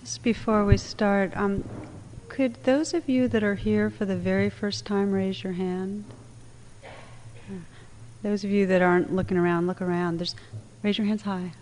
Just 0.00 0.22
before 0.22 0.64
we 0.64 0.76
start, 0.76 1.36
um, 1.36 1.64
could 2.28 2.54
those 2.62 2.94
of 2.94 3.08
you 3.08 3.26
that 3.26 3.42
are 3.42 3.56
here 3.56 3.90
for 3.90 4.04
the 4.04 4.16
very 4.16 4.48
first 4.48 4.86
time 4.86 5.10
raise 5.10 5.42
your 5.42 5.54
hand? 5.54 6.04
Those 8.22 8.44
of 8.44 8.50
you 8.50 8.66
that 8.66 8.80
aren't 8.80 9.12
looking 9.12 9.36
around, 9.36 9.66
look 9.66 9.82
around. 9.82 10.18
There's, 10.18 10.36
raise 10.84 10.98
your 10.98 11.06
hands 11.06 11.22
high. 11.22 11.52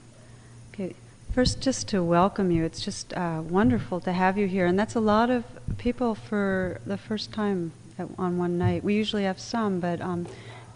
Okay. 0.72 0.94
First, 1.32 1.62
just 1.62 1.88
to 1.88 2.02
welcome 2.02 2.50
you. 2.50 2.64
It's 2.64 2.82
just 2.82 3.14
uh, 3.14 3.42
wonderful 3.42 4.00
to 4.00 4.12
have 4.12 4.36
you 4.36 4.46
here, 4.46 4.66
and 4.66 4.78
that's 4.78 4.94
a 4.94 5.00
lot 5.00 5.30
of 5.30 5.44
people 5.78 6.14
for 6.14 6.80
the 6.84 6.98
first 6.98 7.32
time 7.32 7.72
at, 7.98 8.08
on 8.18 8.36
one 8.36 8.58
night. 8.58 8.84
We 8.84 8.94
usually 8.94 9.24
have 9.24 9.40
some, 9.40 9.80
but 9.80 10.00
um, 10.02 10.26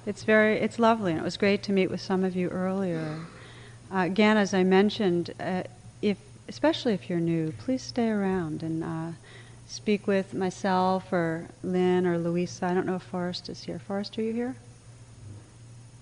it's 0.07 0.23
very, 0.23 0.59
it's 0.59 0.79
lovely, 0.79 1.13
and 1.13 1.21
it 1.21 1.25
was 1.25 1.37
great 1.37 1.63
to 1.65 1.73
meet 1.73 1.91
with 1.91 2.01
some 2.01 2.25
of 2.25 2.35
you 2.35 2.49
earlier. 2.49 3.19
Uh, 3.93 3.99
again, 3.99 4.37
as 4.39 4.55
I 4.55 4.65
mentioned, 4.65 5.35
uh, 5.39 5.65
especially 6.51 6.93
if 6.93 7.09
you're 7.09 7.21
new, 7.21 7.53
please 7.59 7.81
stay 7.81 8.09
around 8.09 8.65
and 8.65 8.83
uh, 8.83 9.13
speak 9.69 10.09
with 10.09 10.35
myself 10.35 11.13
or 11.13 11.47
Lynn 11.63 12.09
or 12.09 12.19
Louisa. 12.19 12.67
I 12.67 12.75
don't 12.75 12.87
know 12.87 12.97
if 12.97 13.05
Forrest 13.05 13.49
is 13.49 13.63
here. 13.63 13.79
Forrest, 13.79 14.19
are 14.19 14.23
you 14.23 14.33
here? 14.33 14.57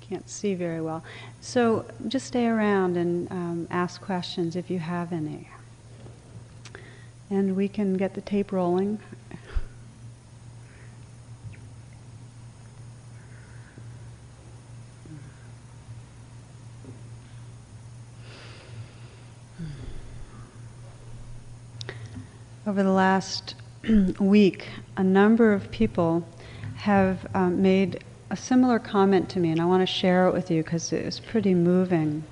Can't 0.00 0.28
see 0.28 0.54
very 0.54 0.80
well. 0.80 1.04
So 1.42 1.84
just 2.08 2.26
stay 2.26 2.46
around 2.46 2.96
and 2.96 3.30
um, 3.30 3.68
ask 3.70 4.00
questions 4.00 4.56
if 4.56 4.70
you 4.70 4.78
have 4.78 5.12
any. 5.12 5.50
And 7.28 7.54
we 7.54 7.68
can 7.68 7.98
get 7.98 8.14
the 8.14 8.22
tape 8.22 8.50
rolling. 8.50 9.00
Over 22.68 22.82
the 22.82 22.92
last 22.92 23.54
week, 24.20 24.68
a 24.98 25.02
number 25.02 25.54
of 25.54 25.70
people 25.70 26.22
have 26.76 27.26
um, 27.34 27.62
made 27.62 28.04
a 28.28 28.36
similar 28.36 28.78
comment 28.78 29.30
to 29.30 29.40
me, 29.40 29.50
and 29.50 29.58
I 29.58 29.64
want 29.64 29.80
to 29.80 29.86
share 29.86 30.28
it 30.28 30.34
with 30.34 30.50
you 30.50 30.62
because 30.62 30.92
it 30.92 31.02
was 31.02 31.18
pretty 31.18 31.54
moving. 31.54 32.24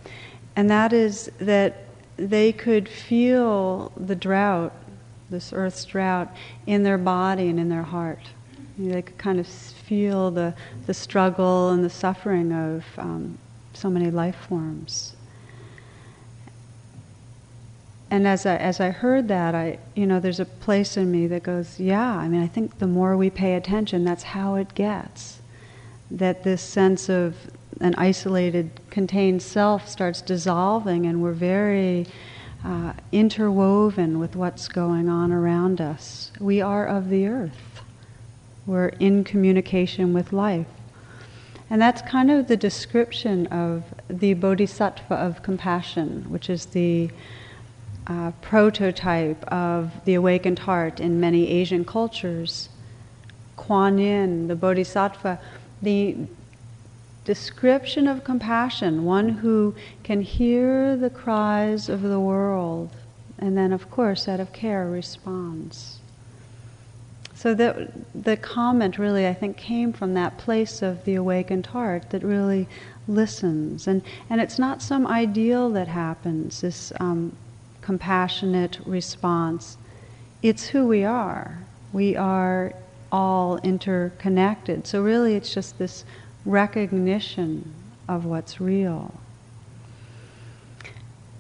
And 0.55 0.69
that 0.69 0.93
is 0.93 1.31
that 1.39 1.85
they 2.19 2.53
could 2.53 2.87
feel 2.87 3.91
the 3.97 4.15
drought, 4.15 4.75
this 5.31 5.55
earth's 5.55 5.87
drought, 5.87 6.37
in 6.67 6.83
their 6.83 6.99
body 6.99 7.49
and 7.49 7.59
in 7.59 7.71
their 7.71 7.85
heart. 7.85 8.21
They 8.77 9.01
could 9.01 9.17
kind 9.17 9.41
of 9.41 9.47
feel 9.47 10.31
the, 10.31 10.55
the 10.85 10.93
struggle 10.93 11.71
and 11.71 11.83
the 11.83 11.89
suffering 11.89 12.53
of 12.53 12.85
um, 12.99 13.39
so 13.73 13.89
many 13.89 14.11
life 14.11 14.37
forms 14.51 15.16
and 18.11 18.27
as 18.27 18.47
I, 18.47 18.57
as 18.57 18.81
I 18.81 18.91
heard 18.91 19.29
that, 19.29 19.55
I, 19.55 19.79
you 19.95 20.07
know, 20.07 20.21
there's 20.21 20.39
a 20.39 20.45
place 20.45 20.97
in 20.97 21.11
me 21.11 21.27
that 21.27 21.43
goes, 21.43 21.81
yeah, 21.81 22.17
I 22.17 22.29
mean, 22.29 22.41
I 22.41 22.47
think 22.47 22.79
the 22.79 22.87
more 22.87 23.17
we 23.17 23.31
pay 23.31 23.55
attention, 23.55 24.05
that's 24.05 24.23
how 24.23 24.55
it 24.55 24.75
gets. 24.75 25.41
That 26.11 26.45
this 26.45 26.63
sense 26.63 27.09
of 27.09 27.35
an 27.81 27.95
isolated, 27.97 28.71
contained 28.91 29.43
self 29.43 29.89
starts 29.89 30.23
dissolving, 30.23 31.07
and 31.07 31.21
we're 31.21 31.33
very 31.33 32.07
uh, 32.65 32.93
interwoven 33.11 34.19
with 34.21 34.37
what's 34.37 34.69
going 34.69 35.09
on 35.09 35.33
around 35.33 35.81
us. 35.81 36.31
We 36.39 36.61
are 36.61 36.87
of 36.87 37.11
the 37.11 37.27
earth, 37.27 37.83
we're 38.67 38.89
in 38.89 39.25
communication 39.25 40.13
with 40.13 40.33
life. 40.33 40.67
And 41.69 41.83
that's 41.83 42.01
kind 42.03 42.31
of 42.31 42.47
the 42.47 42.57
description 42.57 43.49
of 43.49 43.83
the 44.09 44.35
bodhisattva 44.35 45.15
of 45.15 45.43
compassion, 45.43 46.25
which 46.29 46.49
is 46.49 46.67
the 46.67 47.11
uh, 48.07 48.31
prototype 48.41 49.43
of 49.45 49.93
the 50.05 50.15
awakened 50.15 50.61
heart 50.61 51.01
in 51.01 51.21
many 51.21 51.49
Asian 51.49 51.85
cultures. 51.85 52.69
Kuan 53.57 53.99
Yin, 53.99 54.49
the 54.49 54.57
Bodhisattva, 54.57 55.41
the 55.83 56.17
description 57.25 58.07
of 58.07 58.23
compassion, 58.23 59.05
one 59.05 59.29
who 59.29 59.75
can 60.05 60.23
hear 60.23 60.97
the 60.97 61.11
cries 61.11 61.89
of 61.89 62.03
the 62.03 62.21
world, 62.21 62.91
and 63.39 63.57
then, 63.57 63.73
of 63.73 63.91
course, 63.91 64.29
out 64.29 64.41
of 64.41 64.53
care, 64.53 64.87
responds. 64.87 65.99
So 67.35 67.53
the, 67.53 67.93
the 68.15 68.37
comment 68.37 68.99
really, 68.99 69.27
I 69.27 69.35
think, 69.35 69.57
came 69.57 69.93
from 69.93 70.15
that 70.15 70.39
place 70.39 70.81
of 70.81 71.05
the 71.05 71.17
awakened 71.17 71.67
heart 71.67 72.11
that 72.11 72.23
really 72.23 72.67
listens. 73.09 73.87
And, 73.87 74.03
and 74.31 74.41
it's 74.41 74.59
not 74.59 74.81
some 74.81 75.07
ideal 75.07 75.69
that 75.71 75.89
happens, 75.89 76.63
this 76.63 76.93
um, 76.99 77.37
compassionate 77.87 78.81
response. 78.85 79.77
It's 80.43 80.67
who 80.67 80.89
we 80.89 81.05
are. 81.05 81.59
We 81.93 82.17
are 82.17 82.73
all 83.13 83.59
interconnected. 83.59 84.89
So, 84.89 85.05
really, 85.05 85.37
it's 85.37 85.55
just 85.55 85.79
this 85.79 86.05
recognition 86.45 87.73
of 88.09 88.25
what's 88.25 88.61
real. 88.61 89.15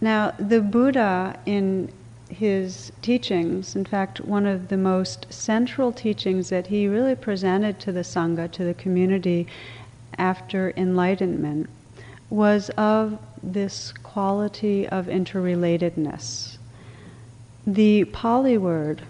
Now, 0.00 0.34
the 0.38 0.60
Buddha, 0.60 1.36
in 1.46 1.90
his 2.28 2.92
teachings, 3.02 3.74
in 3.74 3.84
fact, 3.84 4.20
one 4.20 4.46
of 4.46 4.68
the 4.68 4.76
most 4.76 5.26
central 5.30 5.90
teachings 5.90 6.48
that 6.50 6.68
he 6.68 6.86
really 6.86 7.16
presented 7.16 7.80
to 7.80 7.90
the 7.90 8.02
Sangha, 8.02 8.48
to 8.52 8.62
the 8.62 8.74
community 8.74 9.48
after 10.16 10.72
enlightenment, 10.76 11.68
was 12.30 12.70
of 12.76 13.18
this 13.42 13.92
quality 14.16 14.88
of 14.88 15.08
interrelatedness. 15.08 16.56
The 17.66 18.04
Pali 18.04 18.56
word 18.56 19.02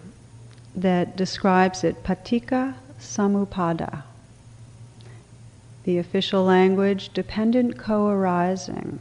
that 0.75 1.17
describes 1.17 1.85
it, 1.85 2.03
paticca 2.03 2.75
samuppada, 2.99 4.03
the 5.85 5.99
official 5.99 6.43
language, 6.43 7.11
dependent 7.15 7.79
co 7.79 8.09
arising. 8.09 8.99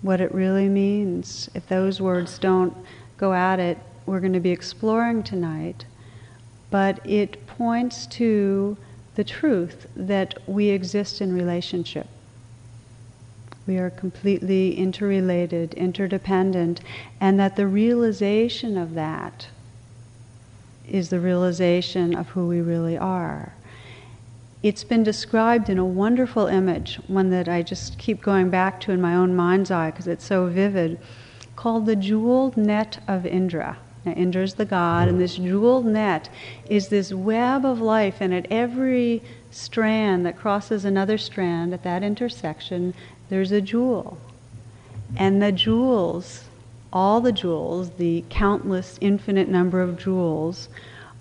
What 0.00 0.20
it 0.20 0.32
really 0.32 0.68
means, 0.68 1.50
if 1.54 1.66
those 1.66 2.00
words 2.00 2.38
don't 2.38 2.76
go 3.16 3.32
at 3.32 3.58
it, 3.58 3.78
we're 4.06 4.20
going 4.20 4.32
to 4.34 4.38
be 4.38 4.52
exploring 4.52 5.24
tonight. 5.24 5.86
But 6.70 7.04
it 7.04 7.48
points 7.48 8.06
to 8.18 8.76
the 9.16 9.24
truth 9.24 9.88
that 9.96 10.38
we 10.46 10.68
exist 10.68 11.20
in 11.20 11.34
relationship. 11.34 12.06
We 13.70 13.78
are 13.78 13.88
completely 13.90 14.76
interrelated, 14.76 15.74
interdependent, 15.74 16.80
and 17.20 17.38
that 17.38 17.54
the 17.54 17.68
realization 17.68 18.76
of 18.76 18.94
that 18.94 19.46
is 20.88 21.10
the 21.10 21.20
realization 21.20 22.16
of 22.16 22.30
who 22.30 22.48
we 22.48 22.60
really 22.60 22.98
are. 22.98 23.52
It's 24.64 24.82
been 24.82 25.04
described 25.04 25.68
in 25.68 25.78
a 25.78 25.84
wonderful 25.84 26.48
image, 26.48 26.96
one 27.06 27.30
that 27.30 27.48
I 27.48 27.62
just 27.62 27.96
keep 27.96 28.20
going 28.20 28.50
back 28.50 28.80
to 28.80 28.90
in 28.90 29.00
my 29.00 29.14
own 29.14 29.36
mind's 29.36 29.70
eye 29.70 29.92
because 29.92 30.08
it's 30.08 30.24
so 30.24 30.46
vivid, 30.46 30.98
called 31.54 31.86
the 31.86 31.94
jeweled 31.94 32.56
net 32.56 33.00
of 33.06 33.24
Indra. 33.24 33.78
Now, 34.04 34.14
Indra 34.14 34.42
is 34.42 34.54
the 34.54 34.64
god, 34.64 35.06
and 35.06 35.20
this 35.20 35.36
jeweled 35.36 35.86
net 35.86 36.28
is 36.68 36.88
this 36.88 37.12
web 37.12 37.64
of 37.64 37.80
life, 37.80 38.16
and 38.20 38.34
at 38.34 38.50
every 38.50 39.22
strand 39.52 40.26
that 40.26 40.36
crosses 40.36 40.84
another 40.84 41.18
strand 41.18 41.72
at 41.72 41.84
that 41.84 42.02
intersection, 42.02 42.94
there's 43.30 43.52
a 43.52 43.60
jewel. 43.60 44.18
And 45.16 45.40
the 45.40 45.52
jewels, 45.52 46.44
all 46.92 47.20
the 47.20 47.32
jewels, 47.32 47.90
the 47.90 48.24
countless 48.28 48.98
infinite 49.00 49.48
number 49.48 49.80
of 49.80 49.98
jewels, 49.98 50.68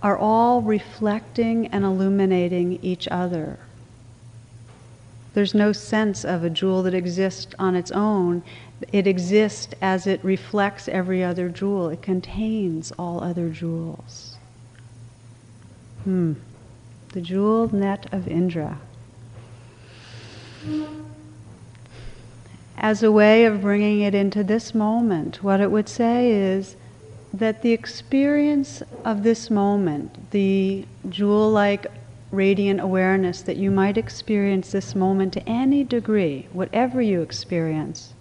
are 0.02 0.18
all 0.18 0.62
reflecting 0.62 1.68
and 1.68 1.86
illuminating 1.86 2.80
each 2.84 3.08
other. 3.10 3.60
There's 5.34 5.54
no 5.54 5.72
sense 5.72 6.26
of 6.26 6.44
a 6.44 6.50
jewel 6.50 6.84
that 6.84 6.94
exists 6.94 7.54
on 7.60 7.76
its 7.76 7.92
own. 7.92 8.44
It 8.92 9.06
exists 9.06 9.74
as 9.82 10.08
it 10.08 10.24
reflects 10.24 10.88
every 10.88 11.24
other 11.24 11.50
jewel. 11.50 11.90
It 11.90 12.02
contains 12.02 12.92
all 12.98 13.24
other 13.24 13.50
jewels. 13.50 14.38
Hmm. 16.04 16.34
The 17.10 17.22
jeweled 17.22 17.74
net 17.74 18.08
of 18.12 18.28
Indra 18.28 18.80
as 22.80 23.04
a 23.04 23.12
way 23.12 23.44
of 23.44 23.62
bringing 23.62 24.00
it 24.00 24.16
into 24.16 24.42
this 24.42 24.74
moment, 24.74 25.44
what 25.44 25.60
it 25.60 25.70
would 25.70 25.90
say 25.90 26.32
is 26.32 26.78
that 27.34 27.62
the 27.62 27.74
experience 27.74 28.82
of 29.04 29.22
this 29.22 29.50
moment, 29.50 30.32
the 30.32 30.86
jewel 31.10 31.52
like 31.52 31.88
radiant 32.32 32.80
awareness 32.80 33.42
that 33.42 33.58
you 33.58 33.70
might 33.70 33.98
experience 33.98 34.72
this 34.72 34.96
moment 34.96 35.34
to 35.34 35.50
any 35.50 35.84
degree, 35.84 36.48
whatever 36.54 37.02
you 37.02 37.22
experience, 37.22 38.14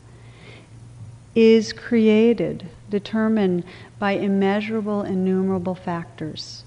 is 1.36 1.72
created, 1.72 2.66
determined 2.90 3.62
by 4.00 4.12
immeasurable, 4.12 5.02
innumerable 5.02 5.76
factors. 5.76 6.64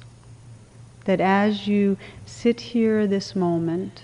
That 1.05 1.19
as 1.19 1.67
you 1.67 1.97
sit 2.25 2.61
here 2.61 3.05
this 3.05 3.35
moment, 3.35 4.03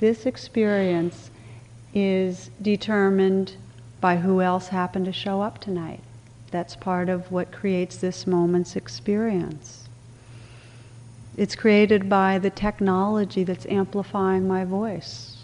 this 0.00 0.26
experience 0.26 1.30
is 1.94 2.50
determined 2.60 3.56
by 4.00 4.16
who 4.16 4.40
else 4.40 4.68
happened 4.68 5.04
to 5.06 5.12
show 5.12 5.42
up 5.42 5.58
tonight. 5.58 6.00
That's 6.50 6.76
part 6.76 7.08
of 7.08 7.30
what 7.30 7.52
creates 7.52 7.96
this 7.96 8.26
moment's 8.26 8.76
experience. 8.76 9.88
It's 11.36 11.54
created 11.54 12.08
by 12.08 12.38
the 12.38 12.50
technology 12.50 13.42
that's 13.44 13.64
amplifying 13.66 14.46
my 14.46 14.64
voice. 14.64 15.38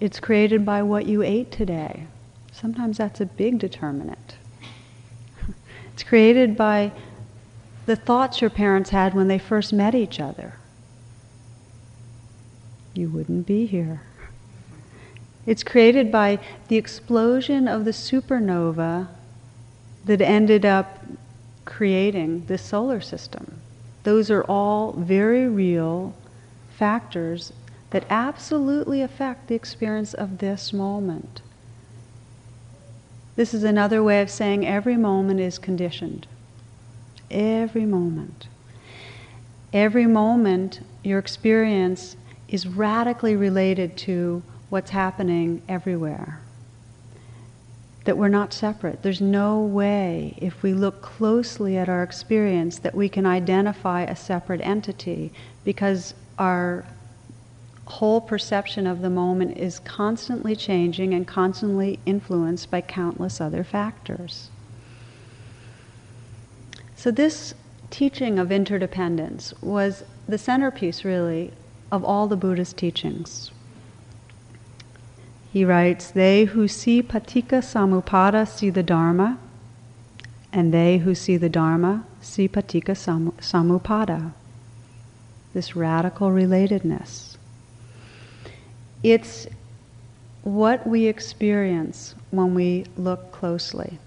It's 0.00 0.18
created 0.18 0.64
by 0.64 0.82
what 0.82 1.06
you 1.06 1.22
ate 1.22 1.52
today. 1.52 2.06
Sometimes 2.50 2.98
that's 2.98 3.20
a 3.20 3.26
big 3.26 3.58
determinant. 3.58 4.36
It's 5.94 6.02
created 6.02 6.56
by 6.56 6.92
the 7.84 7.96
thoughts 7.96 8.40
your 8.40 8.50
parents 8.50 8.90
had 8.90 9.12
when 9.12 9.28
they 9.28 9.38
first 9.38 9.72
met 9.72 9.94
each 9.94 10.18
other. 10.18 10.54
You 12.94 13.08
wouldn't 13.08 13.46
be 13.46 13.66
here. 13.66 14.02
It's 15.46 15.64
created 15.64 16.12
by 16.12 16.38
the 16.68 16.76
explosion 16.76 17.66
of 17.66 17.84
the 17.84 17.90
supernova 17.90 19.08
that 20.04 20.20
ended 20.20 20.64
up 20.64 21.04
creating 21.64 22.46
this 22.46 22.62
solar 22.62 23.00
system. 23.00 23.60
Those 24.04 24.30
are 24.30 24.44
all 24.44 24.92
very 24.92 25.48
real 25.48 26.14
factors 26.76 27.52
that 27.90 28.04
absolutely 28.08 29.02
affect 29.02 29.48
the 29.48 29.54
experience 29.54 30.14
of 30.14 30.38
this 30.38 30.72
moment. 30.72 31.42
This 33.36 33.54
is 33.54 33.64
another 33.64 34.02
way 34.02 34.20
of 34.20 34.30
saying 34.30 34.66
every 34.66 34.96
moment 34.96 35.40
is 35.40 35.58
conditioned. 35.58 36.26
Every 37.30 37.86
moment. 37.86 38.48
Every 39.72 40.06
moment, 40.06 40.80
your 41.02 41.18
experience 41.18 42.16
is 42.52 42.66
radically 42.66 43.34
related 43.34 43.96
to 43.96 44.42
what's 44.68 44.90
happening 44.90 45.62
everywhere. 45.68 46.38
That 48.04 48.18
we're 48.18 48.28
not 48.28 48.52
separate. 48.52 49.02
There's 49.02 49.22
no 49.22 49.60
way, 49.60 50.34
if 50.36 50.62
we 50.62 50.74
look 50.74 51.00
closely 51.00 51.78
at 51.78 51.88
our 51.88 52.02
experience, 52.02 52.78
that 52.80 52.94
we 52.94 53.08
can 53.08 53.24
identify 53.24 54.02
a 54.02 54.14
separate 54.14 54.60
entity 54.60 55.32
because 55.64 56.14
our 56.38 56.84
whole 57.86 58.20
perception 58.20 58.86
of 58.86 59.00
the 59.00 59.10
moment 59.10 59.56
is 59.56 59.78
constantly 59.80 60.54
changing 60.54 61.14
and 61.14 61.26
constantly 61.26 61.98
influenced 62.04 62.70
by 62.70 62.80
countless 62.82 63.40
other 63.40 63.64
factors. 63.64 64.50
So, 66.96 67.10
this 67.10 67.54
teaching 67.90 68.38
of 68.38 68.52
interdependence 68.52 69.54
was 69.60 70.04
the 70.28 70.38
centerpiece, 70.38 71.04
really, 71.04 71.52
of 71.92 72.02
all 72.02 72.26
the 72.26 72.36
Buddhist 72.36 72.78
teachings. 72.78 73.50
He 75.52 75.64
writes, 75.66 76.10
They 76.10 76.46
who 76.46 76.66
see 76.66 77.02
paticca 77.02 77.60
samuppada 77.60 78.48
see 78.48 78.70
the 78.70 78.82
Dharma, 78.82 79.38
and 80.50 80.72
they 80.72 80.98
who 80.98 81.14
see 81.14 81.36
the 81.36 81.50
Dharma 81.50 82.06
see 82.22 82.48
paticca 82.48 82.96
samuppada. 82.96 84.32
This 85.52 85.76
radical 85.76 86.30
relatedness. 86.30 87.36
It's 89.02 89.46
what 90.42 90.86
we 90.86 91.06
experience 91.06 92.14
when 92.30 92.54
we 92.54 92.86
look 92.96 93.30
closely. 93.32 93.98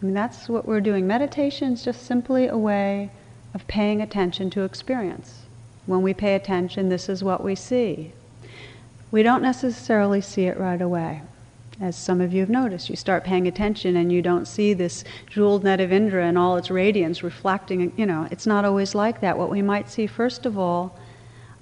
I 0.00 0.04
mean, 0.04 0.14
that's 0.14 0.48
what 0.48 0.68
we're 0.68 0.80
doing. 0.80 1.08
Meditation 1.08 1.72
is 1.72 1.84
just 1.84 2.06
simply 2.06 2.46
a 2.46 2.56
way 2.56 3.10
of 3.52 3.66
paying 3.66 4.00
attention 4.00 4.50
to 4.50 4.62
experience. 4.62 5.47
When 5.88 6.02
we 6.02 6.12
pay 6.12 6.34
attention, 6.34 6.90
this 6.90 7.08
is 7.08 7.24
what 7.24 7.42
we 7.42 7.54
see. 7.54 8.12
We 9.10 9.22
don't 9.22 9.40
necessarily 9.40 10.20
see 10.20 10.44
it 10.44 10.58
right 10.58 10.82
away. 10.82 11.22
As 11.80 11.96
some 11.96 12.20
of 12.20 12.34
you 12.34 12.40
have 12.40 12.50
noticed, 12.50 12.90
you 12.90 12.96
start 12.96 13.24
paying 13.24 13.48
attention 13.48 13.96
and 13.96 14.12
you 14.12 14.20
don't 14.20 14.44
see 14.44 14.74
this 14.74 15.02
jeweled 15.30 15.64
net 15.64 15.80
of 15.80 15.90
Indra 15.90 16.26
and 16.26 16.36
all 16.36 16.58
its 16.58 16.70
radiance 16.70 17.22
reflecting, 17.22 17.90
you 17.96 18.04
know, 18.04 18.28
it's 18.30 18.46
not 18.46 18.66
always 18.66 18.94
like 18.94 19.22
that. 19.22 19.38
What 19.38 19.48
we 19.48 19.62
might 19.62 19.88
see, 19.88 20.06
first 20.06 20.44
of 20.44 20.58
all, 20.58 20.94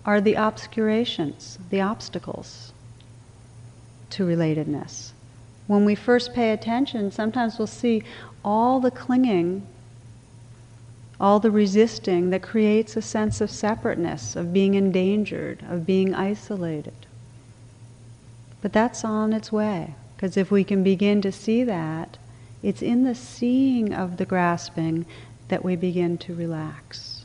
are 0.04 0.20
the 0.20 0.36
obscurations, 0.36 1.60
the 1.70 1.82
obstacles 1.82 2.72
to 4.10 4.26
relatedness. 4.26 5.12
When 5.68 5.84
we 5.84 5.94
first 5.94 6.34
pay 6.34 6.50
attention, 6.50 7.12
sometimes 7.12 7.58
we'll 7.58 7.68
see 7.68 8.02
all 8.44 8.80
the 8.80 8.90
clinging, 8.90 9.64
all 11.20 11.40
the 11.40 11.50
resisting 11.50 12.30
that 12.30 12.42
creates 12.42 12.96
a 12.96 13.02
sense 13.02 13.40
of 13.40 13.50
separateness, 13.50 14.36
of 14.36 14.52
being 14.52 14.74
endangered, 14.74 15.64
of 15.68 15.86
being 15.86 16.14
isolated. 16.14 17.06
But 18.60 18.72
that's 18.72 19.04
on 19.04 19.32
its 19.32 19.50
way, 19.50 19.94
because 20.14 20.36
if 20.36 20.50
we 20.50 20.64
can 20.64 20.82
begin 20.82 21.22
to 21.22 21.32
see 21.32 21.64
that, 21.64 22.18
it's 22.62 22.82
in 22.82 23.04
the 23.04 23.14
seeing 23.14 23.94
of 23.94 24.16
the 24.16 24.24
grasping 24.24 25.06
that 25.48 25.64
we 25.64 25.76
begin 25.76 26.18
to 26.18 26.34
relax. 26.34 27.24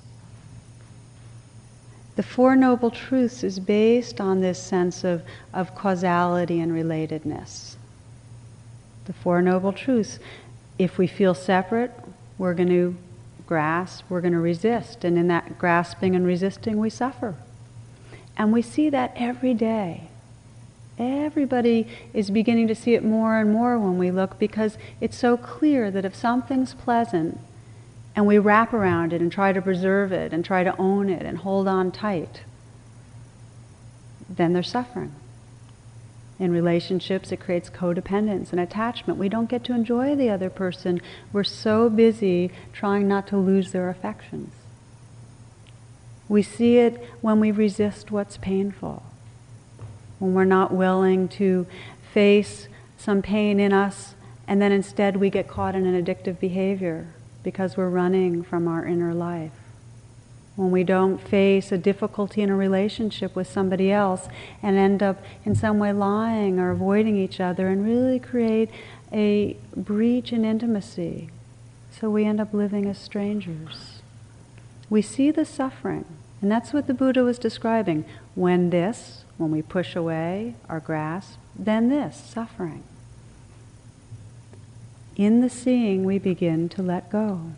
The 2.16 2.24
Four 2.24 2.56
Noble 2.56 2.92
Truths 2.92 3.44
is 3.44 3.60
based 3.60 4.22
on 4.22 4.42
this 4.42 4.62
sense 4.62 5.04
of, 5.04 5.24
of 5.54 5.74
causality 5.76 6.60
and 6.60 6.72
relatedness. 6.72 7.76
The 9.06 9.14
Four 9.14 9.42
Noble 9.42 9.74
Truths, 9.74 10.20
if 10.78 10.98
we 10.98 11.08
feel 11.08 11.34
separate, 11.34 11.92
we're 12.38 12.54
going 12.54 12.70
to 12.70 12.96
grasp, 13.52 14.06
we're 14.08 14.22
going 14.22 14.32
to 14.32 14.40
resist. 14.40 15.04
And 15.04 15.18
in 15.18 15.28
that 15.28 15.60
grasping 15.60 16.16
and 16.16 16.26
resisting, 16.26 16.78
we 16.78 16.90
suffer. 16.90 17.36
And 18.38 18.54
we 18.54 18.62
see 18.62 18.90
that 18.90 19.12
every 19.18 19.54
day. 19.54 20.08
Everybody 20.98 21.86
is 22.14 22.32
beginning 22.32 22.70
to 22.70 22.76
see 22.76 22.94
it 22.94 23.04
more 23.04 23.38
and 23.42 23.52
more 23.52 23.78
when 23.78 23.98
we 23.98 24.10
look 24.10 24.40
because 24.40 24.78
it's 25.02 25.18
so 25.18 25.36
clear 25.36 25.92
that 25.92 26.06
if 26.06 26.16
something's 26.16 26.74
pleasant, 26.74 27.42
and 28.16 28.26
we 28.26 28.38
wrap 28.38 28.72
around 28.72 29.12
it 29.12 29.20
and 29.20 29.30
try 29.30 29.52
to 29.52 29.62
preserve 29.62 30.14
it 30.14 30.32
and 30.32 30.46
try 30.46 30.64
to 30.64 30.74
own 30.78 31.10
it 31.10 31.24
and 31.24 31.40
hold 31.40 31.68
on 31.68 31.92
tight, 31.92 32.44
then 34.30 34.54
they're 34.54 34.64
suffering. 34.64 35.14
In 36.42 36.52
relationships, 36.52 37.32
it 37.32 37.40
creates 37.40 37.70
codependence 37.70 38.50
and 38.50 38.60
attachment. 38.60 39.20
We 39.20 39.30
don't 39.30 39.48
get 39.48 39.64
to 39.66 39.76
enjoy 39.76 40.16
the 40.16 40.32
other 40.32 40.50
person. 40.50 41.00
We're 41.32 41.44
so 41.44 41.88
busy 41.88 42.50
trying 42.74 43.08
not 43.08 43.28
to 43.28 43.38
lose 43.38 43.72
their 43.72 43.90
affections. 43.90 44.52
We 46.28 46.42
see 46.42 46.80
it 46.80 47.08
when 47.22 47.40
we 47.40 47.52
resist 47.52 48.10
what's 48.10 48.38
painful, 48.38 49.04
when 50.18 50.34
we're 50.34 50.46
not 50.46 50.74
willing 50.74 51.28
to 51.28 51.68
face 52.12 52.68
some 52.98 53.22
pain 53.22 53.60
in 53.60 53.72
us, 53.72 54.16
and 54.48 54.60
then 54.60 54.72
instead 54.72 55.18
we 55.18 55.30
get 55.30 55.48
caught 55.48 55.76
in 55.76 55.86
an 55.86 56.04
addictive 56.04 56.40
behavior 56.40 57.14
because 57.44 57.78
we're 57.78 57.88
running 57.88 58.42
from 58.42 58.68
our 58.68 58.84
inner 58.84 59.14
life. 59.14 59.61
When 60.62 60.70
we 60.70 60.84
don't 60.84 61.18
face 61.18 61.72
a 61.72 61.78
difficulty 61.80 62.44
in 62.44 62.52
a 62.52 62.56
relationship 62.56 63.36
with 63.36 63.48
somebody 63.48 63.92
else 63.92 64.28
and 64.62 64.78
end 64.78 65.02
up 65.02 65.18
in 65.44 65.56
some 65.56 65.80
way 65.80 65.92
lying 65.92 66.60
or 66.60 66.70
avoiding 66.70 67.18
each 67.18 67.40
other 67.40 67.70
and 67.70 67.84
really 67.84 68.20
create 68.20 68.70
a 69.12 69.58
breach 69.76 70.32
in 70.32 70.46
intimacy. 70.46 71.32
So 72.00 72.12
we 72.12 72.26
end 72.26 72.40
up 72.40 72.54
living 72.54 72.86
as 72.86 73.00
strangers. 73.00 74.04
We 74.88 75.02
see 75.02 75.32
the 75.32 75.46
suffering, 75.46 76.06
and 76.44 76.52
that's 76.52 76.74
what 76.74 76.86
the 76.86 76.94
Buddha 76.94 77.24
was 77.24 77.40
describing. 77.40 78.06
When 78.36 78.70
this, 78.70 79.24
when 79.38 79.50
we 79.50 79.64
push 79.64 79.96
away 79.96 80.54
our 80.70 80.80
grasp, 80.80 81.40
then 81.58 81.90
this, 81.90 82.16
suffering. 82.16 82.84
In 85.16 85.42
the 85.42 85.50
seeing, 85.50 86.04
we 86.04 86.20
begin 86.20 86.70
to 86.70 86.84
let 86.84 87.10
go. 87.10 87.54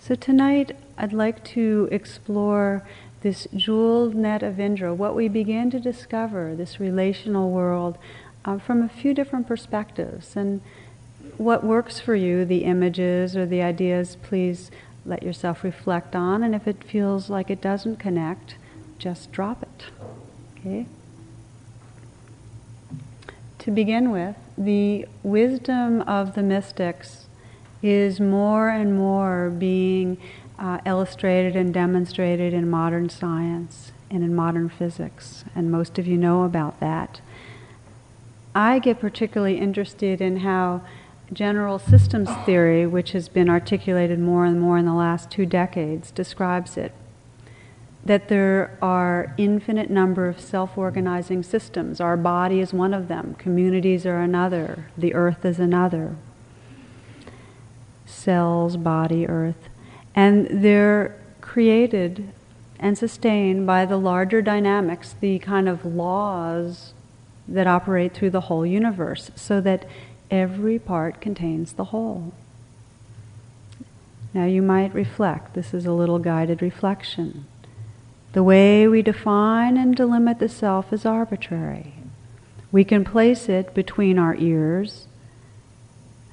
So 0.00 0.16
tonight, 0.16 0.74
I'd 0.98 1.12
like 1.12 1.44
to 1.44 1.88
explore 1.92 2.82
this 3.20 3.46
jeweled 3.54 4.16
net 4.16 4.42
of 4.42 4.58
Indra, 4.58 4.92
what 4.92 5.14
we 5.14 5.28
begin 5.28 5.70
to 5.70 5.78
discover, 5.78 6.56
this 6.56 6.80
relational 6.80 7.50
world, 7.50 7.96
uh, 8.44 8.58
from 8.58 8.82
a 8.82 8.88
few 8.88 9.14
different 9.14 9.46
perspectives. 9.46 10.34
And 10.34 10.60
what 11.36 11.62
works 11.62 12.00
for 12.00 12.16
you, 12.16 12.44
the 12.44 12.64
images 12.64 13.36
or 13.36 13.46
the 13.46 13.62
ideas, 13.62 14.16
please 14.22 14.72
let 15.06 15.22
yourself 15.22 15.62
reflect 15.62 16.16
on. 16.16 16.42
And 16.42 16.52
if 16.54 16.66
it 16.66 16.82
feels 16.82 17.30
like 17.30 17.48
it 17.48 17.60
doesn't 17.60 17.96
connect, 17.96 18.56
just 18.98 19.30
drop 19.30 19.62
it. 19.62 19.84
Okay? 20.58 20.86
To 23.60 23.70
begin 23.70 24.10
with, 24.10 24.34
the 24.56 25.06
wisdom 25.22 26.02
of 26.02 26.34
the 26.34 26.42
mystics 26.42 27.26
is 27.82 28.18
more 28.18 28.68
and 28.68 28.96
more 28.96 29.50
being 29.50 30.18
uh, 30.58 30.78
illustrated 30.84 31.54
and 31.56 31.72
demonstrated 31.72 32.52
in 32.52 32.68
modern 32.68 33.08
science 33.08 33.92
and 34.10 34.24
in 34.24 34.34
modern 34.34 34.68
physics, 34.68 35.44
and 35.54 35.70
most 35.70 35.98
of 35.98 36.06
you 36.06 36.16
know 36.16 36.42
about 36.44 36.80
that. 36.80 37.20
I 38.54 38.78
get 38.78 38.98
particularly 38.98 39.58
interested 39.58 40.20
in 40.20 40.38
how 40.38 40.80
general 41.32 41.78
systems 41.78 42.30
theory, 42.46 42.86
which 42.86 43.12
has 43.12 43.28
been 43.28 43.50
articulated 43.50 44.18
more 44.18 44.46
and 44.46 44.58
more 44.58 44.78
in 44.78 44.86
the 44.86 44.94
last 44.94 45.30
two 45.30 45.44
decades, 45.46 46.10
describes 46.10 46.76
it. 46.76 46.92
that 48.04 48.28
there 48.28 48.76
are 48.80 49.34
infinite 49.36 49.90
number 49.90 50.28
of 50.28 50.40
self-organizing 50.40 51.42
systems. 51.42 52.00
Our 52.00 52.16
body 52.16 52.60
is 52.60 52.72
one 52.72 52.94
of 52.94 53.06
them, 53.08 53.34
communities 53.38 54.06
are 54.06 54.20
another, 54.20 54.86
the 54.96 55.14
earth 55.14 55.44
is 55.44 55.58
another. 55.58 56.16
Cells, 58.06 58.78
body, 58.78 59.26
earth. 59.26 59.68
And 60.18 60.64
they're 60.64 61.14
created 61.40 62.30
and 62.80 62.98
sustained 62.98 63.68
by 63.68 63.84
the 63.84 63.96
larger 63.96 64.42
dynamics, 64.42 65.14
the 65.20 65.38
kind 65.38 65.68
of 65.68 65.84
laws 65.84 66.92
that 67.46 67.68
operate 67.68 68.14
through 68.14 68.30
the 68.30 68.48
whole 68.48 68.66
universe, 68.66 69.30
so 69.36 69.60
that 69.60 69.86
every 70.28 70.76
part 70.76 71.20
contains 71.20 71.72
the 71.72 71.84
whole. 71.84 72.32
Now 74.34 74.44
you 74.44 74.60
might 74.60 74.92
reflect. 74.92 75.54
This 75.54 75.72
is 75.72 75.86
a 75.86 75.92
little 75.92 76.18
guided 76.18 76.62
reflection. 76.62 77.46
The 78.32 78.42
way 78.42 78.88
we 78.88 79.02
define 79.02 79.76
and 79.76 79.96
delimit 79.96 80.40
the 80.40 80.48
self 80.48 80.92
is 80.92 81.06
arbitrary. 81.06 81.94
We 82.72 82.82
can 82.82 83.04
place 83.04 83.48
it 83.48 83.72
between 83.72 84.18
our 84.18 84.34
ears, 84.34 85.06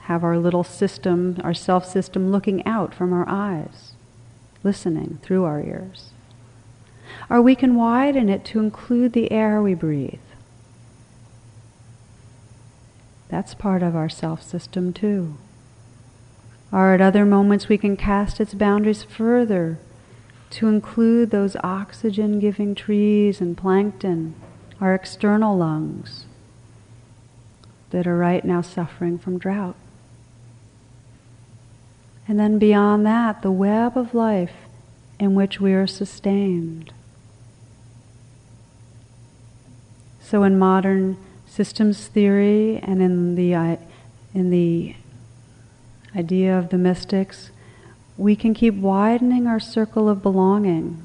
have 0.06 0.24
our 0.24 0.38
little 0.38 0.64
system, 0.64 1.38
our 1.44 1.54
self 1.54 1.86
system 1.86 2.32
looking 2.32 2.66
out 2.66 2.94
from 2.94 3.12
our 3.12 3.28
eyes, 3.28 3.94
listening 4.64 5.18
through 5.24 5.44
our 5.46 5.60
ears. 5.60 6.12
Or 7.28 7.42
we 7.42 7.56
can 7.56 7.76
widen 7.76 8.30
it 8.30 8.46
to 8.46 8.60
include 8.60 9.14
the 9.14 9.32
air 9.32 9.62
we 9.62 9.74
breathe. 9.74 10.20
That's 13.30 13.56
part 13.56 13.82
of 13.82 13.96
our 13.96 14.10
self 14.10 14.44
system 14.44 14.94
too. 14.94 15.38
Or 16.72 16.94
at 16.94 17.02
other 17.02 17.26
moments 17.26 17.68
we 17.68 17.78
can 17.80 17.98
cast 17.98 18.40
its 18.40 18.54
boundaries 18.54 19.02
further 19.02 19.80
to 20.52 20.68
include 20.68 21.32
those 21.32 21.58
oxygen 21.64 22.40
giving 22.40 22.76
trees 22.76 23.42
and 23.42 23.58
plankton, 23.58 24.36
our 24.80 24.94
external 24.94 25.58
lungs 25.58 26.26
that 27.90 28.06
are 28.06 28.18
right 28.18 28.46
now 28.46 28.62
suffering 28.62 29.18
from 29.18 29.40
drought. 29.40 29.76
And 32.28 32.40
then 32.40 32.58
beyond 32.58 33.06
that, 33.06 33.42
the 33.42 33.52
web 33.52 33.98
of 33.98 34.14
life 34.14 34.54
in 35.20 35.36
which 35.36 35.60
we 35.60 35.74
are 35.74 35.88
sustained. 35.88 36.92
So 40.22 40.44
in 40.44 40.58
modern 40.58 41.18
systems 41.48 42.08
theory 42.08 42.78
and 42.78 43.02
in 43.02 43.36
the, 43.36 43.54
uh, 43.54 43.78
in 44.34 44.50
the 44.50 44.96
idea 46.16 46.58
of 46.58 46.70
the 46.70 46.78
mystics, 46.78 47.52
we 48.18 48.36
can 48.36 48.54
keep 48.54 48.74
widening 48.74 49.46
our 49.46 49.60
circle 49.60 50.10
of 50.10 50.24
belonging. 50.24 51.02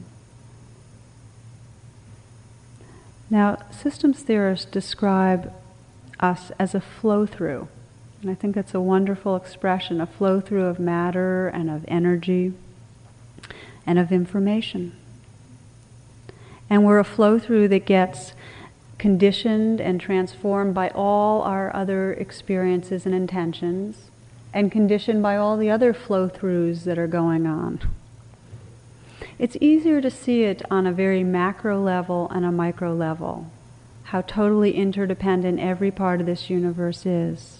Now, 3.28 3.58
systems 3.70 4.22
theorists 4.22 4.64
describe 4.64 5.52
us 6.18 6.50
as 6.58 6.74
a 6.74 6.80
flow 6.80 7.26
through. 7.26 7.68
And 8.20 8.30
I 8.30 8.34
think 8.34 8.54
that's 8.54 8.74
a 8.74 8.80
wonderful 8.80 9.34
expression 9.34 10.00
a 10.00 10.06
flow 10.06 10.40
through 10.40 10.66
of 10.66 10.78
matter 10.78 11.48
and 11.48 11.70
of 11.70 11.84
energy 11.88 12.52
and 13.86 13.98
of 13.98 14.12
information. 14.12 14.94
And 16.68 16.84
we're 16.84 16.98
a 16.98 17.04
flow 17.04 17.38
through 17.38 17.68
that 17.68 17.86
gets 17.86 18.34
conditioned 18.98 19.80
and 19.80 19.98
transformed 19.98 20.74
by 20.74 20.90
all 20.90 21.40
our 21.42 21.74
other 21.74 22.12
experiences 22.12 23.06
and 23.06 23.14
intentions 23.14 24.10
and 24.52 24.70
conditioned 24.70 25.22
by 25.22 25.36
all 25.36 25.56
the 25.56 25.70
other 25.70 25.94
flow 25.94 26.28
throughs 26.28 26.84
that 26.84 26.98
are 26.98 27.06
going 27.06 27.46
on. 27.46 27.80
It's 29.38 29.56
easier 29.58 30.02
to 30.02 30.10
see 30.10 30.42
it 30.42 30.60
on 30.70 30.86
a 30.86 30.92
very 30.92 31.24
macro 31.24 31.80
level 31.80 32.28
and 32.30 32.44
a 32.44 32.52
micro 32.52 32.92
level, 32.92 33.50
how 34.04 34.20
totally 34.20 34.72
interdependent 34.72 35.58
every 35.58 35.90
part 35.90 36.20
of 36.20 36.26
this 36.26 36.50
universe 36.50 37.06
is. 37.06 37.59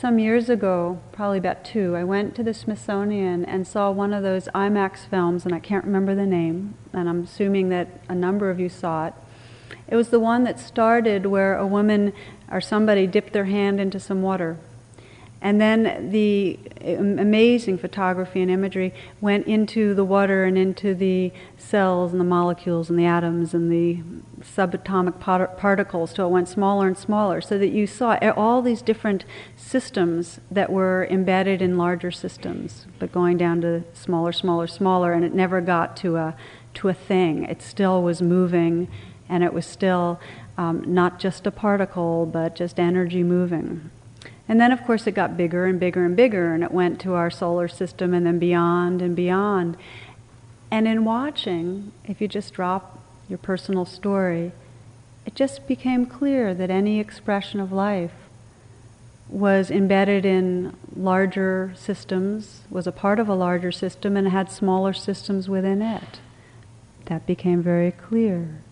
Some 0.00 0.20
years 0.20 0.48
ago, 0.48 1.00
probably 1.10 1.38
about 1.38 1.64
two, 1.64 1.96
I 1.96 2.04
went 2.04 2.36
to 2.36 2.44
the 2.44 2.54
Smithsonian 2.54 3.44
and 3.44 3.66
saw 3.66 3.90
one 3.90 4.12
of 4.12 4.22
those 4.22 4.46
IMAX 4.54 4.98
films, 4.98 5.44
and 5.44 5.52
I 5.52 5.58
can't 5.58 5.84
remember 5.84 6.14
the 6.14 6.24
name, 6.24 6.74
and 6.92 7.08
I'm 7.08 7.24
assuming 7.24 7.68
that 7.70 7.88
a 8.08 8.14
number 8.14 8.48
of 8.48 8.60
you 8.60 8.68
saw 8.68 9.08
it. 9.08 9.14
It 9.88 9.96
was 9.96 10.10
the 10.10 10.20
one 10.20 10.44
that 10.44 10.60
started 10.60 11.26
where 11.26 11.56
a 11.56 11.66
woman 11.66 12.12
or 12.48 12.60
somebody 12.60 13.08
dipped 13.08 13.32
their 13.32 13.46
hand 13.46 13.80
into 13.80 13.98
some 13.98 14.22
water 14.22 14.56
and 15.40 15.60
then 15.60 16.10
the 16.10 16.58
amazing 16.82 17.78
photography 17.78 18.42
and 18.42 18.50
imagery 18.50 18.92
went 19.20 19.46
into 19.46 19.94
the 19.94 20.04
water 20.04 20.44
and 20.44 20.58
into 20.58 20.94
the 20.94 21.32
cells 21.56 22.12
and 22.12 22.20
the 22.20 22.24
molecules 22.24 22.90
and 22.90 22.98
the 22.98 23.04
atoms 23.04 23.54
and 23.54 23.70
the 23.70 24.00
subatomic 24.40 25.20
particles 25.56 26.12
till 26.12 26.26
it 26.26 26.30
went 26.30 26.48
smaller 26.48 26.88
and 26.88 26.98
smaller 26.98 27.40
so 27.40 27.56
that 27.56 27.68
you 27.68 27.86
saw 27.86 28.18
all 28.36 28.62
these 28.62 28.82
different 28.82 29.24
systems 29.56 30.40
that 30.50 30.70
were 30.70 31.06
embedded 31.10 31.62
in 31.62 31.78
larger 31.78 32.10
systems 32.10 32.86
but 32.98 33.12
going 33.12 33.36
down 33.36 33.60
to 33.60 33.82
smaller 33.92 34.32
smaller 34.32 34.66
smaller 34.66 35.12
and 35.12 35.24
it 35.24 35.34
never 35.34 35.60
got 35.60 35.96
to 35.96 36.16
a 36.16 36.34
to 36.74 36.88
a 36.88 36.94
thing. 36.94 37.44
It 37.44 37.60
still 37.60 38.02
was 38.02 38.22
moving 38.22 38.88
and 39.28 39.42
it 39.42 39.52
was 39.52 39.66
still 39.66 40.20
um, 40.56 40.82
not 40.86 41.18
just 41.18 41.46
a 41.46 41.50
particle 41.50 42.26
but 42.26 42.54
just 42.54 42.78
energy 42.78 43.22
moving 43.22 43.90
and 44.48 44.58
then, 44.58 44.72
of 44.72 44.82
course, 44.84 45.06
it 45.06 45.12
got 45.12 45.36
bigger 45.36 45.66
and 45.66 45.78
bigger 45.78 46.04
and 46.06 46.16
bigger, 46.16 46.54
and 46.54 46.64
it 46.64 46.72
went 46.72 47.00
to 47.02 47.12
our 47.12 47.30
solar 47.30 47.68
system 47.68 48.14
and 48.14 48.24
then 48.24 48.38
beyond 48.38 49.02
and 49.02 49.14
beyond. 49.14 49.76
And 50.70 50.88
in 50.88 51.04
watching, 51.04 51.92
if 52.04 52.20
you 52.20 52.28
just 52.28 52.54
drop 52.54 52.98
your 53.28 53.38
personal 53.38 53.84
story, 53.84 54.52
it 55.26 55.34
just 55.34 55.68
became 55.68 56.06
clear 56.06 56.54
that 56.54 56.70
any 56.70 56.98
expression 56.98 57.60
of 57.60 57.70
life 57.70 58.12
was 59.28 59.70
embedded 59.70 60.24
in 60.24 60.74
larger 60.96 61.74
systems, 61.76 62.62
was 62.70 62.86
a 62.86 62.92
part 62.92 63.18
of 63.18 63.28
a 63.28 63.34
larger 63.34 63.70
system, 63.70 64.16
and 64.16 64.28
had 64.28 64.50
smaller 64.50 64.94
systems 64.94 65.46
within 65.46 65.82
it. 65.82 66.20
That 67.04 67.26
became 67.26 67.62
very 67.62 67.90
clear. 67.90 68.62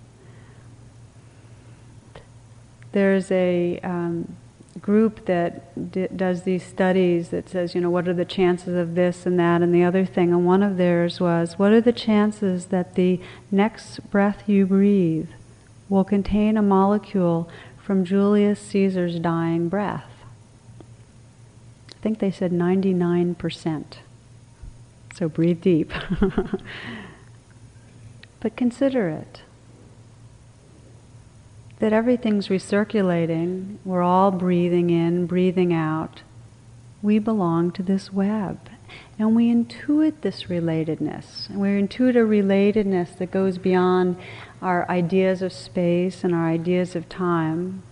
There's 2.93 3.31
a 3.31 3.79
um, 3.81 4.37
group 4.81 5.27
that 5.27 5.93
d- 5.93 6.09
does 6.15 6.43
these 6.43 6.65
studies 6.65 7.31
that 7.31 7.49
says, 7.49 7.75
you 7.75 7.81
know, 7.81 7.91
what 7.91 8.09
are 8.09 8.15
the 8.15 8.25
chances 8.25 8.77
of 8.77 8.95
this 8.95 9.27
and 9.27 9.39
that 9.39 9.63
and 9.63 9.75
the 9.75 9.85
other 9.85 10.05
thing. 10.05 10.33
And 10.33 10.45
one 10.45 10.63
of 10.63 10.77
theirs 10.77 11.21
was, 11.21 11.59
what 11.59 11.73
are 11.73 11.81
the 11.81 11.93
chances 11.93 12.67
that 12.67 12.95
the 12.95 13.21
next 13.51 14.11
breath 14.11 14.49
you 14.49 14.67
breathe 14.67 15.29
will 15.89 16.05
contain 16.05 16.57
a 16.57 16.63
molecule 16.63 17.49
from 17.83 18.05
Julius 18.05 18.61
Caesar's 18.61 19.19
dying 19.19 19.69
breath? 19.69 20.11
I 21.95 21.99
think 22.01 22.19
they 22.19 22.31
said 22.31 22.53
99%. 22.53 23.85
So 25.15 25.29
breathe 25.29 25.63
deep. 25.63 25.93
but 28.41 28.57
consider 28.57 29.09
it 29.09 29.43
that 31.79 31.93
everything's 31.93 32.49
recirculating, 32.49 33.77
we're 33.85 34.03
all 34.03 34.31
breathing 34.31 34.91
in, 34.91 35.27
breathing 35.27 35.73
out. 35.73 36.23
We 37.03 37.19
belong 37.19 37.71
to 37.73 37.83
this 37.83 38.13
web. 38.13 38.71
And 39.19 39.35
we 39.35 39.53
intuit 39.53 40.21
this 40.21 40.45
relatedness. 40.45 41.51
We 41.51 41.69
intuit 41.69 42.17
a 42.17 42.27
relatedness 42.27 43.17
that 43.19 43.31
goes 43.31 43.59
beyond 43.59 44.17
our 44.63 44.89
ideas 44.91 45.43
of 45.43 45.53
space 45.53 46.25
and 46.25 46.35
our 46.35 46.49
ideas 46.49 46.97
of 46.97 47.09
time. 47.09 47.83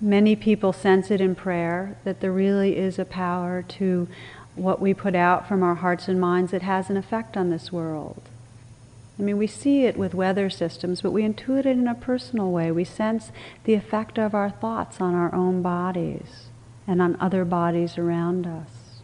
Many 0.00 0.34
people 0.34 0.72
sense 0.72 1.10
it 1.10 1.20
in 1.20 1.34
prayer 1.34 1.96
that 2.04 2.20
there 2.20 2.32
really 2.32 2.76
is 2.76 2.98
a 2.98 3.04
power 3.04 3.62
to 3.68 4.08
what 4.54 4.80
we 4.80 4.92
put 4.92 5.14
out 5.14 5.48
from 5.48 5.62
our 5.62 5.76
hearts 5.76 6.08
and 6.08 6.20
minds 6.20 6.50
that 6.50 6.62
has 6.62 6.90
an 6.90 6.96
effect 6.96 7.36
on 7.36 7.50
this 7.50 7.72
world. 7.72 8.22
I 9.18 9.22
mean, 9.22 9.36
we 9.36 9.46
see 9.46 9.84
it 9.84 9.96
with 9.96 10.14
weather 10.14 10.48
systems, 10.48 11.02
but 11.02 11.12
we 11.12 11.22
intuit 11.22 11.60
it 11.60 11.66
in 11.66 11.86
a 11.86 11.94
personal 11.94 12.50
way. 12.50 12.72
We 12.72 12.84
sense 12.84 13.30
the 13.64 13.74
effect 13.74 14.18
of 14.18 14.34
our 14.34 14.50
thoughts 14.50 15.00
on 15.00 15.14
our 15.14 15.34
own 15.34 15.60
bodies 15.62 16.46
and 16.86 17.02
on 17.02 17.16
other 17.20 17.44
bodies 17.44 17.98
around 17.98 18.46
us. 18.46 19.00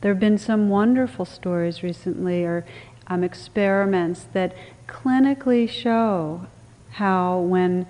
There 0.00 0.12
have 0.12 0.20
been 0.20 0.38
some 0.38 0.68
wonderful 0.68 1.24
stories 1.24 1.82
recently, 1.82 2.44
or 2.44 2.66
um, 3.06 3.22
experiments 3.22 4.24
that 4.32 4.54
clinically 4.86 5.68
show 5.68 6.46
how 6.92 7.38
when 7.38 7.86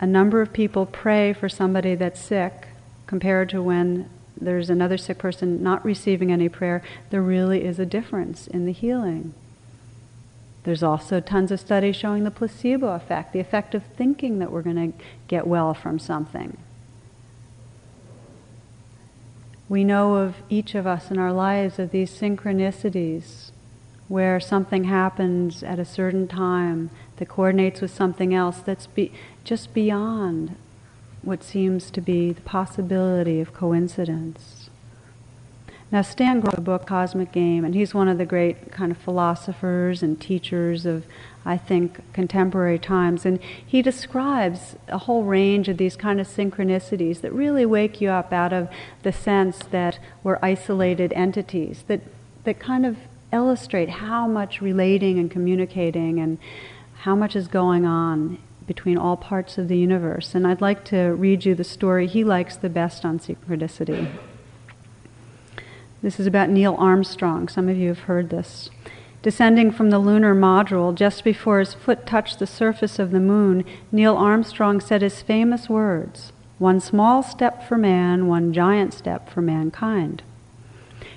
a 0.00 0.06
number 0.06 0.42
of 0.42 0.52
people 0.52 0.84
pray 0.84 1.32
for 1.32 1.48
somebody 1.48 1.94
that's 1.94 2.20
sick, 2.20 2.68
compared 3.06 3.48
to 3.50 3.62
when 3.62 4.10
there's 4.38 4.68
another 4.68 4.98
sick 4.98 5.18
person 5.18 5.62
not 5.62 5.84
receiving 5.84 6.32
any 6.32 6.48
prayer, 6.48 6.82
there 7.10 7.22
really 7.22 7.64
is 7.64 7.78
a 7.78 7.86
difference 7.86 8.46
in 8.48 8.66
the 8.66 8.72
healing. 8.72 9.32
There's 10.64 10.82
also 10.82 11.20
tons 11.20 11.50
of 11.50 11.60
studies 11.60 11.94
showing 11.94 12.24
the 12.24 12.30
placebo 12.30 12.94
effect, 12.94 13.32
the 13.32 13.40
effect 13.40 13.74
of 13.74 13.84
thinking 13.96 14.38
that 14.38 14.50
we're 14.50 14.62
going 14.62 14.92
to 14.92 14.98
get 15.28 15.46
well 15.46 15.74
from 15.74 15.98
something. 15.98 16.56
We 19.68 19.84
know 19.84 20.16
of 20.16 20.36
each 20.48 20.74
of 20.74 20.86
us 20.86 21.10
in 21.10 21.18
our 21.18 21.32
lives 21.32 21.78
of 21.78 21.90
these 21.90 22.10
synchronicities 22.10 23.50
where 24.08 24.38
something 24.40 24.84
happens 24.84 25.62
at 25.62 25.78
a 25.78 25.84
certain 25.84 26.28
time 26.28 26.90
that 27.16 27.28
coordinates 27.28 27.80
with 27.80 27.90
something 27.90 28.34
else 28.34 28.58
that's 28.58 28.86
be, 28.86 29.12
just 29.44 29.72
beyond 29.72 30.56
what 31.22 31.42
seems 31.42 31.90
to 31.90 32.00
be 32.00 32.32
the 32.32 32.42
possibility 32.42 33.40
of 33.40 33.54
coincidence. 33.54 34.53
Now, 35.94 36.02
Stan 36.02 36.40
wrote 36.40 36.58
a 36.58 36.60
book, 36.60 36.88
Cosmic 36.88 37.30
Game, 37.30 37.64
and 37.64 37.72
he's 37.72 37.94
one 37.94 38.08
of 38.08 38.18
the 38.18 38.26
great 38.26 38.72
kind 38.72 38.90
of 38.90 38.98
philosophers 38.98 40.02
and 40.02 40.20
teachers 40.20 40.86
of, 40.86 41.06
I 41.44 41.56
think, 41.56 42.00
contemporary 42.12 42.80
times. 42.80 43.24
And 43.24 43.38
he 43.64 43.80
describes 43.80 44.74
a 44.88 44.98
whole 44.98 45.22
range 45.22 45.68
of 45.68 45.76
these 45.76 45.94
kind 45.94 46.20
of 46.20 46.26
synchronicities 46.26 47.20
that 47.20 47.32
really 47.32 47.64
wake 47.64 48.00
you 48.00 48.08
up 48.08 48.32
out 48.32 48.52
of 48.52 48.68
the 49.04 49.12
sense 49.12 49.58
that 49.70 50.00
we're 50.24 50.40
isolated 50.42 51.12
entities, 51.12 51.84
that, 51.86 52.00
that 52.42 52.58
kind 52.58 52.84
of 52.84 52.96
illustrate 53.32 53.88
how 53.88 54.26
much 54.26 54.60
relating 54.60 55.20
and 55.20 55.30
communicating 55.30 56.18
and 56.18 56.38
how 57.02 57.14
much 57.14 57.36
is 57.36 57.46
going 57.46 57.86
on 57.86 58.38
between 58.66 58.98
all 58.98 59.16
parts 59.16 59.58
of 59.58 59.68
the 59.68 59.78
universe. 59.78 60.34
And 60.34 60.44
I'd 60.44 60.60
like 60.60 60.84
to 60.86 61.14
read 61.14 61.44
you 61.44 61.54
the 61.54 61.62
story 61.62 62.08
he 62.08 62.24
likes 62.24 62.56
the 62.56 62.68
best 62.68 63.04
on 63.04 63.20
synchronicity. 63.20 64.10
This 66.04 66.20
is 66.20 66.26
about 66.26 66.50
Neil 66.50 66.76
Armstrong. 66.78 67.48
Some 67.48 67.66
of 67.66 67.78
you 67.78 67.88
have 67.88 68.00
heard 68.00 68.28
this. 68.28 68.68
Descending 69.22 69.70
from 69.70 69.88
the 69.88 69.98
lunar 69.98 70.34
module, 70.34 70.94
just 70.94 71.24
before 71.24 71.60
his 71.60 71.72
foot 71.72 72.06
touched 72.06 72.38
the 72.38 72.46
surface 72.46 72.98
of 72.98 73.10
the 73.10 73.20
moon, 73.20 73.64
Neil 73.90 74.14
Armstrong 74.14 74.82
said 74.82 75.00
his 75.00 75.22
famous 75.22 75.66
words 75.66 76.34
One 76.58 76.78
small 76.78 77.22
step 77.22 77.66
for 77.66 77.78
man, 77.78 78.26
one 78.26 78.52
giant 78.52 78.92
step 78.92 79.30
for 79.30 79.40
mankind. 79.40 80.22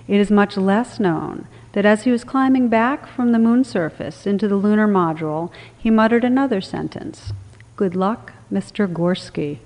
It 0.07 0.21
is 0.21 0.31
much 0.31 0.55
less 0.55 1.01
known 1.01 1.47
that 1.73 1.85
as 1.85 2.03
he 2.03 2.11
was 2.11 2.23
climbing 2.23 2.69
back 2.69 3.07
from 3.07 3.33
the 3.33 3.39
moon 3.39 3.65
surface 3.65 4.25
into 4.25 4.47
the 4.47 4.55
lunar 4.55 4.87
module, 4.87 5.51
he 5.77 5.89
muttered 5.89 6.23
another 6.23 6.61
sentence 6.61 7.33
Good 7.75 7.93
luck, 7.93 8.31
Mr. 8.49 8.87
Gorsky. 8.87 9.59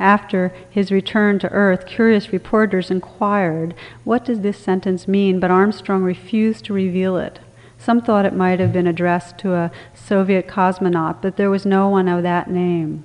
After 0.00 0.50
his 0.70 0.90
return 0.90 1.38
to 1.40 1.52
Earth, 1.52 1.84
curious 1.84 2.32
reporters 2.32 2.90
inquired, 2.90 3.74
What 4.02 4.24
does 4.24 4.40
this 4.40 4.56
sentence 4.56 5.06
mean? 5.06 5.38
But 5.38 5.50
Armstrong 5.50 6.02
refused 6.02 6.64
to 6.64 6.72
reveal 6.72 7.18
it. 7.18 7.38
Some 7.78 8.00
thought 8.00 8.24
it 8.24 8.34
might 8.34 8.60
have 8.60 8.72
been 8.72 8.86
addressed 8.86 9.36
to 9.38 9.52
a 9.52 9.70
Soviet 9.94 10.48
cosmonaut, 10.48 11.20
but 11.20 11.36
there 11.36 11.50
was 11.50 11.66
no 11.66 11.90
one 11.90 12.08
of 12.08 12.22
that 12.22 12.50
name. 12.50 13.04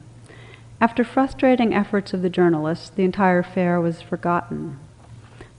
After 0.79 1.03
frustrating 1.03 1.73
efforts 1.73 2.13
of 2.13 2.21
the 2.21 2.29
journalists, 2.29 2.89
the 2.89 3.03
entire 3.03 3.39
affair 3.39 3.81
was 3.81 4.01
forgotten. 4.01 4.79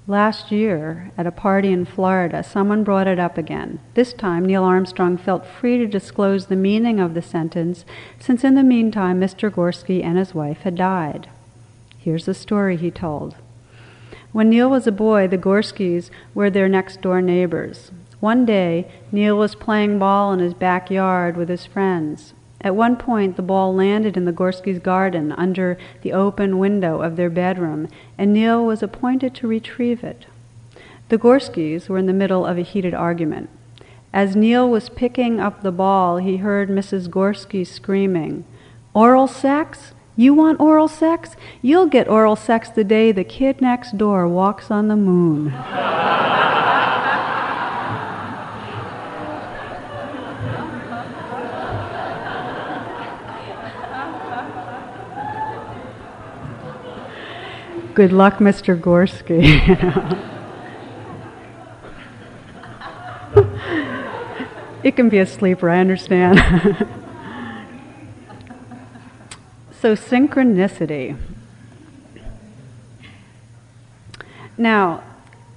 Last 0.08 0.52
year, 0.52 1.10
at 1.18 1.26
a 1.26 1.32
party 1.32 1.72
in 1.72 1.84
Florida, 1.84 2.44
someone 2.44 2.84
brought 2.84 3.08
it 3.08 3.18
up 3.18 3.36
again. 3.36 3.80
This 3.94 4.12
time, 4.12 4.44
Neil 4.44 4.62
Armstrong 4.62 5.16
felt 5.16 5.44
free 5.44 5.78
to 5.78 5.86
disclose 5.88 6.46
the 6.46 6.54
meaning 6.54 7.00
of 7.00 7.14
the 7.14 7.22
sentence, 7.22 7.84
since 8.20 8.44
in 8.44 8.54
the 8.54 8.62
meantime, 8.62 9.20
Mr. 9.20 9.50
Gorsky 9.50 10.04
and 10.04 10.16
his 10.16 10.32
wife 10.32 10.58
had 10.58 10.76
died. 10.76 11.28
Here's 11.98 12.24
the 12.24 12.34
story 12.34 12.76
he 12.76 12.92
told. 12.92 13.34
When 14.30 14.50
Neil 14.50 14.70
was 14.70 14.86
a 14.86 14.92
boy, 14.92 15.26
the 15.26 15.38
Gorskys 15.38 16.10
were 16.34 16.50
their 16.50 16.68
next 16.68 17.02
door 17.02 17.20
neighbors. 17.20 17.90
One 18.20 18.46
day, 18.46 18.88
Neil 19.10 19.36
was 19.36 19.56
playing 19.56 19.98
ball 19.98 20.32
in 20.32 20.38
his 20.38 20.54
backyard 20.54 21.36
with 21.36 21.48
his 21.48 21.66
friends. 21.66 22.32
At 22.60 22.74
one 22.74 22.96
point, 22.96 23.36
the 23.36 23.42
ball 23.42 23.74
landed 23.74 24.16
in 24.16 24.24
the 24.24 24.32
Gorskys' 24.32 24.82
garden 24.82 25.32
under 25.32 25.78
the 26.02 26.12
open 26.12 26.58
window 26.58 27.02
of 27.02 27.16
their 27.16 27.30
bedroom, 27.30 27.88
and 28.16 28.32
Neil 28.32 28.64
was 28.64 28.82
appointed 28.82 29.34
to 29.34 29.48
retrieve 29.48 30.02
it. 30.02 30.26
The 31.08 31.18
Gorskys 31.18 31.88
were 31.88 31.98
in 31.98 32.06
the 32.06 32.12
middle 32.12 32.44
of 32.44 32.58
a 32.58 32.62
heated 32.62 32.94
argument. 32.94 33.50
As 34.12 34.34
Neil 34.34 34.68
was 34.68 34.88
picking 34.88 35.38
up 35.38 35.62
the 35.62 35.70
ball, 35.70 36.16
he 36.16 36.38
heard 36.38 36.68
Mrs. 36.68 37.08
Gorsky 37.08 37.66
screaming, 37.66 38.44
Oral 38.94 39.28
sex? 39.28 39.92
You 40.16 40.32
want 40.32 40.58
oral 40.58 40.88
sex? 40.88 41.36
You'll 41.60 41.88
get 41.88 42.08
oral 42.08 42.36
sex 42.36 42.70
the 42.70 42.84
day 42.84 43.12
the 43.12 43.24
kid 43.24 43.60
next 43.60 43.98
door 43.98 44.26
walks 44.26 44.70
on 44.70 44.88
the 44.88 44.96
moon. 44.96 45.48
Good 57.96 58.12
luck, 58.12 58.38
Mr. 58.40 58.78
Gorsky. 58.78 59.40
it 64.84 64.96
can 64.96 65.08
be 65.08 65.16
a 65.16 65.24
sleeper, 65.24 65.70
I 65.70 65.78
understand. 65.78 66.36
so, 69.80 69.96
synchronicity. 69.96 71.16
Now, 74.58 75.02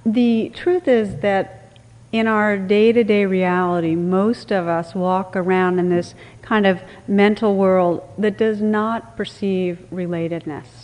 the 0.06 0.50
truth 0.54 0.88
is 0.88 1.20
that 1.20 1.76
in 2.10 2.26
our 2.26 2.56
day 2.56 2.92
to 2.92 3.04
day 3.04 3.26
reality, 3.26 3.94
most 3.94 4.50
of 4.50 4.66
us 4.66 4.94
walk 4.94 5.36
around 5.36 5.78
in 5.78 5.90
this 5.90 6.14
kind 6.40 6.66
of 6.66 6.80
mental 7.06 7.54
world 7.54 8.02
that 8.16 8.38
does 8.38 8.62
not 8.62 9.14
perceive 9.14 9.86
relatedness. 9.92 10.79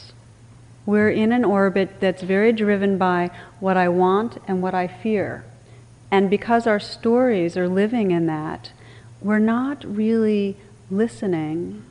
We're 0.86 1.10
in 1.10 1.32
an 1.32 1.44
orbit 1.44 2.00
that's 2.00 2.22
very 2.22 2.52
driven 2.52 2.96
by 2.96 3.30
what 3.58 3.76
I 3.76 3.88
want 3.88 4.38
and 4.46 4.62
what 4.62 4.74
I 4.74 4.86
fear. 4.86 5.44
And 6.10 6.30
because 6.30 6.66
our 6.66 6.80
stories 6.80 7.56
are 7.56 7.68
living 7.68 8.12
in 8.12 8.26
that, 8.26 8.70
we're 9.20 9.40
not 9.40 9.84
really 9.84 10.56
listening 10.90 11.84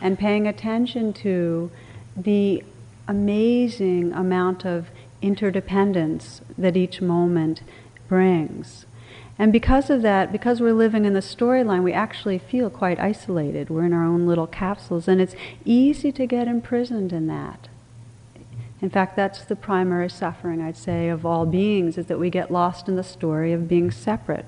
and 0.00 0.18
paying 0.18 0.46
attention 0.46 1.12
to 1.12 1.70
the 2.16 2.64
amazing 3.06 4.12
amount 4.12 4.64
of 4.64 4.88
interdependence 5.20 6.40
that 6.56 6.76
each 6.76 7.00
moment 7.00 7.62
brings. 8.08 8.86
And 9.38 9.52
because 9.52 9.88
of 9.90 10.02
that, 10.02 10.32
because 10.32 10.60
we're 10.60 10.72
living 10.72 11.04
in 11.04 11.12
the 11.12 11.20
storyline, 11.20 11.82
we 11.82 11.92
actually 11.92 12.38
feel 12.38 12.70
quite 12.70 12.98
isolated. 12.98 13.70
We're 13.70 13.84
in 13.84 13.92
our 13.92 14.04
own 14.04 14.26
little 14.26 14.48
capsules, 14.48 15.06
and 15.06 15.20
it's 15.20 15.36
easy 15.64 16.10
to 16.12 16.26
get 16.26 16.48
imprisoned 16.48 17.12
in 17.12 17.28
that. 17.28 17.67
In 18.80 18.90
fact, 18.90 19.16
that's 19.16 19.44
the 19.44 19.56
primary 19.56 20.08
suffering, 20.08 20.62
I'd 20.62 20.76
say, 20.76 21.08
of 21.08 21.26
all 21.26 21.46
beings, 21.46 21.98
is 21.98 22.06
that 22.06 22.18
we 22.18 22.30
get 22.30 22.50
lost 22.50 22.88
in 22.88 22.94
the 22.94 23.02
story 23.02 23.52
of 23.52 23.68
being 23.68 23.90
separate. 23.90 24.44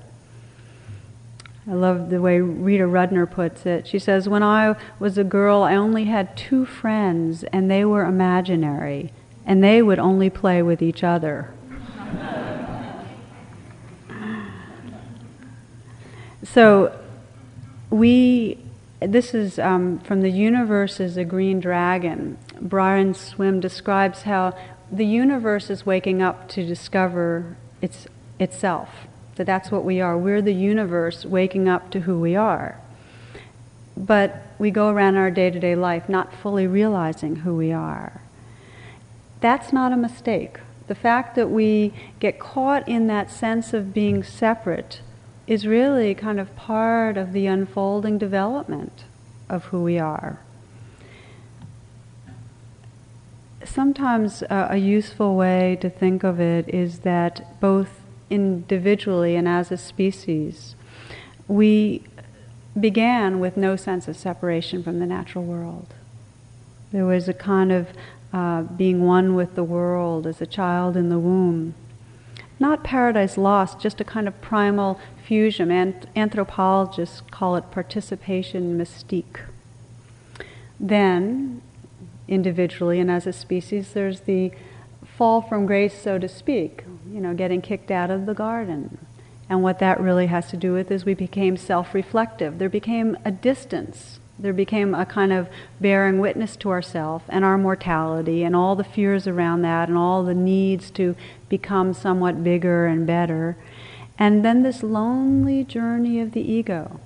I 1.69 1.73
love 1.73 2.09
the 2.09 2.21
way 2.21 2.39
Rita 2.39 2.85
Rudner 2.85 3.29
puts 3.29 3.65
it. 3.65 3.85
She 3.87 3.99
says, 3.99 4.29
When 4.29 4.41
I 4.41 4.75
was 4.99 5.17
a 5.17 5.23
girl, 5.23 5.63
I 5.63 5.75
only 5.75 6.05
had 6.05 6.35
two 6.37 6.65
friends, 6.65 7.43
and 7.45 7.69
they 7.69 7.85
were 7.85 8.03
imaginary, 8.03 9.11
and 9.45 9.63
they 9.63 9.81
would 9.81 9.99
only 9.99 10.29
play 10.29 10.63
with 10.63 10.81
each 10.81 11.03
other. 11.03 11.53
so, 16.43 16.97
we, 17.89 18.57
this 19.01 19.33
is 19.33 19.57
um, 19.57 19.99
from 19.99 20.21
The 20.21 20.29
Universe 20.29 20.99
is 20.99 21.17
a 21.17 21.25
Green 21.25 21.59
Dragon. 21.59 22.37
Brian 22.59 23.13
Swimme 23.13 23.59
describes 23.59 24.23
how 24.23 24.55
the 24.91 25.05
universe 25.05 25.69
is 25.69 25.85
waking 25.85 26.21
up 26.21 26.47
to 26.49 26.65
discover 26.65 27.57
its, 27.81 28.07
itself. 28.39 28.89
That 29.37 29.45
that's 29.45 29.71
what 29.71 29.83
we 29.83 30.01
are. 30.01 30.17
We're 30.17 30.41
the 30.41 30.53
universe 30.53 31.25
waking 31.25 31.67
up 31.67 31.89
to 31.91 32.01
who 32.01 32.19
we 32.19 32.35
are. 32.35 32.79
But 33.97 34.43
we 34.59 34.69
go 34.69 34.89
around 34.89 35.15
our 35.15 35.31
day 35.31 35.49
to 35.49 35.59
day 35.59 35.75
life 35.75 36.07
not 36.07 36.33
fully 36.35 36.67
realizing 36.67 37.37
who 37.37 37.55
we 37.55 37.71
are. 37.71 38.21
That's 39.39 39.73
not 39.73 39.91
a 39.91 39.97
mistake. 39.97 40.59
The 40.87 40.95
fact 40.95 41.35
that 41.35 41.49
we 41.49 41.93
get 42.19 42.39
caught 42.39 42.87
in 42.87 43.07
that 43.07 43.31
sense 43.31 43.73
of 43.73 43.93
being 43.93 44.23
separate 44.23 45.01
is 45.47 45.67
really 45.67 46.13
kind 46.15 46.39
of 46.39 46.55
part 46.55 47.17
of 47.17 47.33
the 47.33 47.47
unfolding 47.47 48.17
development 48.17 49.03
of 49.49 49.65
who 49.65 49.83
we 49.83 49.99
are. 49.99 50.39
sometimes 53.71 54.43
uh, 54.43 54.67
a 54.69 54.77
useful 54.77 55.35
way 55.35 55.77
to 55.81 55.89
think 55.89 56.23
of 56.23 56.39
it 56.39 56.67
is 56.69 56.99
that 56.99 57.59
both 57.59 58.01
individually 58.29 59.35
and 59.35 59.47
as 59.47 59.71
a 59.71 59.77
species, 59.77 60.75
we 61.47 62.03
began 62.79 63.39
with 63.39 63.57
no 63.57 63.75
sense 63.75 64.07
of 64.07 64.15
separation 64.15 64.83
from 64.83 64.99
the 64.99 65.05
natural 65.05 65.43
world. 65.43 65.93
There 66.91 67.05
was 67.05 67.27
a 67.27 67.33
kind 67.33 67.71
of 67.71 67.89
uh, 68.33 68.63
being 68.63 69.03
one 69.03 69.35
with 69.35 69.55
the 69.55 69.63
world 69.63 70.25
as 70.25 70.41
a 70.41 70.45
child 70.45 70.95
in 70.95 71.09
the 71.09 71.19
womb. 71.19 71.73
Not 72.61 72.83
paradise 72.83 73.39
lost, 73.39 73.79
just 73.79 73.99
a 73.99 74.03
kind 74.03 74.27
of 74.27 74.39
primal 74.39 74.99
fusion. 75.25 75.71
Ant- 75.71 76.05
anthropologists 76.15 77.23
call 77.31 77.55
it 77.55 77.71
participation 77.71 78.77
mystique. 78.77 79.39
Then, 80.79 81.63
individually 82.27 82.99
and 82.99 83.09
as 83.09 83.25
a 83.25 83.33
species, 83.33 83.93
there's 83.93 84.21
the 84.21 84.51
fall 85.03 85.41
from 85.41 85.65
grace, 85.65 85.99
so 85.99 86.19
to 86.19 86.27
speak, 86.27 86.83
you 87.11 87.19
know, 87.19 87.33
getting 87.33 87.63
kicked 87.63 87.89
out 87.89 88.11
of 88.11 88.27
the 88.27 88.35
garden. 88.35 88.99
And 89.49 89.63
what 89.63 89.79
that 89.79 89.99
really 89.99 90.27
has 90.27 90.51
to 90.51 90.55
do 90.55 90.71
with 90.71 90.91
is 90.91 91.03
we 91.03 91.15
became 91.15 91.57
self 91.57 91.95
reflective. 91.95 92.59
There 92.59 92.69
became 92.69 93.17
a 93.25 93.31
distance. 93.31 94.19
There 94.41 94.53
became 94.53 94.95
a 94.95 95.05
kind 95.05 95.31
of 95.31 95.49
bearing 95.79 96.19
witness 96.19 96.55
to 96.57 96.71
ourself 96.71 97.21
and 97.29 97.45
our 97.45 97.59
mortality 97.59 98.43
and 98.43 98.55
all 98.55 98.75
the 98.75 98.83
fears 98.83 99.27
around 99.27 99.61
that 99.61 99.87
and 99.87 99.95
all 99.95 100.23
the 100.23 100.33
needs 100.33 100.89
to 100.91 101.15
become 101.47 101.93
somewhat 101.93 102.43
bigger 102.43 102.87
and 102.87 103.05
better. 103.05 103.55
And 104.17 104.43
then 104.43 104.63
this 104.63 104.81
lonely 104.81 105.63
journey 105.63 106.19
of 106.19 106.31
the 106.31 106.41
ego 106.41 106.99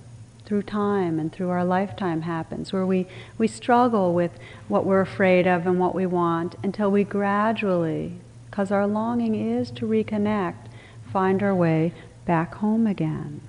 through 0.45 0.63
time 0.63 1.19
and 1.19 1.31
through 1.31 1.49
our 1.49 1.65
lifetime 1.65 2.21
happens, 2.21 2.71
where 2.71 2.85
we, 2.85 3.07
we 3.37 3.47
struggle 3.47 4.13
with 4.13 4.31
what 4.69 4.85
we're 4.85 5.01
afraid 5.01 5.45
of 5.45 5.67
and 5.67 5.77
what 5.77 5.95
we 5.95 6.05
want 6.05 6.55
until 6.63 6.89
we 6.89 7.03
gradually, 7.03 8.13
because 8.49 8.71
our 8.71 8.87
longing 8.87 9.35
is 9.35 9.71
to 9.71 9.85
reconnect, 9.85 10.67
find 11.11 11.43
our 11.43 11.55
way 11.55 11.91
back 12.25 12.55
home 12.55 12.87
again. 12.87 13.41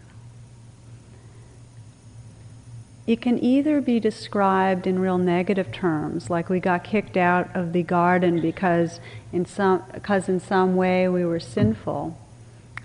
It 3.06 3.20
can 3.20 3.42
either 3.42 3.80
be 3.80 4.00
described 4.00 4.86
in 4.86 4.98
real 4.98 5.18
negative 5.18 5.70
terms, 5.70 6.28
like 6.28 6.48
we 6.48 6.58
got 6.58 6.82
kicked 6.82 7.16
out 7.16 7.54
of 7.54 7.72
the 7.72 7.82
garden 7.82 8.40
because 8.40 8.98
in 9.32 9.46
some, 9.46 9.84
because 9.92 10.28
in 10.28 10.40
some 10.40 10.74
way 10.74 11.08
we 11.08 11.24
were 11.24 11.38
sinful 11.38 12.18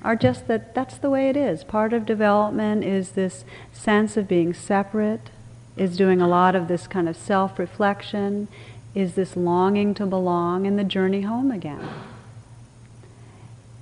or 0.03 0.15
just 0.15 0.47
that 0.47 0.73
that's 0.73 0.97
the 0.97 1.09
way 1.09 1.29
it 1.29 1.37
is. 1.37 1.63
Part 1.63 1.93
of 1.93 2.05
development 2.05 2.83
is 2.83 3.11
this 3.11 3.45
sense 3.71 4.17
of 4.17 4.27
being 4.27 4.53
separate, 4.53 5.29
is 5.77 5.95
doing 5.95 6.21
a 6.21 6.27
lot 6.27 6.55
of 6.55 6.67
this 6.67 6.87
kind 6.87 7.07
of 7.07 7.15
self 7.15 7.59
reflection, 7.59 8.47
is 8.95 9.13
this 9.13 9.35
longing 9.35 9.93
to 9.95 10.05
belong, 10.05 10.65
and 10.65 10.77
the 10.77 10.83
journey 10.83 11.21
home 11.21 11.51
again. 11.51 11.87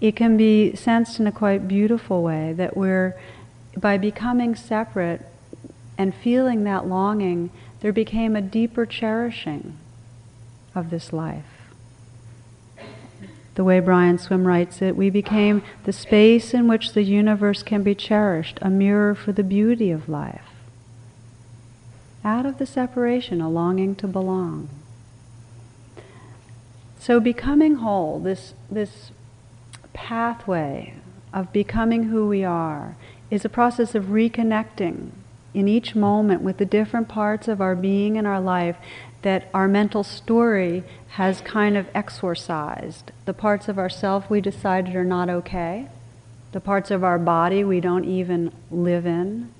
It 0.01 0.15
can 0.15 0.37
be 0.37 0.75
sensed 0.75 1.19
in 1.19 1.27
a 1.27 1.31
quite 1.31 1.67
beautiful 1.67 2.23
way 2.23 2.53
that 2.53 2.75
we're, 2.77 3.19
by 3.77 3.97
becoming 3.97 4.55
separate 4.55 5.25
and 5.99 6.15
feeling 6.15 6.63
that 6.63 6.87
longing, 6.87 7.51
there 7.81 7.93
became 7.93 8.35
a 8.35 8.41
deeper 8.41 8.87
cherishing 8.87 9.77
of 10.73 10.89
this 10.89 11.13
life 11.13 11.59
the 13.59 13.65
way 13.65 13.81
Brian 13.81 14.17
Swimme 14.17 14.47
writes 14.47 14.81
it, 14.81 14.95
we 14.95 15.09
became 15.09 15.61
the 15.83 15.91
space 15.91 16.53
in 16.53 16.65
which 16.69 16.93
the 16.93 17.03
universe 17.03 17.61
can 17.61 17.83
be 17.83 17.93
cherished, 17.93 18.57
a 18.61 18.69
mirror 18.69 19.13
for 19.13 19.33
the 19.33 19.43
beauty 19.43 19.91
of 19.91 20.07
life. 20.07 20.45
Out 22.23 22.45
of 22.45 22.57
the 22.57 22.65
separation, 22.65 23.41
a 23.41 23.49
longing 23.49 23.95
to 23.95 24.07
belong. 24.07 24.69
So 26.99 27.19
becoming 27.19 27.75
whole, 27.75 28.21
this, 28.21 28.53
this 28.71 29.11
pathway 29.91 30.93
of 31.33 31.51
becoming 31.51 32.03
who 32.03 32.29
we 32.29 32.45
are, 32.45 32.95
is 33.29 33.43
a 33.43 33.49
process 33.49 33.93
of 33.93 34.05
reconnecting 34.05 35.09
in 35.53 35.67
each 35.67 35.95
moment 35.95 36.41
with 36.41 36.57
the 36.57 36.65
different 36.65 37.07
parts 37.07 37.47
of 37.47 37.61
our 37.61 37.75
being 37.75 38.17
and 38.17 38.27
our 38.27 38.39
life 38.39 38.77
that 39.21 39.49
our 39.53 39.67
mental 39.67 40.03
story 40.03 40.83
has 41.09 41.41
kind 41.41 41.75
of 41.75 41.87
exorcised. 41.93 43.11
The 43.25 43.33
parts 43.33 43.67
of 43.67 43.77
ourself 43.77 44.29
we 44.29 44.41
decided 44.41 44.95
are 44.95 45.03
not 45.03 45.29
okay, 45.29 45.87
the 46.51 46.61
parts 46.61 46.91
of 46.91 47.03
our 47.03 47.19
body 47.19 47.63
we 47.63 47.79
don't 47.79 48.05
even 48.05 48.51
live 48.71 49.05
in, 49.05 49.51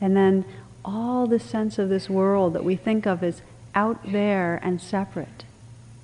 and 0.00 0.16
then 0.16 0.44
all 0.84 1.26
the 1.26 1.38
sense 1.38 1.78
of 1.78 1.88
this 1.88 2.10
world 2.10 2.52
that 2.52 2.64
we 2.64 2.76
think 2.76 3.06
of 3.06 3.22
as 3.22 3.40
out 3.74 4.12
there 4.12 4.60
and 4.62 4.80
separate, 4.80 5.44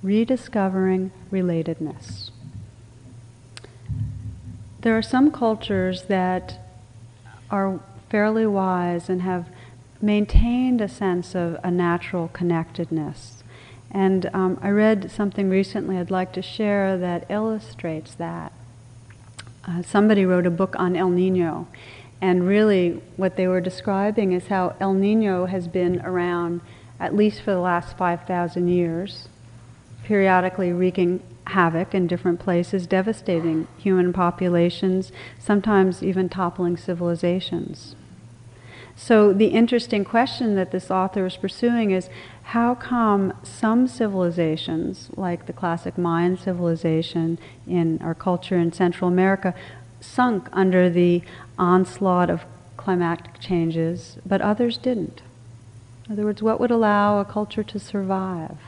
rediscovering 0.01 1.11
relatedness. 1.31 2.31
There 4.79 4.97
are 4.97 5.03
some 5.03 5.31
cultures 5.31 6.03
that 6.03 6.59
are 7.51 7.79
fairly 8.11 8.45
wise 8.45 9.09
and 9.09 9.21
have 9.21 9.47
maintained 10.01 10.81
a 10.81 10.89
sense 10.89 11.33
of 11.33 11.57
a 11.63 11.71
natural 11.71 12.27
connectedness. 12.27 13.41
And 13.89 14.29
um, 14.33 14.59
I 14.61 14.69
read 14.69 15.09
something 15.09 15.49
recently 15.49 15.97
I'd 15.97 16.11
like 16.11 16.33
to 16.33 16.41
share 16.41 16.97
that 16.97 17.25
illustrates 17.29 18.13
that. 18.15 18.51
Uh, 19.65 19.81
somebody 19.81 20.25
wrote 20.25 20.45
a 20.45 20.51
book 20.51 20.75
on 20.77 20.95
El 20.95 21.09
Nino, 21.09 21.67
and 22.19 22.47
really 22.47 23.01
what 23.15 23.37
they 23.37 23.47
were 23.47 23.61
describing 23.61 24.33
is 24.33 24.47
how 24.47 24.75
El 24.79 24.93
Nino 24.93 25.45
has 25.45 25.67
been 25.67 26.01
around 26.01 26.61
at 26.99 27.15
least 27.15 27.41
for 27.41 27.51
the 27.51 27.59
last 27.59 27.97
5,000 27.97 28.67
years, 28.67 29.27
periodically 30.03 30.71
wreaking 30.71 31.21
havoc 31.47 31.93
in 31.93 32.07
different 32.07 32.39
places, 32.39 32.87
devastating 32.87 33.67
human 33.77 34.13
populations, 34.13 35.11
sometimes 35.39 36.03
even 36.03 36.29
toppling 36.29 36.77
civilizations. 36.77 37.95
So, 39.03 39.33
the 39.33 39.47
interesting 39.47 40.05
question 40.05 40.53
that 40.57 40.69
this 40.69 40.91
author 40.91 41.25
is 41.25 41.35
pursuing 41.35 41.89
is 41.89 42.07
how 42.43 42.75
come 42.75 43.33
some 43.41 43.87
civilizations, 43.87 45.09
like 45.17 45.47
the 45.47 45.53
classic 45.53 45.97
Mayan 45.97 46.37
civilization 46.37 47.39
in 47.65 47.97
our 48.03 48.13
culture 48.13 48.59
in 48.59 48.71
Central 48.71 49.07
America, 49.07 49.55
sunk 49.99 50.47
under 50.51 50.87
the 50.87 51.23
onslaught 51.57 52.29
of 52.29 52.43
climatic 52.77 53.39
changes, 53.39 54.19
but 54.23 54.39
others 54.39 54.77
didn't? 54.77 55.23
In 56.05 56.13
other 56.13 56.25
words, 56.25 56.43
what 56.43 56.59
would 56.59 56.69
allow 56.69 57.19
a 57.19 57.25
culture 57.25 57.63
to 57.63 57.79
survive? 57.79 58.59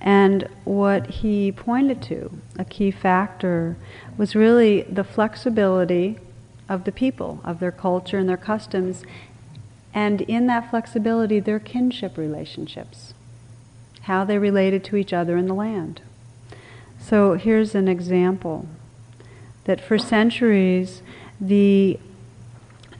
And 0.00 0.48
what 0.62 1.08
he 1.10 1.50
pointed 1.50 2.02
to, 2.02 2.38
a 2.56 2.64
key 2.64 2.92
factor, 2.92 3.76
was 4.16 4.36
really 4.36 4.82
the 4.82 5.02
flexibility 5.02 6.18
of 6.68 6.84
the 6.84 6.92
people, 6.92 7.40
of 7.44 7.60
their 7.60 7.72
culture 7.72 8.18
and 8.18 8.28
their 8.28 8.36
customs, 8.36 9.04
and 9.94 10.22
in 10.22 10.46
that 10.46 10.70
flexibility, 10.70 11.38
their 11.40 11.58
kinship 11.58 12.16
relationships, 12.16 13.14
how 14.02 14.24
they 14.24 14.38
related 14.38 14.82
to 14.84 14.96
each 14.96 15.12
other 15.12 15.36
in 15.36 15.46
the 15.46 15.54
land. 15.54 16.00
So 16.98 17.34
here's 17.34 17.74
an 17.74 17.88
example 17.88 18.66
that 19.64 19.80
for 19.80 19.98
centuries, 19.98 21.02
the 21.40 21.98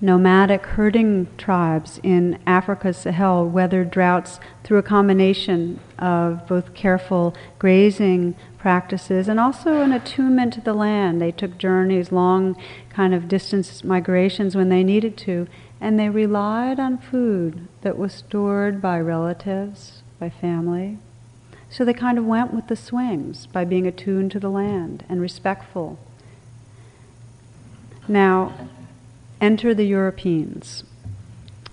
nomadic 0.01 0.67
herding 0.67 1.29
tribes 1.39 2.01
in 2.03 2.37
Africa's 2.45 2.97
Sahel 2.97 3.49
weathered 3.49 3.91
droughts 3.91 4.41
through 4.65 4.79
a 4.79 4.83
combination 4.83 5.79
of 5.99 6.47
both 6.49 6.75
careful 6.75 7.35
grazing 7.61 8.35
practices 8.59 9.29
and 9.29 9.39
also 9.39 9.81
an 9.81 9.93
attunement 9.93 10.55
to 10.55 10.61
the 10.61 10.75
land. 10.75 11.23
They 11.23 11.31
took 11.31 11.57
journeys, 11.57 12.11
long 12.11 12.57
kind 12.93 13.15
of 13.15 13.29
distance 13.29 13.83
migrations 13.83 14.55
when 14.55 14.69
they 14.69 14.85
needed 14.85 15.17
to, 15.17 15.49
and 15.81 15.99
they 15.99 16.09
relied 16.09 16.79
on 16.79 16.99
food 16.99 17.67
that 17.81 17.99
was 17.99 18.13
stored 18.13 18.81
by 18.81 19.01
relatives, 19.01 20.03
by 20.19 20.29
family. 20.29 20.99
So 21.71 21.85
they 21.85 21.95
kind 21.95 22.19
of 22.19 22.27
went 22.27 22.53
with 22.53 22.69
the 22.69 22.77
swings 22.77 23.47
by 23.47 23.65
being 23.65 23.87
attuned 23.87 24.31
to 24.33 24.41
the 24.41 24.51
land 24.51 25.05
and 25.09 25.21
respectful. 25.21 25.99
Now, 28.07 28.53
enter 29.41 29.75
the 29.75 29.87
Europeans. 29.87 30.85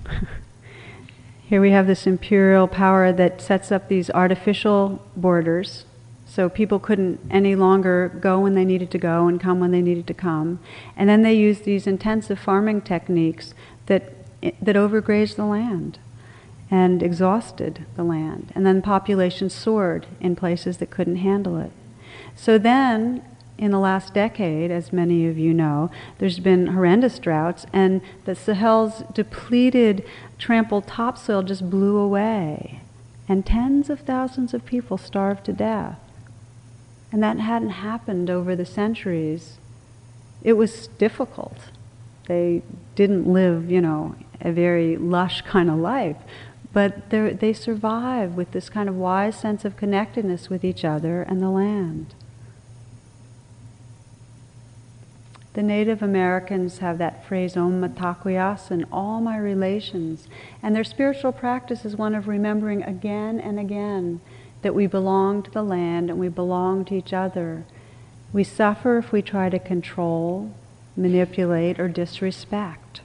Here 1.49 1.60
we 1.60 1.71
have 1.71 1.88
this 1.88 2.08
imperial 2.08 2.67
power 2.67 3.12
that 3.12 3.41
sets 3.41 3.71
up 3.71 3.89
these 3.89 4.10
artificial 4.12 5.03
borders. 5.15 5.86
So 6.30 6.48
people 6.48 6.78
couldn't 6.78 7.20
any 7.32 7.56
longer 7.56 8.10
go 8.22 8.39
when 8.39 8.54
they 8.54 8.63
needed 8.63 8.92
to 8.92 9.00
go 9.00 9.28
and 9.28 9.42
come 9.42 9.60
when 9.60 9.72
they 9.72 9.82
needed 9.82 10.06
to 10.08 10.13
come. 10.13 10.60
And 10.96 11.10
then 11.10 11.24
they 11.24 11.34
used 11.34 11.63
these 11.63 11.88
intensive 11.88 12.38
farming 12.38 12.82
techniques 12.82 13.56
that, 13.88 14.13
that 14.42 14.76
overgrazed 14.76 15.38
the 15.38 15.46
land 15.46 15.98
and 16.70 17.02
exhausted 17.02 17.86
the 17.96 18.04
land. 18.04 18.52
And 18.54 18.63
then 18.63 18.84
population 18.84 19.50
soared 19.50 20.06
in 20.20 20.36
places 20.36 20.78
that 20.78 20.92
couldn't 20.92 21.18
handle 21.18 21.58
it. 21.58 21.72
So 22.36 22.60
then, 22.60 23.24
in 23.58 23.72
the 23.72 23.80
last 23.80 24.13
decade, 24.13 24.70
as 24.70 24.94
many 24.94 25.28
of 25.28 25.38
you 25.38 25.52
know, 25.52 25.89
there's 26.20 26.39
been 26.39 26.68
horrendous 26.68 27.18
droughts, 27.18 27.65
and 27.74 28.02
the 28.26 28.36
Sahel's 28.36 29.04
depleted, 29.13 30.06
trampled 30.38 30.86
topsoil 30.86 31.42
just 31.42 31.70
blew 31.72 31.98
away. 31.98 32.82
And 33.28 33.46
tens 33.46 33.89
of 33.89 34.02
thousands 34.02 34.54
of 34.54 34.65
people 34.65 34.98
starved 34.98 35.44
to 35.46 35.54
death. 35.54 36.00
And 37.12 37.24
that 37.24 37.39
hadn't 37.39 37.72
happened 37.72 38.30
over 38.30 38.56
the 38.56 38.65
centuries. 38.65 39.58
It 40.43 40.54
was 40.54 40.88
difficult. 41.00 41.58
They 42.28 42.62
didn't 42.95 43.28
live, 43.28 43.72
you 43.72 43.82
know, 43.82 44.15
a 44.41 44.52
very 44.52 44.95
lush 44.95 45.41
kind 45.41 45.69
of 45.69 45.78
life. 45.78 46.17
But 46.72 47.10
they 47.10 47.54
survived 47.54 48.36
with 48.36 48.52
this 48.52 48.69
kind 48.69 48.88
of 48.88 48.95
wise 48.95 49.39
sense 49.39 49.65
of 49.65 49.76
connectedness 49.76 50.50
with 50.50 50.63
each 50.63 50.86
other 50.86 51.24
and 51.24 51.41
the 51.41 51.50
land. 51.50 52.13
The 55.54 55.63
Native 55.63 56.04
Americans 56.04 56.78
have 56.78 57.00
that 57.00 57.26
phrase, 57.26 57.58
Om 57.58 57.82
Mitakuye 57.82 58.72
in 58.72 58.86
all 58.91 59.19
my 59.19 59.36
relations. 59.36 60.28
And 60.62 60.76
their 60.76 60.84
spiritual 60.84 61.32
practice 61.32 61.86
is 61.86 61.95
one 61.95 62.13
of 62.13 62.28
remembering 62.28 62.84
again 62.84 63.39
and 63.39 63.60
again 63.60 64.22
that 64.62 64.76
we 64.76 64.88
belong 64.88 65.43
to 65.43 65.52
the 65.52 65.63
land 65.63 66.10
and 66.10 66.19
we 66.19 66.28
belong 66.28 66.86
to 66.86 66.95
each 66.95 67.13
other. 67.13 67.65
We 68.34 68.43
suffer 68.43 68.98
if 68.98 69.12
we 69.12 69.22
try 69.22 69.50
to 69.50 69.60
control, 69.60 70.54
manipulate, 70.95 71.80
or 71.80 71.88
disrespect. 71.88 73.02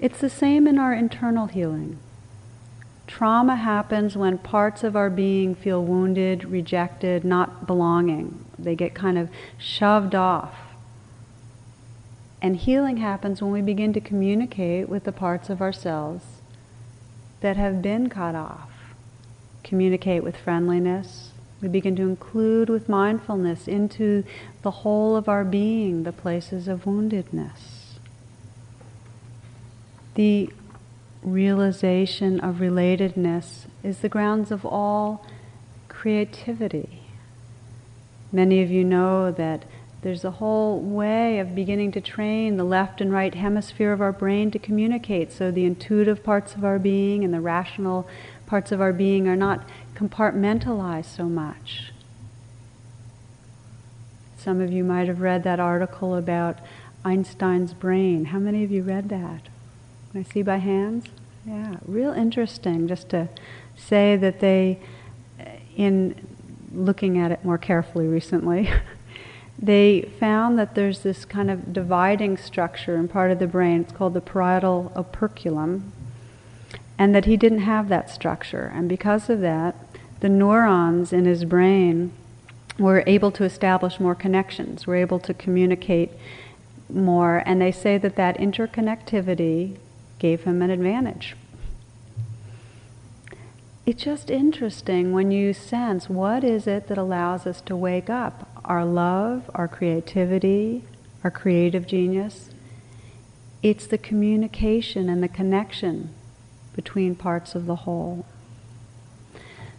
It's 0.00 0.20
the 0.20 0.30
same 0.30 0.66
in 0.68 0.78
our 0.78 0.94
internal 0.94 1.46
healing. 1.46 1.98
Trauma 3.08 3.56
happens 3.56 4.16
when 4.16 4.38
parts 4.38 4.84
of 4.84 4.94
our 4.94 5.08
being 5.10 5.54
feel 5.54 5.82
wounded, 5.82 6.44
rejected, 6.44 7.24
not 7.24 7.66
belonging. 7.66 8.44
They 8.58 8.76
get 8.76 8.94
kind 8.94 9.18
of 9.18 9.30
shoved 9.56 10.14
off. 10.14 10.54
And 12.40 12.56
healing 12.56 12.98
happens 12.98 13.42
when 13.42 13.50
we 13.50 13.62
begin 13.62 13.92
to 13.94 14.00
communicate 14.00 14.88
with 14.88 15.04
the 15.04 15.12
parts 15.12 15.50
of 15.50 15.60
ourselves 15.60 16.24
that 17.40 17.56
have 17.56 17.82
been 17.82 18.08
cut 18.08 18.34
off. 18.34 18.67
Communicate 19.62 20.22
with 20.22 20.36
friendliness. 20.36 21.30
We 21.60 21.68
begin 21.68 21.96
to 21.96 22.02
include 22.02 22.68
with 22.68 22.88
mindfulness 22.88 23.66
into 23.66 24.24
the 24.62 24.70
whole 24.70 25.16
of 25.16 25.28
our 25.28 25.44
being 25.44 26.04
the 26.04 26.12
places 26.12 26.68
of 26.68 26.84
woundedness. 26.84 27.98
The 30.14 30.50
realization 31.22 32.40
of 32.40 32.56
relatedness 32.56 33.66
is 33.82 33.98
the 33.98 34.08
grounds 34.08 34.50
of 34.50 34.64
all 34.64 35.26
creativity. 35.88 37.02
Many 38.30 38.62
of 38.62 38.70
you 38.70 38.84
know 38.84 39.30
that 39.32 39.64
there's 40.02 40.24
a 40.24 40.32
whole 40.32 40.78
way 40.80 41.40
of 41.40 41.56
beginning 41.56 41.90
to 41.92 42.00
train 42.00 42.56
the 42.56 42.64
left 42.64 43.00
and 43.00 43.12
right 43.12 43.34
hemisphere 43.34 43.92
of 43.92 44.00
our 44.00 44.12
brain 44.12 44.50
to 44.52 44.58
communicate 44.58 45.32
so 45.32 45.50
the 45.50 45.64
intuitive 45.64 46.22
parts 46.22 46.54
of 46.54 46.64
our 46.64 46.78
being 46.78 47.24
and 47.24 47.34
the 47.34 47.40
rational 47.40 48.08
parts 48.48 48.72
of 48.72 48.80
our 48.80 48.92
being 48.92 49.28
are 49.28 49.36
not 49.36 49.68
compartmentalized 49.94 51.14
so 51.14 51.24
much. 51.24 51.92
Some 54.38 54.60
of 54.60 54.72
you 54.72 54.82
might 54.82 55.06
have 55.06 55.20
read 55.20 55.44
that 55.44 55.60
article 55.60 56.16
about 56.16 56.58
Einstein's 57.04 57.74
brain. 57.74 58.26
How 58.26 58.38
many 58.38 58.64
of 58.64 58.70
you 58.70 58.82
read 58.82 59.10
that? 59.10 59.42
Can 60.10 60.20
I 60.20 60.22
see 60.22 60.42
by 60.42 60.56
hands? 60.56 61.06
Yeah, 61.44 61.76
real 61.84 62.12
interesting 62.12 62.88
just 62.88 63.10
to 63.10 63.28
say 63.76 64.16
that 64.16 64.40
they, 64.40 64.78
in 65.76 66.14
looking 66.72 67.18
at 67.18 67.30
it 67.30 67.44
more 67.44 67.58
carefully 67.58 68.06
recently, 68.06 68.70
they 69.58 70.02
found 70.18 70.58
that 70.58 70.74
there's 70.74 71.00
this 71.00 71.26
kind 71.26 71.50
of 71.50 71.72
dividing 71.72 72.38
structure 72.38 72.96
in 72.96 73.08
part 73.08 73.30
of 73.30 73.38
the 73.38 73.46
brain. 73.46 73.82
It's 73.82 73.92
called 73.92 74.14
the 74.14 74.20
parietal 74.22 74.92
operculum. 74.96 75.92
And 76.98 77.14
that 77.14 77.26
he 77.26 77.36
didn't 77.36 77.60
have 77.60 77.88
that 77.88 78.10
structure. 78.10 78.72
And 78.74 78.88
because 78.88 79.30
of 79.30 79.40
that, 79.40 79.76
the 80.20 80.28
neurons 80.28 81.12
in 81.12 81.26
his 81.26 81.44
brain 81.44 82.12
were 82.78 83.04
able 83.06 83.30
to 83.32 83.44
establish 83.44 84.00
more 84.00 84.14
connections, 84.14 84.86
were 84.86 84.96
able 84.96 85.18
to 85.20 85.34
communicate 85.34 86.10
more. 86.88 87.42
And 87.46 87.60
they 87.60 87.72
say 87.72 87.98
that 87.98 88.16
that 88.16 88.38
interconnectivity 88.38 89.76
gave 90.18 90.44
him 90.44 90.62
an 90.62 90.70
advantage. 90.70 91.36
It's 93.86 94.02
just 94.02 94.30
interesting 94.30 95.12
when 95.12 95.30
you 95.30 95.54
sense 95.54 96.10
what 96.10 96.44
is 96.44 96.66
it 96.66 96.88
that 96.88 96.98
allows 96.98 97.46
us 97.46 97.60
to 97.62 97.74
wake 97.74 98.10
up 98.10 98.48
our 98.64 98.84
love, 98.84 99.50
our 99.54 99.66
creativity, 99.66 100.84
our 101.24 101.30
creative 101.30 101.86
genius. 101.86 102.50
It's 103.62 103.86
the 103.86 103.98
communication 103.98 105.08
and 105.08 105.22
the 105.22 105.28
connection 105.28 106.14
between 106.78 107.16
parts 107.16 107.56
of 107.56 107.66
the 107.66 107.74
whole. 107.74 108.24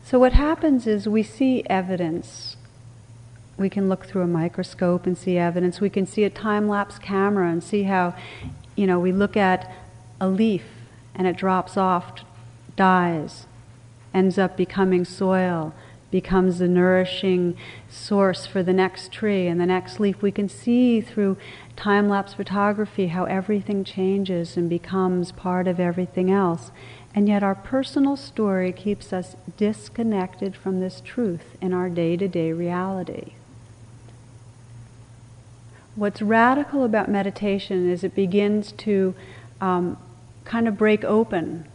So, 0.04 0.20
what 0.20 0.34
happens 0.34 0.86
is 0.86 1.08
we 1.08 1.24
see 1.24 1.64
evidence. 1.70 2.58
We 3.58 3.70
can 3.70 3.88
look 3.88 4.06
through 4.06 4.24
a 4.24 4.28
microscope 4.28 5.06
and 5.06 5.18
see 5.18 5.38
evidence. 5.38 5.80
We 5.80 5.90
can 5.90 6.06
see 6.06 6.26
a 6.26 6.30
time 6.30 6.68
lapse 6.68 7.00
camera 7.00 7.50
and 7.50 7.64
see 7.64 7.84
how, 7.84 8.16
you 8.76 8.86
know, 8.86 9.00
we 9.00 9.14
look 9.14 9.38
at 9.38 9.72
a 10.20 10.28
leaf 10.28 10.66
and 11.16 11.26
it 11.26 11.38
drops 11.38 11.78
off, 11.78 12.20
dies, 12.76 13.46
ends 14.14 14.38
up 14.38 14.58
becoming 14.58 15.06
soil, 15.06 15.74
becomes 16.12 16.60
the 16.60 16.68
nourishing 16.68 17.56
source 17.88 18.46
for 18.46 18.62
the 18.62 18.74
next 18.74 19.14
tree 19.14 19.48
and 19.48 19.58
the 19.58 19.66
next 19.66 20.02
leaf. 20.02 20.22
We 20.22 20.34
can 20.34 20.50
see 20.50 21.00
through 21.00 21.38
time 21.80 22.10
lapse 22.10 22.34
photography 22.34 23.08
how 23.08 23.24
everything 23.24 23.86
changes 23.86 24.58
and 24.58 24.70
becomes 24.70 25.32
part 25.32 25.66
of 25.66 25.80
everything 25.80 26.30
else. 26.30 26.72
And 27.16 27.28
yet, 27.28 27.42
our 27.42 27.56
personal 27.56 28.18
story 28.18 28.74
keeps 28.74 29.14
us 29.14 29.38
disconnected 29.56 30.56
from 30.56 30.82
this 30.82 31.02
truth 31.04 31.56
in 31.62 31.74
our 31.74 31.90
day 31.90 32.18
to 32.18 32.28
day 32.28 32.52
reality. 32.52 33.32
What's 35.96 36.22
radical 36.22 36.84
about 36.84 37.10
meditation 37.10 37.90
is 37.90 38.04
it 38.04 38.14
begins 38.14 38.74
to 38.74 39.16
um, 39.62 39.98
kind 40.44 40.68
of 40.68 40.78
break 40.78 41.04
open 41.06 41.66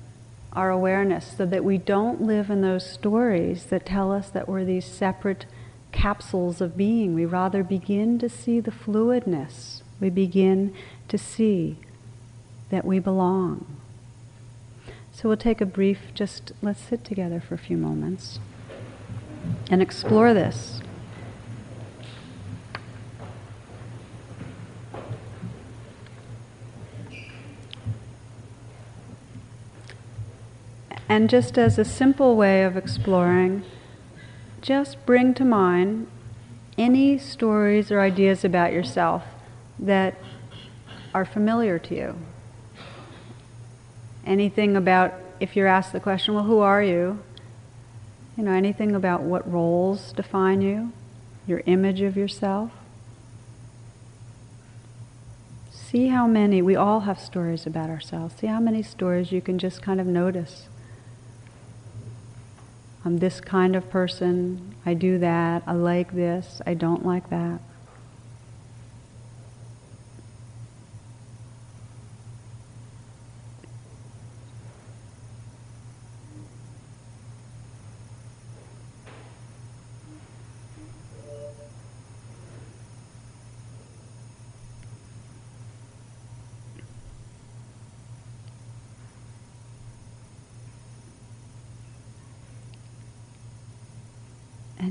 our 0.52 0.70
awareness 0.70 1.34
so 1.36 1.46
that 1.46 1.64
we 1.64 1.78
don't 1.78 2.20
live 2.20 2.50
in 2.50 2.60
those 2.60 2.88
stories 2.88 3.64
that 3.66 3.86
tell 3.86 4.12
us 4.12 4.28
that 4.30 4.48
we're 4.48 4.64
these 4.64 4.84
separate 4.84 5.46
capsules 5.92 6.60
of 6.60 6.76
being. 6.76 7.14
We 7.14 7.24
rather 7.24 7.64
begin 7.64 8.18
to 8.18 8.28
see 8.28 8.60
the 8.60 8.70
fluidness. 8.70 9.73
We 10.00 10.10
begin 10.10 10.74
to 11.08 11.18
see 11.18 11.76
that 12.70 12.84
we 12.84 12.98
belong. 12.98 13.66
So 15.12 15.28
we'll 15.28 15.38
take 15.38 15.60
a 15.60 15.66
brief, 15.66 15.98
just 16.12 16.52
let's 16.60 16.80
sit 16.80 17.04
together 17.04 17.40
for 17.40 17.54
a 17.54 17.58
few 17.58 17.76
moments 17.76 18.40
and 19.70 19.80
explore 19.80 20.34
this. 20.34 20.80
And 31.08 31.30
just 31.30 31.58
as 31.58 31.78
a 31.78 31.84
simple 31.84 32.34
way 32.34 32.64
of 32.64 32.76
exploring, 32.76 33.62
just 34.60 35.04
bring 35.06 35.32
to 35.34 35.44
mind 35.44 36.08
any 36.76 37.18
stories 37.18 37.92
or 37.92 38.00
ideas 38.00 38.44
about 38.44 38.72
yourself 38.72 39.22
that 39.78 40.14
are 41.12 41.24
familiar 41.24 41.78
to 41.78 41.94
you. 41.94 42.16
Anything 44.26 44.76
about, 44.76 45.14
if 45.40 45.54
you're 45.56 45.66
asked 45.66 45.92
the 45.92 46.00
question, 46.00 46.34
well, 46.34 46.44
who 46.44 46.58
are 46.58 46.82
you? 46.82 47.20
You 48.36 48.44
know, 48.44 48.52
anything 48.52 48.94
about 48.94 49.22
what 49.22 49.50
roles 49.50 50.12
define 50.12 50.62
you, 50.62 50.92
your 51.46 51.62
image 51.66 52.00
of 52.00 52.16
yourself. 52.16 52.70
See 55.70 56.08
how 56.08 56.26
many, 56.26 56.60
we 56.60 56.74
all 56.74 57.00
have 57.00 57.20
stories 57.20 57.66
about 57.66 57.90
ourselves. 57.90 58.34
See 58.40 58.48
how 58.48 58.58
many 58.58 58.82
stories 58.82 59.30
you 59.30 59.40
can 59.40 59.58
just 59.58 59.82
kind 59.82 60.00
of 60.00 60.06
notice. 60.06 60.68
I'm 63.04 63.18
this 63.18 63.40
kind 63.40 63.76
of 63.76 63.88
person, 63.90 64.74
I 64.86 64.94
do 64.94 65.18
that, 65.18 65.62
I 65.66 65.72
like 65.74 66.12
this, 66.14 66.62
I 66.66 66.74
don't 66.74 67.04
like 67.04 67.28
that. 67.28 67.60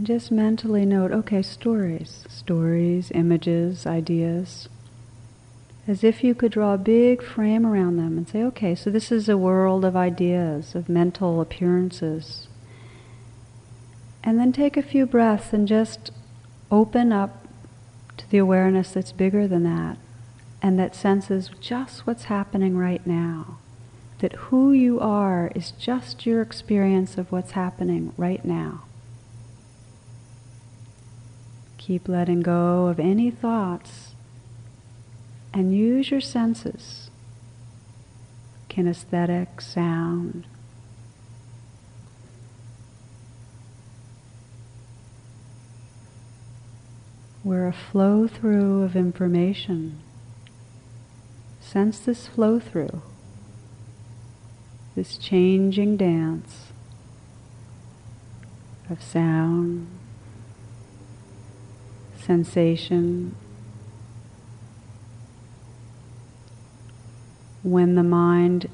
And 0.04 0.08
just 0.20 0.34
mentally 0.34 0.86
note 0.86 1.14
okay, 1.14 1.42
stories, 1.42 2.26
stories, 2.28 3.10
images, 3.12 3.88
ideas. 3.88 4.68
As 5.88 6.04
if 6.04 6.26
you 6.26 6.36
could 6.36 6.52
draw 6.52 6.74
a 6.74 6.78
big 6.78 7.24
frame 7.24 7.66
around 7.66 7.96
them 7.96 8.18
and 8.18 8.28
say, 8.28 8.44
okay, 8.44 8.76
so 8.76 8.90
this 8.90 9.14
is 9.14 9.30
a 9.30 9.38
world 9.38 9.86
of 9.86 9.96
ideas, 9.96 10.76
of 10.76 10.90
mental 10.90 11.40
appearances. 11.40 12.50
And 14.26 14.38
then 14.38 14.52
take 14.52 14.76
a 14.76 14.82
few 14.82 15.06
breaths 15.06 15.54
and 15.54 15.70
just 15.70 16.12
open 16.70 17.14
up 17.14 17.48
to 18.18 18.30
the 18.30 18.40
awareness 18.40 18.92
that's 18.92 19.14
bigger 19.14 19.48
than 19.48 19.64
that 19.64 19.98
and 20.62 20.78
that 20.78 20.96
senses 20.98 21.50
just 21.62 22.06
what's 22.06 22.26
happening 22.26 22.76
right 22.76 23.08
now. 23.08 23.58
That 24.20 24.34
who 24.34 24.74
you 24.74 25.00
are 25.00 25.50
is 25.56 25.72
just 25.72 26.26
your 26.26 26.42
experience 26.42 27.18
of 27.18 27.32
what's 27.32 27.52
happening 27.52 28.12
right 28.18 28.44
now. 28.44 28.84
Keep 31.86 32.08
letting 32.08 32.42
go 32.42 32.88
of 32.88 33.00
any 33.00 33.30
thoughts 33.30 34.16
and 35.54 35.76
use 35.76 36.10
your 36.10 36.22
senses 36.22 37.10
kinesthetic, 38.70 39.62
sound. 39.62 40.46
we're 47.44 47.68
a 47.68 47.74
flow 47.74 48.28
through 48.28 48.84
of 48.84 48.96
information. 48.96 50.00
Sense 51.60 52.00
this 52.00 52.28
flow 52.28 52.60
through, 52.60 53.02
this 54.96 55.18
changing 55.18 55.98
dance 55.98 56.72
of 58.90 59.02
sound, 59.02 59.88
sensation. 62.24 63.36
When 67.64 67.96
the 67.96 68.04
mind 68.04 68.70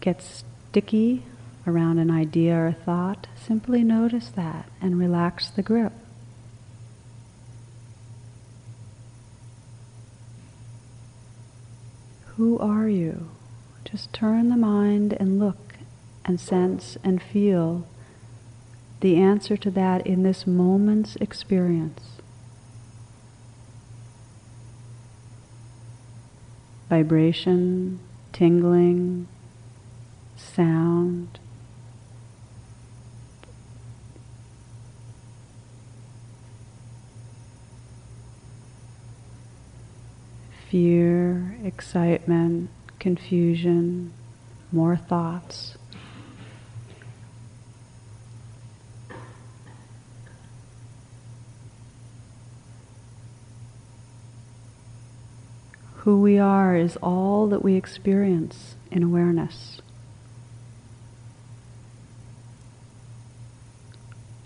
gets 0.00 0.44
sticky 0.70 1.22
around 1.66 1.98
an 1.98 2.10
idea 2.10 2.54
or 2.54 2.66
a 2.68 2.72
thought, 2.72 3.26
simply 3.36 3.84
notice 3.84 4.30
that 4.30 4.68
and 4.80 4.98
relax 4.98 5.50
the 5.50 5.62
grip. 5.62 5.92
Who 12.36 12.58
are 12.58 12.88
you? 12.88 13.28
Just 13.84 14.12
turn 14.12 14.48
the 14.48 14.56
mind 14.56 15.12
and 15.14 15.38
look 15.38 15.74
and 16.24 16.40
sense 16.40 16.96
and 17.04 17.20
feel 17.20 17.86
the 19.00 19.16
answer 19.16 19.56
to 19.58 19.70
that 19.72 20.06
in 20.06 20.22
this 20.22 20.46
moment's 20.46 21.16
experience. 21.16 22.19
Vibration, 26.90 28.00
tingling, 28.32 29.26
sound. 30.36 31.38
fear, 40.70 41.56
excitement, 41.64 42.70
confusion, 43.00 44.12
more 44.70 44.96
thoughts. 44.96 45.76
Who 56.10 56.20
we 56.20 56.40
are 56.40 56.74
is 56.74 56.96
all 56.96 57.46
that 57.50 57.62
we 57.62 57.76
experience 57.76 58.74
in 58.90 59.04
awareness. 59.04 59.80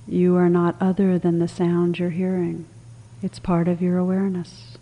You 0.06 0.36
are 0.36 0.50
not 0.50 0.76
other 0.78 1.18
than 1.18 1.38
the 1.38 1.48
sound 1.48 1.98
you're 1.98 2.10
hearing. 2.10 2.66
It's 3.22 3.38
part 3.38 3.66
of 3.66 3.80
your 3.80 3.96
awareness 3.96 4.76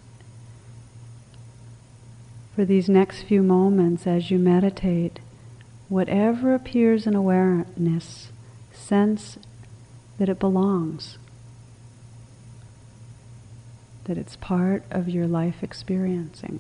for 2.53 2.64
these 2.64 2.88
next 2.88 3.23
few 3.23 3.45
moments 3.45 4.05
as 4.05 4.33
you 4.33 4.40
meditate, 4.40 5.21
whatever 5.88 6.53
appears 6.53 7.07
in 7.07 7.14
awareness, 7.14 8.33
sense 8.73 9.38
that 10.18 10.29
it 10.29 10.40
belongs, 10.40 11.16
that 14.03 14.18
it's 14.18 14.35
part 14.35 14.83
of 14.90 15.09
your 15.09 15.29
life 15.29 15.62
experiencing. 15.62 16.59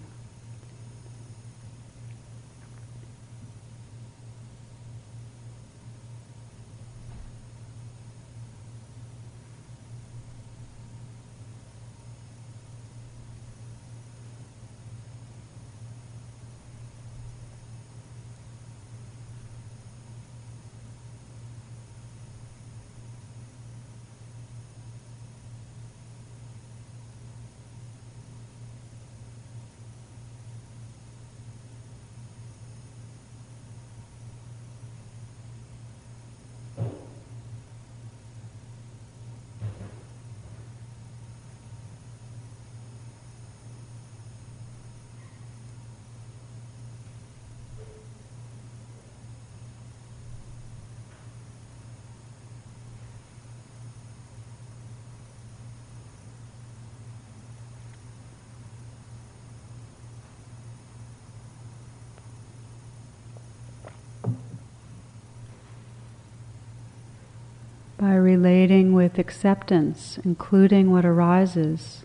By 68.02 68.16
relating 68.16 68.94
with 68.94 69.16
acceptance, 69.16 70.18
including 70.24 70.90
what 70.90 71.04
arises, 71.04 72.04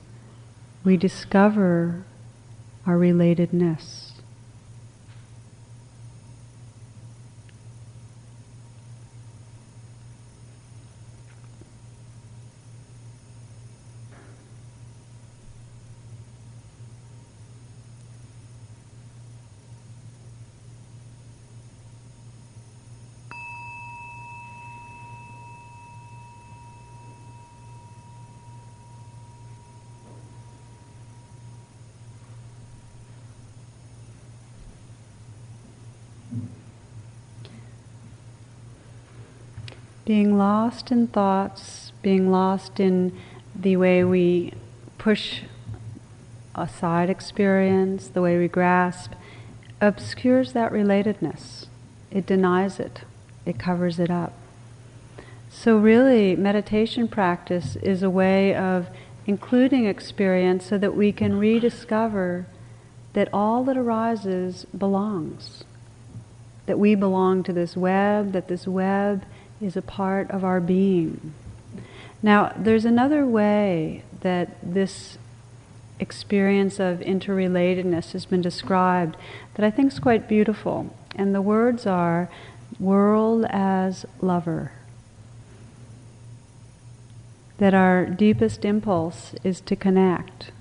we 0.84 0.96
discover 0.96 2.04
our 2.86 2.98
relatedness. 3.00 4.07
Being 40.08 40.38
lost 40.38 40.90
in 40.90 41.06
thoughts, 41.06 41.92
being 42.02 42.32
lost 42.32 42.80
in 42.80 43.12
the 43.54 43.76
way 43.76 44.06
we 44.06 44.54
push 44.98 45.42
aside 46.56 47.10
experience, 47.10 48.08
the 48.08 48.22
way 48.22 48.38
we 48.38 48.48
grasp, 48.48 49.12
obscures 49.82 50.54
that 50.54 50.72
relatedness. 50.72 51.66
It 52.10 52.26
denies 52.26 52.80
it, 52.80 53.02
it 53.46 53.60
covers 53.60 54.00
it 54.00 54.10
up. 54.10 54.32
So, 55.50 55.76
really, 55.76 56.38
meditation 56.38 57.10
practice 57.10 57.76
is 57.76 58.02
a 58.02 58.10
way 58.10 58.56
of 58.56 58.88
including 59.26 59.88
experience 59.88 60.66
so 60.66 60.78
that 60.78 60.96
we 60.96 61.12
can 61.12 61.38
rediscover 61.38 62.48
that 63.12 63.28
all 63.34 63.66
that 63.66 63.76
arises 63.76 64.66
belongs. 64.78 65.66
That 66.66 66.80
we 66.80 66.96
belong 66.96 67.44
to 67.44 67.52
this 67.52 67.76
web, 67.76 68.32
that 68.32 68.48
this 68.48 68.66
web 68.66 69.26
is 69.62 69.76
a 69.76 69.82
part 69.82 70.30
of 70.32 70.44
our 70.44 70.60
being. 70.60 71.34
Now, 72.22 72.54
there's 72.58 72.86
another 72.86 73.26
way 73.26 74.04
that 74.22 74.58
this 74.62 75.18
experience 76.00 76.80
of 76.80 77.00
interrelatedness 77.00 78.12
has 78.12 78.26
been 78.26 78.42
described 78.42 79.18
that 79.56 79.66
I 79.66 79.72
think 79.72 79.92
is 79.92 80.00
quite 80.00 80.28
beautiful. 80.28 80.94
And 81.16 81.34
the 81.34 81.42
words 81.42 81.86
are 81.86 82.30
world 82.80 83.46
as 83.50 84.06
lover. 84.22 84.72
That 87.58 87.74
our 87.74 88.06
deepest 88.06 88.64
impulse 88.66 89.34
is 89.44 89.62
to 89.62 89.76
connect, 89.76 90.52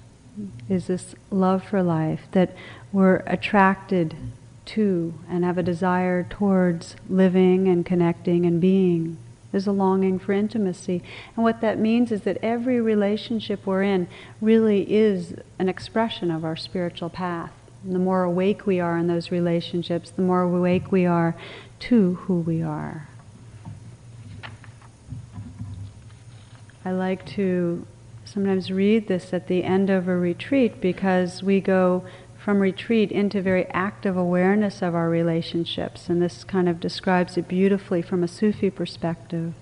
is 0.68 0.86
this 0.86 1.14
love 1.30 1.62
for 1.62 1.82
life, 1.82 2.22
that 2.32 2.56
we're 2.92 3.22
attracted 3.26 4.16
to 4.66 5.14
and 5.28 5.44
have 5.44 5.58
a 5.58 5.62
desire 5.62 6.24
towards 6.24 6.96
living 7.08 7.68
and 7.68 7.86
connecting 7.86 8.44
and 8.44 8.60
being. 8.60 9.18
There's 9.52 9.66
a 9.66 9.72
longing 9.72 10.18
for 10.18 10.32
intimacy. 10.32 11.02
And 11.34 11.44
what 11.44 11.60
that 11.60 11.78
means 11.78 12.12
is 12.12 12.22
that 12.22 12.38
every 12.42 12.80
relationship 12.80 13.64
we're 13.64 13.82
in 13.82 14.08
really 14.40 14.92
is 14.92 15.34
an 15.58 15.68
expression 15.68 16.30
of 16.30 16.44
our 16.44 16.56
spiritual 16.56 17.08
path. 17.08 17.52
And 17.84 17.94
the 17.94 18.00
more 18.00 18.24
awake 18.24 18.66
we 18.66 18.80
are 18.80 18.98
in 18.98 19.06
those 19.06 19.30
relationships, 19.30 20.10
the 20.10 20.22
more 20.22 20.42
awake 20.42 20.90
we 20.90 21.06
are 21.06 21.36
to 21.80 22.14
who 22.14 22.40
we 22.40 22.62
are. 22.62 23.08
I 26.84 26.92
like 26.92 27.24
to 27.30 27.86
sometimes 28.24 28.70
read 28.70 29.08
this 29.08 29.32
at 29.32 29.46
the 29.46 29.64
end 29.64 29.88
of 29.88 30.08
a 30.08 30.16
retreat 30.16 30.80
because 30.80 31.42
we 31.42 31.60
go 31.60 32.04
from 32.46 32.60
retreat 32.60 33.10
into 33.10 33.42
very 33.42 33.66
active 33.72 34.16
awareness 34.16 34.80
of 34.80 34.94
our 34.94 35.08
relationships, 35.08 36.08
and 36.08 36.22
this 36.22 36.44
kind 36.44 36.68
of 36.68 36.78
describes 36.78 37.36
it 37.36 37.48
beautifully 37.48 38.00
from 38.00 38.22
a 38.22 38.28
Sufi 38.28 38.70
perspective. 38.70 39.52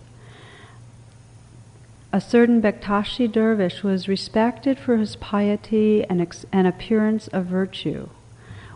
A 2.12 2.20
certain 2.20 2.60
Bektashi 2.60 3.26
dervish 3.26 3.82
was 3.82 4.06
respected 4.06 4.78
for 4.78 4.98
his 4.98 5.16
piety 5.16 6.04
and, 6.10 6.20
ex- 6.20 6.44
and 6.52 6.66
appearance 6.66 7.26
of 7.28 7.46
virtue. 7.46 8.10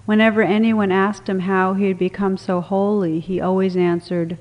Whenever 0.06 0.40
anyone 0.40 0.90
asked 0.90 1.28
him 1.28 1.40
how 1.40 1.74
he 1.74 1.88
had 1.88 1.98
become 1.98 2.38
so 2.38 2.62
holy, 2.62 3.20
he 3.20 3.42
always 3.42 3.76
answered, 3.76 4.38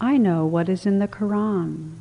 I 0.00 0.18
know 0.18 0.46
what 0.46 0.68
is 0.68 0.86
in 0.86 1.00
the 1.00 1.08
Quran. 1.08 1.94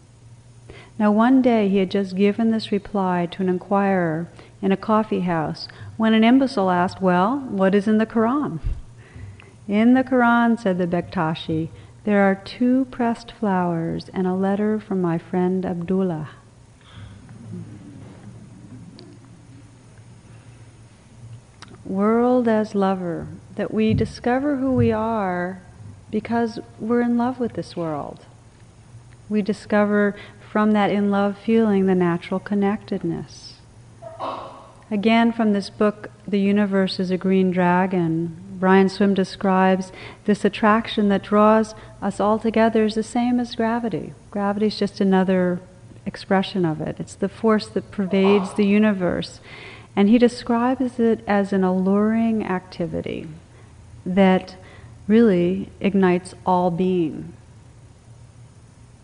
Now, 0.98 1.12
one 1.12 1.42
day 1.42 1.70
he 1.70 1.78
had 1.78 1.92
just 1.92 2.16
given 2.16 2.52
this 2.52 2.72
reply 2.72 3.28
to 3.32 3.42
an 3.42 3.50
inquirer 3.50 4.28
in 4.62 4.72
a 4.72 4.78
coffee 4.78 5.22
house 5.22 5.68
when 5.98 6.14
an 6.14 6.24
imbecile 6.24 6.70
asked, 6.70 7.02
Well, 7.02 7.40
what 7.40 7.74
is 7.74 7.88
in 7.88 7.98
the 7.98 8.06
Quran? 8.06 8.60
In 9.68 9.94
the 9.94 10.04
Quran, 10.04 10.60
said 10.60 10.78
the 10.78 10.88
Bektashi, 10.88 11.70
there 12.04 12.22
are 12.22 12.36
two 12.36 12.86
pressed 12.86 13.32
flowers 13.32 14.10
and 14.14 14.26
a 14.26 14.34
letter 14.34 14.80
from 14.80 15.02
my 15.02 15.18
friend 15.18 15.66
Abdullah. 15.66 16.30
World 21.86 22.48
as 22.48 22.76
lover, 22.76 23.28
that 23.56 23.74
we 23.74 23.94
discover 23.94 24.58
who 24.58 24.72
we 24.72 24.92
are 24.92 25.62
because 26.12 26.60
we're 26.80 27.02
in 27.02 27.18
love 27.18 27.40
with 27.40 27.54
this 27.54 27.76
world. 27.76 28.26
We 29.28 29.42
discover 29.42 30.16
from 30.52 30.72
that 30.72 30.90
in 30.90 31.12
love 31.12 31.38
feeling 31.38 31.86
the 31.86 31.96
natural 31.96 32.40
connectedness. 32.40 33.56
Again, 34.92 35.32
from 35.32 35.54
this 35.54 35.70
book, 35.70 36.10
The 36.28 36.40
Universe 36.40 37.00
is 37.00 37.12
a 37.12 37.18
Green 37.18 37.52
Dragon, 37.52 38.36
Brian 38.60 38.90
Swimme 38.90 39.14
describes 39.14 39.92
this 40.26 40.44
attraction 40.44 41.08
that 41.10 41.24
draws 41.24 41.74
us 42.02 42.20
all 42.20 42.38
together 42.38 42.84
is 42.84 42.96
the 42.96 43.04
same 43.04 43.40
as 43.40 43.56
gravity. 43.56 44.14
Gravity 44.32 44.68
is 44.68 44.78
just 44.78 45.00
another 45.00 45.62
expression 46.06 46.66
of 46.66 46.82
it, 46.82 47.00
it's 47.00 47.16
the 47.16 47.30
force 47.30 47.68
that 47.68 47.92
pervades 47.92 48.54
the 48.56 48.66
universe. 48.66 49.40
And 49.96 50.10
he 50.10 50.18
describes 50.18 51.00
it 51.00 51.24
as 51.26 51.54
an 51.54 51.64
alluring 51.64 52.46
activity 52.46 53.28
that 54.06 54.56
really 55.08 55.70
ignites 55.80 56.34
all 56.46 56.70
being 56.70 57.34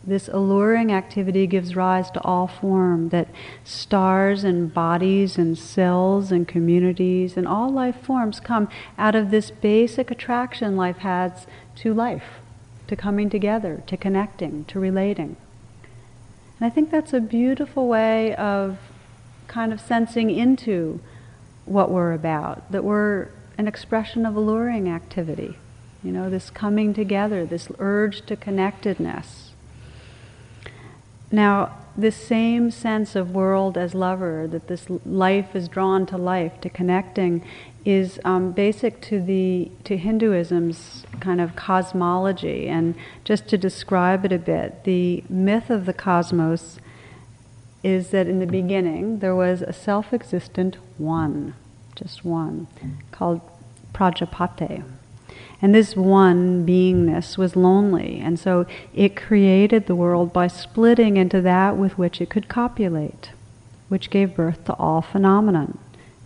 this 0.07 0.27
alluring 0.27 0.91
activity 0.91 1.47
gives 1.47 1.75
rise 1.75 2.11
to 2.11 2.21
all 2.21 2.47
form, 2.47 3.09
that 3.09 3.27
stars 3.63 4.43
and 4.43 4.73
bodies 4.73 5.37
and 5.37 5.57
cells 5.57 6.31
and 6.31 6.47
communities 6.47 7.37
and 7.37 7.47
all 7.47 7.71
life 7.71 7.95
forms 8.03 8.39
come 8.39 8.69
out 8.97 9.15
of 9.15 9.31
this 9.31 9.49
basic 9.49 10.11
attraction 10.11 10.77
life 10.77 10.97
has 10.97 11.47
to 11.75 11.93
life, 11.93 12.39
to 12.87 12.95
coming 12.95 13.29
together, 13.29 13.83
to 13.87 13.97
connecting, 13.97 14.65
to 14.65 14.79
relating. 14.79 15.35
And 16.59 16.67
I 16.67 16.69
think 16.69 16.91
that's 16.91 17.13
a 17.13 17.19
beautiful 17.19 17.87
way 17.87 18.35
of 18.35 18.77
kind 19.47 19.73
of 19.73 19.81
sensing 19.81 20.29
into 20.29 21.01
what 21.65 21.89
we're 21.89 22.13
about, 22.13 22.71
that 22.71 22.83
we're 22.83 23.29
an 23.57 23.67
expression 23.67 24.25
of 24.25 24.35
alluring 24.35 24.87
activity. 24.87 25.57
You 26.03 26.11
know, 26.11 26.29
this 26.29 26.49
coming 26.51 26.93
together, 26.93 27.45
this 27.45 27.67
urge 27.79 28.25
to 28.27 28.35
connectedness. 28.35 29.44
Now, 31.35 31.77
this 31.97 32.15
same 32.15 32.71
sense 32.71 33.13
of 33.13 33.35
world 33.35 33.77
as 33.77 33.93
lover, 33.93 34.47
that 34.47 34.67
this 34.67 34.89
life 35.05 35.53
is 35.53 35.67
drawn 35.67 36.05
to 36.05 36.17
life, 36.17 36.61
to 36.61 36.69
connecting, 36.69 37.43
is 37.83 38.21
um, 38.23 38.53
basic 38.53 39.01
to 39.01 39.21
the 39.21 39.69
to 39.83 39.97
Hinduism's 39.97 41.05
kind 41.19 41.41
of 41.41 41.53
cosmology. 41.57 42.69
And 42.69 42.95
just 43.25 43.49
to 43.49 43.57
describe 43.57 44.23
it 44.23 44.31
a 44.31 44.39
bit, 44.39 44.85
the 44.85 45.25
myth 45.29 45.69
of 45.69 45.85
the 45.85 45.93
cosmos 45.93 46.79
is 47.83 48.11
that 48.11 48.27
in 48.27 48.39
the 48.39 48.47
beginning 48.47 49.19
there 49.19 49.35
was 49.35 49.61
a 49.61 49.73
self-existent 49.73 50.77
one, 50.97 51.53
just 51.95 52.23
one, 52.23 52.67
called 53.11 53.41
Prajapati. 53.93 54.83
And 55.65 55.73
this 55.73 55.95
one 55.95 56.63
beingness 56.63 57.39
was 57.39 57.55
lonely, 57.55 58.19
and 58.19 58.39
so 58.39 58.67
it 58.93 59.15
created 59.15 59.87
the 59.87 59.95
world 59.95 60.31
by 60.31 60.45
splitting 60.45 61.17
into 61.17 61.41
that 61.41 61.75
with 61.75 61.97
which 61.97 62.21
it 62.21 62.29
could 62.29 62.47
copulate, 62.47 63.31
which 63.89 64.11
gave 64.11 64.35
birth 64.35 64.63
to 64.65 64.73
all 64.73 65.01
phenomenon. 65.01 65.79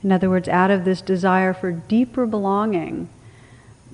In 0.03 0.11
other 0.11 0.29
words, 0.29 0.49
out 0.49 0.71
of 0.71 0.83
this 0.83 0.99
desire 0.99 1.53
for 1.53 1.71
deeper 1.71 2.25
belonging, 2.25 3.07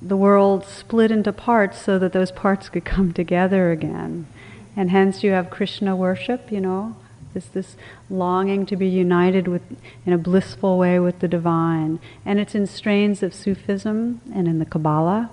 the 0.02 0.16
world 0.16 0.64
split 0.64 1.12
into 1.12 1.32
parts 1.32 1.80
so 1.80 1.96
that 1.96 2.12
those 2.12 2.32
parts 2.32 2.68
could 2.68 2.84
come 2.84 3.12
together 3.12 3.70
again. 3.70 4.26
And 4.74 4.90
hence 4.90 5.22
you 5.22 5.30
have 5.30 5.50
Krishna 5.50 5.94
worship, 5.94 6.50
you 6.50 6.60
know, 6.60 6.96
this 7.34 7.46
this 7.46 7.76
longing 8.10 8.66
to 8.66 8.74
be 8.74 8.88
united 8.88 9.46
with 9.46 9.62
in 10.04 10.12
a 10.12 10.18
blissful 10.18 10.76
way 10.76 10.98
with 10.98 11.20
the 11.20 11.28
divine. 11.28 12.00
And 12.24 12.40
it's 12.40 12.56
in 12.56 12.66
strains 12.66 13.22
of 13.22 13.32
Sufism 13.32 14.22
and 14.34 14.48
in 14.48 14.58
the 14.58 14.66
Kabbalah 14.66 15.30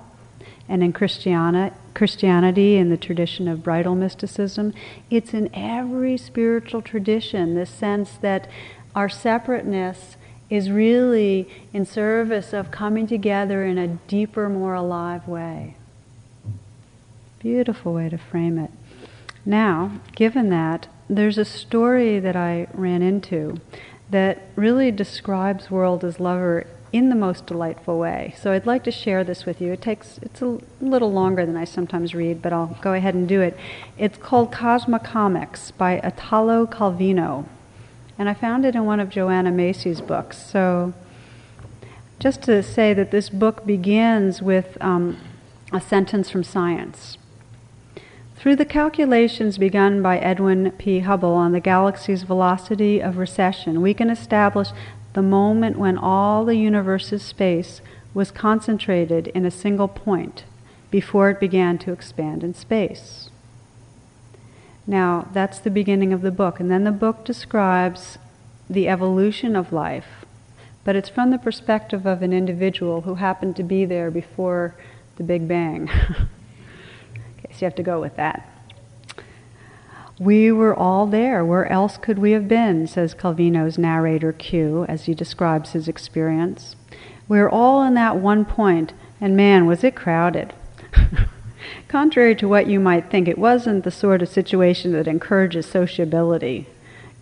and 0.68 0.84
in 0.84 0.94
Christiana, 0.94 1.74
Christianity 1.94 2.78
in 2.78 2.90
the 2.90 2.98
tradition 2.98 3.48
of 3.48 3.64
bridal 3.64 3.96
mysticism. 3.96 4.74
It's 5.10 5.34
in 5.34 5.54
every 5.54 6.18
spiritual 6.18 6.82
tradition, 6.82 7.56
this 7.56 7.70
sense 7.70 8.14
that 8.22 8.50
our 8.96 9.10
separateness 9.10 10.18
is 10.50 10.70
really 10.70 11.50
in 11.74 11.86
service 11.86 12.54
of 12.54 12.72
coming 12.72 13.08
together 13.08 13.66
in 13.66 13.78
a 13.78 13.88
deeper, 13.88 14.50
more 14.50 14.76
alive 14.76 15.28
way. 15.28 15.76
Beautiful 17.40 17.94
way 17.94 18.10
to 18.10 18.18
frame 18.18 18.58
it. 18.58 18.72
Now, 19.46 20.00
given 20.16 20.50
that, 20.50 20.88
there's 21.10 21.38
a 21.38 21.46
story 21.46 22.20
that 22.20 22.36
I 22.36 22.68
ran 22.74 23.02
into 23.02 23.60
that 24.10 24.42
really 24.56 24.92
describes 24.92 25.70
world 25.70 26.04
as 26.04 26.20
lover 26.20 26.68
in 26.94 27.10
the 27.10 27.16
most 27.16 27.48
delightful 27.48 27.98
way. 27.98 28.36
So 28.40 28.52
I'd 28.52 28.68
like 28.68 28.84
to 28.84 28.92
share 28.92 29.24
this 29.24 29.46
with 29.46 29.60
you. 29.60 29.74
It 29.74 29.82
takes 29.82 30.20
it's 30.22 30.42
a 30.44 30.60
little 30.80 31.12
longer 31.12 31.44
than 31.44 31.58
I 31.58 31.66
sometimes 31.66 32.14
read, 32.14 32.42
but 32.42 32.54
I'll 32.54 32.78
go 32.82 32.94
ahead 32.94 33.16
and 33.16 33.28
do 33.28 33.42
it. 33.42 33.58
It's 33.98 34.18
called 34.18 34.52
Cosmicomics 34.52 35.72
by 35.72 36.00
Italo 36.00 36.68
Calvino. 36.68 37.46
And 38.18 38.30
I 38.30 38.36
found 38.36 38.64
it 38.64 38.76
in 38.76 38.86
one 38.86 39.00
of 39.00 39.10
Joanna 39.10 39.52
Macy's 39.52 40.02
books. 40.02 40.38
So 40.38 40.94
just 42.20 42.44
to 42.44 42.62
say 42.62 42.94
that 42.94 43.10
this 43.10 43.30
book 43.30 43.66
begins 43.66 44.44
with 44.44 44.78
um, 44.80 45.18
a 45.74 45.82
sentence 45.82 46.30
from 46.30 46.44
science. 46.44 47.18
Through 48.36 48.58
the 48.58 48.66
calculations 48.66 49.58
begun 49.58 50.04
by 50.04 50.20
Edwin 50.20 50.72
P. 50.78 51.00
Hubble 51.00 51.34
on 51.34 51.54
the 51.54 51.60
galaxy's 51.60 52.24
velocity 52.24 53.00
of 53.00 53.18
recession, 53.18 53.82
we 53.82 53.94
can 53.94 54.10
establish 54.10 54.68
the 55.14 55.22
moment 55.22 55.78
when 55.78 55.98
all 55.98 56.46
the 56.46 56.56
universe's 56.56 57.24
space 57.24 57.82
was 58.14 58.32
concentrated 58.32 59.28
in 59.28 59.46
a 59.46 59.52
single 59.52 59.88
point 59.88 60.44
before 60.92 61.30
it 61.30 61.40
began 61.40 61.78
to 61.80 61.92
expand 61.92 62.44
in 62.44 62.54
space. 62.54 63.30
Now, 64.86 65.30
that's 65.34 65.60
the 65.60 65.72
beginning 65.72 66.14
of 66.14 66.22
the 66.22 66.32
book. 66.32 66.60
And 66.60 66.70
then 66.70 66.84
the 66.84 66.92
book 66.92 67.24
describes 67.24 68.18
the 68.70 68.88
evolution 68.88 69.56
of 69.56 69.74
life, 69.74 70.26
but 70.84 70.96
it's 70.96 71.10
from 71.10 71.32
the 71.32 71.38
perspective 71.38 72.06
of 72.06 72.22
an 72.22 72.34
individual 72.34 73.02
who 73.02 73.16
happened 73.16 73.56
to 73.56 73.64
be 73.64 73.86
there 73.86 74.12
before 74.12 74.76
the 75.16 75.24
Big 75.24 75.48
Bang. 75.48 75.90
so 76.18 76.26
you 77.60 77.66
have 77.66 77.76
to 77.76 77.84
go 77.84 78.00
with 78.00 78.16
that. 78.18 78.53
We 80.20 80.52
were 80.52 80.76
all 80.76 81.08
there. 81.08 81.44
Where 81.44 81.72
else 81.72 81.98
could 81.98 82.20
we 82.20 82.32
have 82.32 82.48
been? 82.48 82.88
says 82.88 83.14
Calvino's 83.14 83.78
narrator 83.78 84.32
Q 84.32 84.86
as 84.88 85.06
he 85.06 85.14
describes 85.14 85.72
his 85.72 85.88
experience. 85.88 86.76
We 87.28 87.40
were 87.40 87.50
all 87.50 87.84
in 87.84 87.94
that 87.96 88.18
one 88.18 88.46
point, 88.46 88.94
and 89.20 89.36
man, 89.36 89.66
was 89.66 89.84
it 89.84 89.96
crowded. 89.96 90.54
Contrary 91.88 92.36
to 92.36 92.48
what 92.48 92.68
you 92.68 92.80
might 92.80 93.10
think, 93.10 93.28
it 93.28 93.38
wasn't 93.38 93.84
the 93.84 93.92
sort 93.92 94.22
of 94.22 94.30
situation 94.30 94.92
that 94.92 95.08
encourages 95.08 95.66
sociability. 95.66 96.68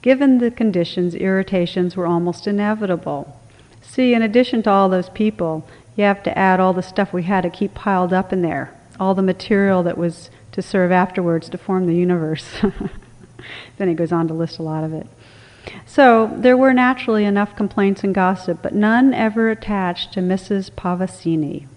Given 0.01 0.39
the 0.39 0.51
conditions, 0.51 1.15
irritations 1.15 1.95
were 1.95 2.07
almost 2.07 2.47
inevitable. 2.47 3.39
See, 3.81 4.13
in 4.13 4.21
addition 4.21 4.63
to 4.63 4.69
all 4.69 4.89
those 4.89 5.09
people, 5.09 5.67
you 5.95 6.03
have 6.03 6.23
to 6.23 6.37
add 6.37 6.59
all 6.59 6.73
the 6.73 6.81
stuff 6.81 7.13
we 7.13 7.23
had 7.23 7.41
to 7.41 7.49
keep 7.49 7.73
piled 7.73 8.11
up 8.11 8.33
in 8.33 8.41
there 8.41 8.73
all 9.01 9.15
the 9.15 9.23
material 9.23 9.81
that 9.81 9.97
was 9.97 10.29
to 10.51 10.61
serve 10.61 10.91
afterwards 10.91 11.49
to 11.49 11.57
form 11.57 11.85
the 11.85 11.95
universe. 11.95 12.57
then 13.77 13.87
he 13.87 13.93
goes 13.93 14.11
on 14.11 14.27
to 14.27 14.33
list 14.33 14.59
a 14.59 14.63
lot 14.63 14.83
of 14.83 14.93
it. 14.93 15.07
So 15.85 16.31
there 16.35 16.57
were 16.57 16.73
naturally 16.73 17.25
enough 17.25 17.55
complaints 17.55 18.03
and 18.03 18.15
gossip, 18.15 18.59
but 18.61 18.73
none 18.73 19.13
ever 19.13 19.49
attached 19.49 20.13
to 20.13 20.19
Mrs. 20.19 20.71
Pavasini. 20.71 21.67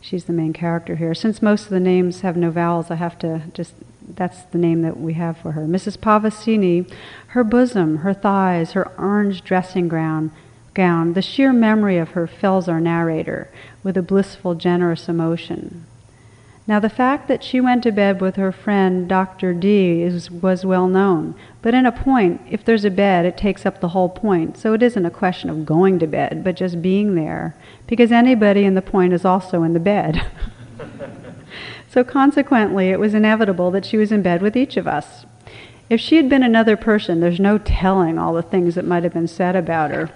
She's 0.00 0.24
the 0.24 0.32
main 0.32 0.52
character 0.52 0.96
here. 0.96 1.14
Since 1.14 1.42
most 1.42 1.64
of 1.64 1.70
the 1.70 1.80
names 1.80 2.20
have 2.20 2.36
no 2.36 2.50
vowels, 2.50 2.90
I 2.90 2.94
have 2.96 3.18
to 3.20 3.42
just 3.54 3.74
that's 4.08 4.42
the 4.42 4.58
name 4.58 4.82
that 4.82 4.98
we 5.00 5.14
have 5.14 5.36
for 5.36 5.52
her. 5.52 5.62
Mrs. 5.62 5.98
Pavasini, 5.98 6.88
her 7.28 7.42
bosom, 7.42 7.98
her 7.98 8.14
thighs, 8.14 8.72
her 8.72 8.88
orange 8.98 9.42
dressing 9.42 9.88
gown, 9.88 10.30
gown, 10.74 11.14
the 11.14 11.22
sheer 11.22 11.52
memory 11.52 11.98
of 11.98 12.10
her 12.10 12.26
fills 12.26 12.68
our 12.68 12.80
narrator 12.80 13.50
with 13.82 13.96
a 13.96 14.02
blissful, 14.02 14.54
generous 14.54 15.08
emotion. 15.08 15.84
Now, 16.68 16.80
the 16.80 16.88
fact 16.88 17.28
that 17.28 17.44
she 17.44 17.60
went 17.60 17.84
to 17.84 17.92
bed 17.92 18.20
with 18.20 18.34
her 18.34 18.50
friend 18.50 19.08
Dr. 19.08 19.54
D 19.54 20.02
is, 20.02 20.32
was 20.32 20.66
well 20.66 20.88
known, 20.88 21.36
but 21.62 21.74
in 21.74 21.86
a 21.86 21.92
point, 21.92 22.40
if 22.50 22.64
there's 22.64 22.84
a 22.84 22.90
bed, 22.90 23.24
it 23.24 23.36
takes 23.36 23.64
up 23.64 23.80
the 23.80 23.90
whole 23.90 24.08
point. 24.08 24.58
So 24.58 24.72
it 24.72 24.82
isn't 24.82 25.06
a 25.06 25.10
question 25.10 25.48
of 25.48 25.64
going 25.64 26.00
to 26.00 26.08
bed, 26.08 26.42
but 26.42 26.56
just 26.56 26.82
being 26.82 27.14
there, 27.14 27.54
because 27.86 28.10
anybody 28.10 28.64
in 28.64 28.74
the 28.74 28.82
point 28.82 29.12
is 29.12 29.24
also 29.24 29.62
in 29.62 29.74
the 29.74 29.80
bed. 29.80 30.26
so 31.88 32.02
consequently, 32.02 32.88
it 32.88 32.98
was 32.98 33.14
inevitable 33.14 33.70
that 33.70 33.86
she 33.86 33.96
was 33.96 34.10
in 34.10 34.22
bed 34.22 34.42
with 34.42 34.56
each 34.56 34.76
of 34.76 34.88
us. 34.88 35.24
If 35.88 36.00
she 36.00 36.16
had 36.16 36.28
been 36.28 36.42
another 36.42 36.76
person, 36.76 37.20
there's 37.20 37.38
no 37.38 37.58
telling 37.58 38.18
all 38.18 38.34
the 38.34 38.42
things 38.42 38.74
that 38.74 38.84
might 38.84 39.04
have 39.04 39.14
been 39.14 39.28
said 39.28 39.54
about 39.54 39.92
her. 39.92 40.10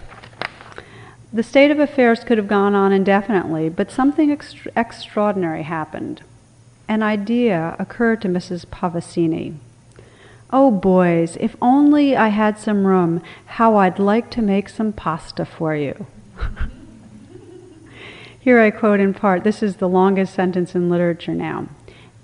The 1.32 1.44
state 1.44 1.70
of 1.70 1.78
affairs 1.78 2.24
could 2.24 2.38
have 2.38 2.48
gone 2.48 2.74
on 2.74 2.90
indefinitely, 2.92 3.68
but 3.68 3.92
something 3.92 4.32
extra- 4.32 4.72
extraordinary 4.74 5.62
happened 5.62 6.22
an 6.91 7.03
idea 7.05 7.76
occurred 7.78 8.20
to 8.20 8.28
Mrs. 8.28 8.66
Pavasini. 8.66 9.55
Oh, 10.53 10.72
boys, 10.72 11.36
if 11.38 11.55
only 11.62 12.16
I 12.16 12.28
had 12.28 12.59
some 12.59 12.84
room, 12.84 13.22
how 13.47 13.76
I'd 13.76 14.01
like 14.01 14.28
to 14.32 14.43
make 14.43 14.68
some 14.68 14.93
pasta 14.93 15.47
for 15.47 15.76
you. 15.76 16.09
Here 18.41 18.59
I 18.59 18.72
quote 18.72 18.99
in 18.99 19.14
part, 19.14 19.45
this 19.45 19.62
is 19.62 19.76
the 19.76 19.88
longest 19.88 20.34
sentence 20.34 20.74
in 20.74 20.91
literature 20.91 21.32
now. 21.32 21.68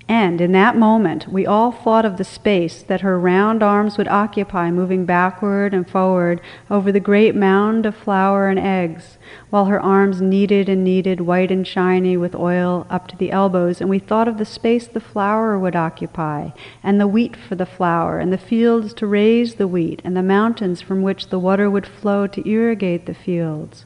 And 0.09 0.39
in 0.39 0.53
that 0.53 0.77
moment, 0.77 1.27
we 1.27 1.45
all 1.45 1.73
thought 1.73 2.05
of 2.05 2.15
the 2.15 2.23
space 2.23 2.81
that 2.81 3.01
her 3.01 3.19
round 3.19 3.61
arms 3.61 3.97
would 3.97 4.07
occupy, 4.07 4.71
moving 4.71 5.03
backward 5.03 5.73
and 5.73 5.89
forward 5.89 6.39
over 6.69 6.93
the 6.93 7.01
great 7.01 7.35
mound 7.35 7.85
of 7.85 7.93
flour 7.93 8.47
and 8.47 8.57
eggs, 8.57 9.17
while 9.49 9.65
her 9.65 9.81
arms 9.81 10.21
kneaded 10.21 10.69
and 10.69 10.85
kneaded, 10.85 11.19
white 11.19 11.51
and 11.51 11.67
shiny, 11.67 12.15
with 12.15 12.35
oil 12.35 12.87
up 12.89 13.09
to 13.09 13.17
the 13.17 13.31
elbows. 13.31 13.81
And 13.81 13.89
we 13.89 13.99
thought 13.99 14.29
of 14.29 14.37
the 14.37 14.45
space 14.45 14.87
the 14.87 15.01
flour 15.01 15.59
would 15.59 15.75
occupy, 15.75 16.51
and 16.81 17.01
the 17.01 17.07
wheat 17.07 17.35
for 17.35 17.55
the 17.55 17.65
flour, 17.65 18.17
and 18.17 18.31
the 18.31 18.37
fields 18.37 18.93
to 18.93 19.07
raise 19.07 19.55
the 19.55 19.67
wheat, 19.67 20.01
and 20.05 20.15
the 20.15 20.23
mountains 20.23 20.79
from 20.79 21.01
which 21.01 21.27
the 21.27 21.39
water 21.39 21.69
would 21.69 21.85
flow 21.85 22.27
to 22.27 22.49
irrigate 22.49 23.07
the 23.07 23.13
fields. 23.13 23.83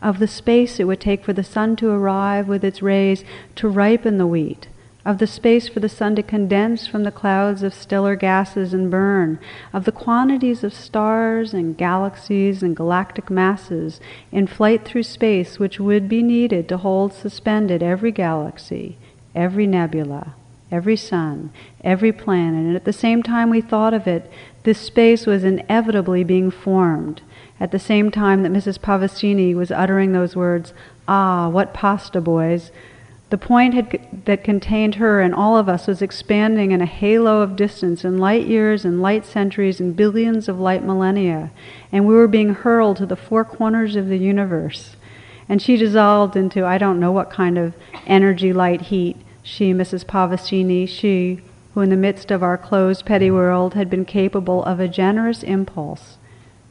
Of 0.00 0.20
the 0.20 0.28
space 0.28 0.78
it 0.78 0.84
would 0.84 1.00
take 1.00 1.24
for 1.24 1.32
the 1.32 1.42
sun 1.42 1.74
to 1.76 1.90
arrive 1.90 2.46
with 2.46 2.62
its 2.62 2.82
rays 2.82 3.24
to 3.56 3.68
ripen 3.68 4.18
the 4.18 4.28
wheat 4.28 4.68
of 5.06 5.18
the 5.18 5.26
space 5.26 5.68
for 5.68 5.78
the 5.78 5.88
sun 5.88 6.16
to 6.16 6.22
condense 6.22 6.88
from 6.88 7.04
the 7.04 7.12
clouds 7.12 7.62
of 7.62 7.72
stellar 7.72 8.16
gases 8.16 8.74
and 8.74 8.90
burn, 8.90 9.38
of 9.72 9.84
the 9.84 9.92
quantities 9.92 10.64
of 10.64 10.74
stars 10.74 11.54
and 11.54 11.78
galaxies 11.78 12.60
and 12.60 12.74
galactic 12.74 13.30
masses 13.30 14.00
in 14.32 14.48
flight 14.48 14.84
through 14.84 15.04
space 15.04 15.60
which 15.60 15.78
would 15.78 16.08
be 16.08 16.24
needed 16.24 16.68
to 16.68 16.76
hold 16.76 17.12
suspended 17.12 17.84
every 17.84 18.10
galaxy, 18.10 18.96
every 19.32 19.64
nebula, 19.64 20.34
every 20.72 20.96
sun, 20.96 21.52
every 21.84 22.10
planet. 22.10 22.66
And 22.66 22.74
at 22.74 22.84
the 22.84 22.92
same 22.92 23.22
time 23.22 23.48
we 23.48 23.60
thought 23.60 23.94
of 23.94 24.08
it, 24.08 24.28
this 24.64 24.80
space 24.80 25.24
was 25.24 25.44
inevitably 25.44 26.24
being 26.24 26.50
formed. 26.50 27.22
At 27.60 27.70
the 27.70 27.78
same 27.78 28.10
time 28.10 28.42
that 28.42 28.52
Mrs. 28.52 28.80
Pavasini 28.80 29.54
was 29.54 29.70
uttering 29.70 30.10
those 30.10 30.34
words, 30.34 30.74
Ah, 31.06 31.48
what 31.48 31.72
pasta, 31.72 32.20
boys! 32.20 32.72
The 33.28 33.38
point 33.38 33.74
had, 33.74 34.24
that 34.26 34.44
contained 34.44 34.96
her 34.96 35.20
and 35.20 35.34
all 35.34 35.56
of 35.56 35.68
us 35.68 35.88
was 35.88 36.00
expanding 36.00 36.70
in 36.70 36.80
a 36.80 36.86
halo 36.86 37.40
of 37.40 37.56
distance 37.56 38.04
in 38.04 38.18
light 38.18 38.46
years 38.46 38.84
and 38.84 39.02
light 39.02 39.26
centuries 39.26 39.80
and 39.80 39.96
billions 39.96 40.48
of 40.48 40.60
light 40.60 40.84
millennia, 40.84 41.50
and 41.90 42.06
we 42.06 42.14
were 42.14 42.28
being 42.28 42.54
hurled 42.54 42.98
to 42.98 43.06
the 43.06 43.16
four 43.16 43.44
corners 43.44 43.96
of 43.96 44.06
the 44.06 44.18
universe. 44.18 44.94
And 45.48 45.60
she 45.60 45.76
dissolved 45.76 46.36
into 46.36 46.64
I 46.64 46.78
don't 46.78 47.00
know 47.00 47.10
what 47.10 47.30
kind 47.30 47.58
of 47.58 47.74
energy, 48.06 48.52
light, 48.52 48.82
heat. 48.82 49.16
She, 49.42 49.72
Mrs. 49.72 50.04
Pavasini, 50.04 50.88
she, 50.88 51.40
who 51.74 51.80
in 51.80 51.90
the 51.90 51.96
midst 51.96 52.30
of 52.30 52.44
our 52.44 52.56
closed, 52.56 53.04
petty 53.04 53.30
world 53.30 53.74
had 53.74 53.90
been 53.90 54.04
capable 54.04 54.62
of 54.64 54.78
a 54.78 54.88
generous 54.88 55.42
impulse. 55.42 56.16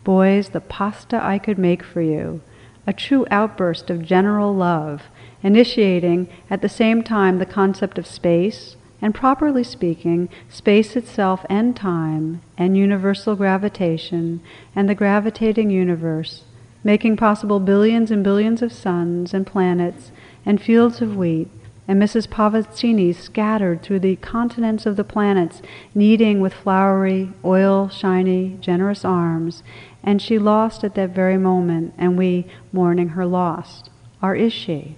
Boys, 0.06 0.49
the 0.49 0.62
pasta 0.62 1.22
I 1.22 1.38
could 1.38 1.58
make 1.58 1.84
for 1.84 2.01
you, 2.01 2.41
a 2.88 2.93
true 2.93 3.26
outburst 3.30 3.89
of 3.89 4.06
general 4.06 4.53
love 4.53 5.03
initiating 5.45 6.27
at 6.49 6.63
the 6.63 6.67
same 6.67 7.03
time 7.03 7.37
the 7.37 7.45
concept 7.45 7.99
of 7.99 8.07
space, 8.07 8.75
and 8.99 9.13
properly 9.13 9.63
speaking, 9.63 10.27
space 10.49 10.95
itself 10.95 11.45
and 11.51 11.75
time, 11.75 12.41
and 12.57 12.75
universal 12.75 13.35
gravitation, 13.35 14.41
and 14.75 14.89
the 14.89 14.95
gravitating 14.95 15.69
universe, 15.69 16.43
making 16.83 17.15
possible 17.15 17.59
billions 17.59 18.09
and 18.09 18.23
billions 18.23 18.63
of 18.63 18.73
suns 18.73 19.35
and 19.35 19.45
planets 19.45 20.11
and 20.47 20.59
fields 20.59 20.99
of 20.99 21.15
wheat, 21.15 21.47
and 21.87 22.01
Mrs. 22.01 22.27
Pavasini 22.27 23.13
scattered 23.13 23.83
through 23.83 23.99
the 23.99 24.15
continents 24.15 24.87
of 24.87 24.95
the 24.95 25.03
planets, 25.03 25.61
kneading 25.93 26.39
with 26.39 26.55
flowery, 26.55 27.29
oil 27.43 27.87
shiny, 27.89 28.57
generous 28.59 29.05
arms, 29.05 29.61
and 30.03 30.19
she 30.19 30.39
lost 30.39 30.83
at 30.83 30.95
that 30.95 31.11
very 31.11 31.37
moment, 31.37 31.93
and 31.99 32.17
we 32.17 32.47
mourning 32.73 33.09
her 33.09 33.27
lost. 33.27 33.91
Or 34.23 34.33
is 34.33 34.51
she? 34.51 34.95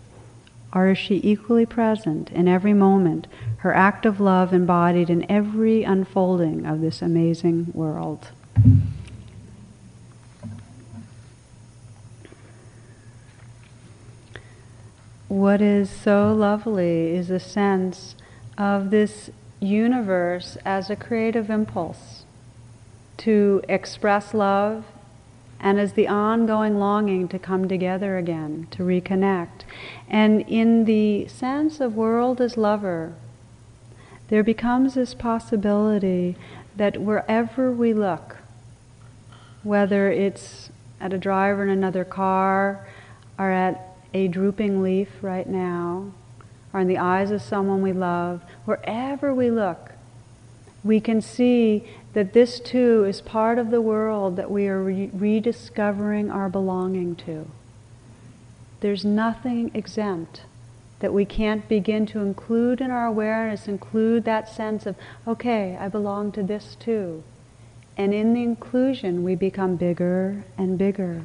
Or 0.74 0.90
is 0.90 0.98
she 0.98 1.22
equally 1.24 1.66
present 1.66 2.30
in 2.32 2.48
every 2.48 2.74
moment, 2.74 3.28
her 3.58 3.74
act 3.74 4.06
of 4.06 4.20
love 4.20 4.54
embodied 4.54 5.10
in 5.10 5.30
every 5.32 5.84
unfolding 5.84 6.66
of 6.66 6.82
this 6.82 7.02
amazing 7.02 7.72
world? 7.74 8.30
What 15.28 15.62
is 15.62 15.90
so 15.90 16.34
lovely 16.34 17.16
is 17.16 17.28
the 17.28 17.40
sense 17.40 18.16
of 18.58 18.92
this 18.92 19.30
universe 19.60 20.58
as 20.64 20.90
a 20.90 20.96
creative 20.96 21.50
impulse 21.50 22.24
to 23.18 23.62
express 23.68 24.34
love 24.34 24.86
and 25.60 25.80
as 25.80 25.94
the 25.94 26.08
ongoing 26.08 26.80
longing 26.80 27.28
to 27.28 27.40
come 27.40 27.68
together 27.68 28.18
again, 28.18 28.68
to 28.72 28.84
reconnect. 28.84 29.64
And 30.10 30.42
in 30.42 30.86
the 30.86 31.28
sense 31.28 31.80
of 31.80 31.96
world 31.96 32.40
as 32.40 32.58
lover, 32.58 33.14
there 34.30 34.44
becomes 34.44 34.94
this 34.94 35.14
possibility 35.14 36.36
that 36.76 37.02
wherever 37.02 37.72
we 37.72 37.94
look, 37.94 38.38
whether 39.64 40.12
it's 40.12 40.70
at 41.00 41.14
a 41.14 41.18
driver 41.18 41.64
in 41.64 41.70
another 41.70 42.06
car, 42.06 42.88
or 43.38 43.52
at 43.52 43.96
a 44.14 44.28
drooping 44.28 44.82
leaf 44.82 45.10
right 45.22 45.48
now, 45.48 46.12
or 46.74 46.80
in 46.80 46.88
the 46.88 46.98
eyes 46.98 47.32
of 47.32 47.42
someone 47.42 47.82
we 47.82 47.94
love, 47.94 48.42
wherever 48.66 49.34
we 49.34 49.52
look, 49.52 49.92
we 50.84 51.00
can 51.00 51.22
see 51.22 51.84
that 52.14 52.34
this 52.34 52.60
too 52.60 53.04
is 53.06 53.22
part 53.22 53.60
of 53.60 53.70
the 53.70 53.82
world 53.82 54.38
that 54.38 54.50
we 54.50 54.68
are 54.68 54.82
re- 54.82 55.10
rediscovering 55.14 56.32
our 56.32 56.50
belonging 56.50 57.16
to. 57.16 57.48
There's 58.80 59.04
nothing 59.04 59.72
exempt 59.74 60.44
that 61.00 61.14
we 61.14 61.26
can't 61.26 61.68
begin 61.68 62.06
to 62.08 62.20
include 62.20 62.82
in 62.82 62.92
our 62.92 63.06
awareness, 63.06 63.68
include 63.68 64.24
that 64.26 64.50
sense 64.50 64.86
of, 64.86 64.96
okay, 65.28 65.78
I 65.80 65.88
belong 65.88 66.32
to 66.34 66.44
this 66.44 66.76
too. 66.80 67.24
And 67.96 68.14
in 68.14 68.34
the 68.34 68.44
inclusion, 68.44 69.24
we 69.24 69.36
become 69.36 69.76
bigger 69.76 70.46
and 70.58 70.78
bigger. 70.78 71.24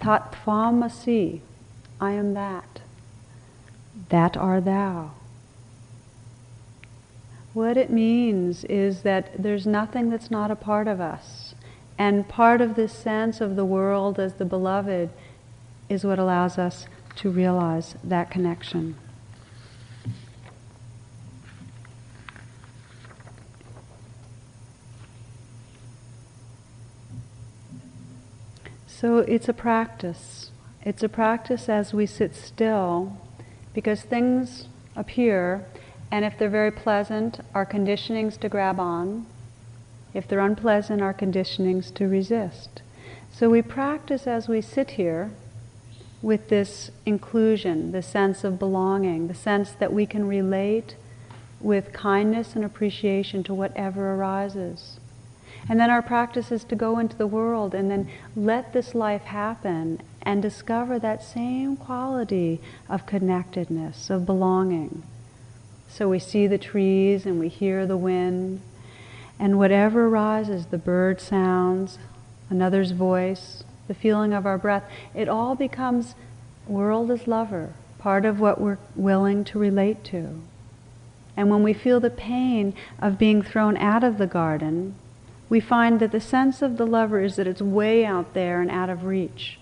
Tat 0.00 0.32
tvamasi, 0.32 1.40
I 2.00 2.12
am 2.12 2.34
that. 2.34 2.80
That 4.08 4.36
are 4.36 4.60
thou. 4.60 5.12
What 7.52 7.76
it 7.76 7.90
means 7.90 8.64
is 8.64 9.02
that 9.02 9.42
there's 9.42 9.66
nothing 9.66 10.08
that's 10.08 10.30
not 10.30 10.50
a 10.50 10.56
part 10.56 10.88
of 10.88 11.00
us. 11.00 11.54
And 11.98 12.28
part 12.28 12.62
of 12.62 12.76
this 12.76 12.92
sense 12.92 13.42
of 13.42 13.56
the 13.56 13.64
world 13.64 14.18
as 14.18 14.34
the 14.34 14.44
beloved 14.46 15.10
is 15.90 16.04
what 16.04 16.18
allows 16.18 16.56
us 16.56 16.86
to 17.16 17.28
realize 17.28 17.96
that 18.02 18.30
connection. 18.30 18.94
So 28.86 29.18
it's 29.18 29.48
a 29.48 29.52
practice. 29.52 30.50
It's 30.82 31.02
a 31.02 31.08
practice 31.08 31.68
as 31.68 31.92
we 31.92 32.06
sit 32.06 32.34
still 32.36 33.18
because 33.74 34.02
things 34.02 34.68
appear 34.94 35.66
and 36.12 36.24
if 36.24 36.38
they're 36.38 36.48
very 36.48 36.70
pleasant, 36.70 37.40
our 37.54 37.64
conditionings 37.64 38.38
to 38.40 38.48
grab 38.48 38.78
on. 38.80 39.26
If 40.12 40.26
they're 40.26 40.40
unpleasant, 40.40 41.02
our 41.02 41.14
conditionings 41.14 41.94
to 41.94 42.08
resist. 42.08 42.82
So 43.32 43.48
we 43.48 43.62
practice 43.62 44.26
as 44.26 44.48
we 44.48 44.60
sit 44.60 44.92
here 44.92 45.30
with 46.22 46.48
this 46.48 46.90
inclusion, 47.06 47.92
the 47.92 48.02
sense 48.02 48.44
of 48.44 48.58
belonging, 48.58 49.28
the 49.28 49.34
sense 49.34 49.72
that 49.72 49.92
we 49.92 50.06
can 50.06 50.28
relate 50.28 50.94
with 51.60 51.92
kindness 51.92 52.54
and 52.54 52.64
appreciation 52.64 53.42
to 53.44 53.54
whatever 53.54 54.14
arises. 54.14 54.98
And 55.68 55.78
then 55.78 55.90
our 55.90 56.02
practice 56.02 56.50
is 56.50 56.64
to 56.64 56.76
go 56.76 56.98
into 56.98 57.16
the 57.16 57.26
world 57.26 57.74
and 57.74 57.90
then 57.90 58.08
let 58.34 58.72
this 58.72 58.94
life 58.94 59.22
happen 59.22 60.00
and 60.22 60.42
discover 60.42 60.98
that 60.98 61.22
same 61.22 61.76
quality 61.76 62.60
of 62.88 63.06
connectedness, 63.06 64.10
of 64.10 64.26
belonging. 64.26 65.02
So 65.88 66.08
we 66.08 66.18
see 66.18 66.46
the 66.46 66.58
trees 66.58 67.26
and 67.26 67.38
we 67.40 67.48
hear 67.48 67.86
the 67.86 67.96
wind, 67.96 68.60
and 69.38 69.58
whatever 69.58 70.06
arises 70.06 70.66
the 70.66 70.78
bird 70.78 71.20
sounds, 71.20 71.98
another's 72.48 72.92
voice, 72.92 73.64
the 73.90 73.94
feeling 73.94 74.32
of 74.32 74.46
our 74.46 74.56
breath 74.56 74.84
it 75.16 75.28
all 75.28 75.56
becomes 75.56 76.14
world 76.68 77.10
as 77.10 77.26
lover, 77.26 77.72
part 77.98 78.24
of 78.24 78.38
what 78.38 78.60
we're 78.60 78.78
willing 78.94 79.42
to 79.42 79.58
relate 79.58 80.04
to. 80.04 80.40
And 81.36 81.50
when 81.50 81.64
we 81.64 81.72
feel 81.72 81.98
the 81.98 82.08
pain 82.08 82.72
of 83.00 83.18
being 83.18 83.42
thrown 83.42 83.76
out 83.76 84.04
of 84.04 84.16
the 84.16 84.28
garden, 84.28 84.94
we 85.48 85.58
find 85.58 85.98
that 85.98 86.12
the 86.12 86.20
sense 86.20 86.62
of 86.62 86.76
the 86.76 86.86
lover 86.86 87.20
is 87.20 87.34
that 87.34 87.48
it's 87.48 87.60
way 87.60 88.04
out 88.04 88.32
there 88.32 88.60
and 88.60 88.70
out 88.70 88.90
of 88.90 89.02
reach. 89.02 89.58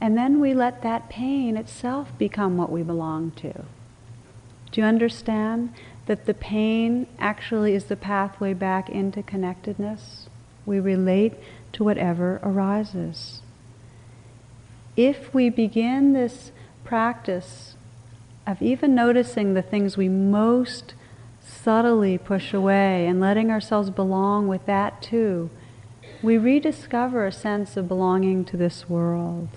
And 0.00 0.18
then 0.18 0.40
we 0.40 0.54
let 0.54 0.82
that 0.82 1.08
pain 1.08 1.56
itself 1.56 2.08
become 2.18 2.56
what 2.56 2.72
we 2.72 2.82
belong 2.82 3.30
to. 3.42 3.52
Do 4.72 4.80
you 4.80 4.84
understand 4.84 5.72
that 6.06 6.26
the 6.26 6.34
pain 6.34 7.06
actually 7.20 7.76
is 7.76 7.84
the 7.84 7.94
pathway 7.94 8.54
back 8.54 8.90
into 8.90 9.22
connectedness? 9.22 10.26
We 10.66 10.80
relate 10.80 11.34
to 11.74 11.84
whatever 11.84 12.40
arises. 12.42 13.41
If 14.96 15.32
we 15.32 15.48
begin 15.48 16.12
this 16.12 16.52
practice 16.84 17.74
of 18.46 18.60
even 18.60 18.94
noticing 18.94 19.54
the 19.54 19.62
things 19.62 19.96
we 19.96 20.08
most 20.08 20.94
subtly 21.40 22.18
push 22.18 22.52
away 22.52 23.06
and 23.06 23.20
letting 23.20 23.50
ourselves 23.50 23.90
belong 23.90 24.48
with 24.48 24.66
that 24.66 25.00
too, 25.00 25.50
we 26.22 26.38
rediscover 26.38 27.26
a 27.26 27.32
sense 27.32 27.76
of 27.76 27.88
belonging 27.88 28.44
to 28.46 28.56
this 28.56 28.88
world 28.88 29.48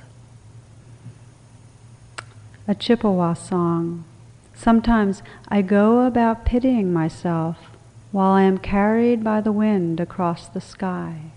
a 2.68 2.74
Chippewa 2.74 3.34
song. 3.36 4.04
Sometimes 4.56 5.22
I 5.50 5.62
go 5.62 6.06
about 6.06 6.46
pitying 6.46 6.92
myself 6.92 7.58
while 8.12 8.32
I 8.32 8.42
am 8.42 8.58
carried 8.58 9.24
by 9.24 9.42
the 9.42 9.52
wind 9.52 10.00
across 10.00 10.48
the 10.48 10.62
sky. 10.62 11.32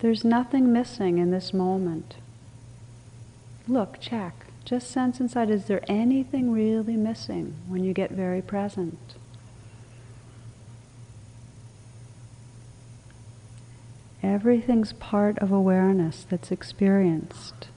There's 0.00 0.24
nothing 0.24 0.72
missing 0.72 1.18
in 1.18 1.30
this 1.30 1.52
moment. 1.52 2.16
Look, 3.66 3.98
check. 4.00 4.46
Just 4.64 4.90
sense 4.90 5.20
inside 5.20 5.50
is 5.50 5.66
there 5.66 5.82
anything 5.88 6.52
really 6.52 6.96
missing 6.96 7.54
when 7.68 7.84
you 7.84 7.92
get 7.92 8.10
very 8.10 8.42
present? 8.42 9.14
Everything's 14.22 14.94
part 14.94 15.38
of 15.38 15.52
awareness 15.52 16.24
that's 16.28 16.50
experienced. 16.50 17.68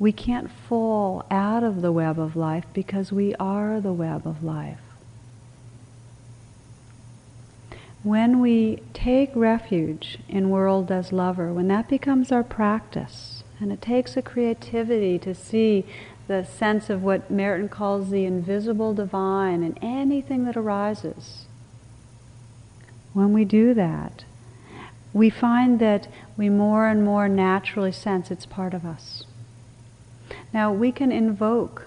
We 0.00 0.10
can't 0.10 0.50
fall 0.50 1.24
out 1.30 1.62
of 1.62 1.80
the 1.80 1.92
web 1.92 2.18
of 2.18 2.34
life 2.34 2.64
because 2.72 3.12
we 3.12 3.36
are 3.36 3.80
the 3.80 3.92
web 3.92 4.26
of 4.26 4.42
life. 4.42 4.89
When 8.02 8.40
we 8.40 8.82
take 8.94 9.30
refuge 9.34 10.18
in 10.26 10.48
world 10.48 10.90
as 10.90 11.12
lover, 11.12 11.52
when 11.52 11.68
that 11.68 11.88
becomes 11.88 12.32
our 12.32 12.42
practice, 12.42 13.44
and 13.60 13.70
it 13.70 13.82
takes 13.82 14.16
a 14.16 14.22
creativity 14.22 15.18
to 15.18 15.34
see 15.34 15.84
the 16.26 16.44
sense 16.44 16.88
of 16.88 17.02
what 17.02 17.30
Merton 17.30 17.68
calls 17.68 18.08
the 18.08 18.24
invisible 18.24 18.94
divine 18.94 19.62
in 19.62 19.76
anything 19.78 20.44
that 20.46 20.56
arises. 20.56 21.44
When 23.12 23.34
we 23.34 23.44
do 23.44 23.74
that, 23.74 24.24
we 25.12 25.28
find 25.28 25.78
that 25.80 26.08
we 26.38 26.48
more 26.48 26.86
and 26.86 27.04
more 27.04 27.28
naturally 27.28 27.92
sense 27.92 28.30
it's 28.30 28.46
part 28.46 28.72
of 28.72 28.86
us. 28.86 29.24
Now, 30.54 30.72
we 30.72 30.90
can 30.90 31.12
invoke 31.12 31.86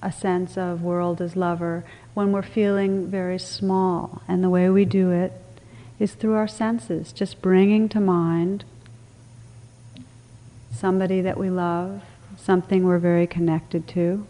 a 0.00 0.12
sense 0.12 0.56
of 0.56 0.80
world 0.80 1.20
as 1.20 1.36
lover 1.36 1.84
when 2.18 2.32
we're 2.32 2.42
feeling 2.42 3.06
very 3.06 3.38
small, 3.38 4.22
and 4.26 4.42
the 4.42 4.50
way 4.50 4.68
we 4.68 4.84
do 4.84 5.12
it 5.12 5.32
is 6.00 6.14
through 6.14 6.34
our 6.34 6.48
senses, 6.48 7.12
just 7.12 7.40
bringing 7.40 7.88
to 7.88 8.00
mind 8.00 8.64
somebody 10.74 11.20
that 11.20 11.38
we 11.38 11.48
love, 11.48 12.02
something 12.36 12.82
we're 12.82 12.98
very 12.98 13.24
connected 13.24 13.86
to. 13.86 14.26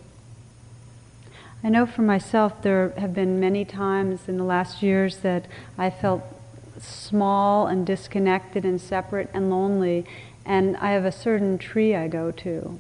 I 1.65 1.71
know 1.71 1.87
for 1.87 2.03
myself 2.03 2.61
there 2.61 2.91
have 2.99 3.15
been 3.15 3.41
many 3.41 3.65
times 3.65 4.29
in 4.29 4.37
the 4.37 4.45
last 4.45 4.83
years 4.83 5.21
that 5.21 5.47
I 5.79 5.89
felt 5.89 6.23
small 6.79 7.69
and 7.69 7.87
disconnected 7.87 8.67
and 8.67 8.79
separate 8.79 9.31
and 9.33 9.49
lonely. 9.49 10.05
And 10.45 10.77
I 10.77 10.91
have 10.91 11.07
a 11.07 11.13
certain 11.13 11.57
tree 11.57 11.97
I 11.97 12.07
go 12.07 12.33
to. 12.33 12.79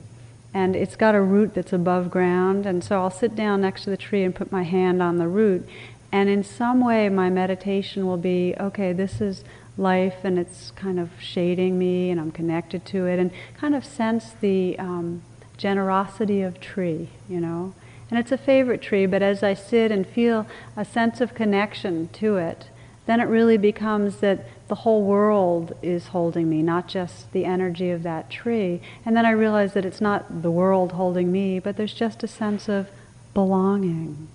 And 0.55 0.75
it's 0.75 0.97
got 0.97 1.15
a 1.15 1.21
root 1.21 1.55
that's 1.55 1.73
above 1.73 2.11
ground. 2.11 2.67
And 2.67 2.83
so 2.83 3.01
I'll 3.01 3.11
sit 3.11 3.37
down 3.37 3.61
next 3.61 3.85
to 3.85 3.91
the 3.91 3.97
tree 3.97 4.25
and 4.25 4.35
put 4.35 4.51
my 4.51 4.63
hand 4.63 5.03
on 5.03 5.19
the 5.19 5.29
root. 5.29 5.69
And 6.11 6.29
in 6.29 6.43
some 6.43 6.81
way, 6.85 7.09
my 7.09 7.29
meditation 7.29 8.07
will 8.07 8.17
be 8.17 8.55
okay, 8.59 8.93
this 8.93 9.21
is 9.21 9.45
life 9.77 10.25
and 10.25 10.39
it's 10.39 10.73
kind 10.73 10.99
of 10.99 11.11
shading 11.21 11.79
me 11.79 12.11
and 12.11 12.21
I'm 12.21 12.33
connected 12.33 12.85
to 12.87 13.07
it. 13.07 13.19
And 13.19 13.31
kind 13.57 13.75
of 13.75 13.85
sense 13.85 14.33
the 14.41 14.79
um, 14.79 15.23
generosity 15.57 16.43
of 16.43 16.61
tree, 16.61 17.11
you 17.29 17.41
know. 17.41 17.75
And 18.11 18.19
it's 18.19 18.33
a 18.33 18.39
favorite 18.39 18.81
tree, 18.81 19.05
but 19.05 19.23
as 19.23 19.43
I 19.43 19.53
sit 19.53 19.93
and 19.93 20.07
feel 20.07 20.47
a 20.77 20.85
sense 20.85 21.21
of 21.21 21.35
connection 21.35 22.09
to 22.15 22.37
it, 22.37 22.69
then 23.07 23.21
it 23.21 23.25
really 23.25 23.59
becomes 23.59 24.19
that 24.19 24.47
the 24.69 24.75
whole 24.75 25.03
world 25.03 25.75
is 25.83 26.09
holding 26.09 26.49
me, 26.49 26.62
not 26.62 26.89
just 26.89 27.33
the 27.33 27.45
energy 27.45 27.91
of 27.91 28.03
that 28.03 28.31
tree. 28.31 28.81
And 29.05 29.16
then 29.16 29.25
I 29.25 29.31
realize 29.31 29.73
that 29.73 29.85
it's 29.85 30.01
not 30.01 30.43
the 30.43 30.51
world 30.51 30.93
holding 30.93 31.33
me, 31.33 31.59
but 31.59 31.77
there's 31.77 31.95
just 31.95 32.23
a 32.23 32.29
sense 32.29 32.69
of 32.69 32.89
belonging. 33.35 34.29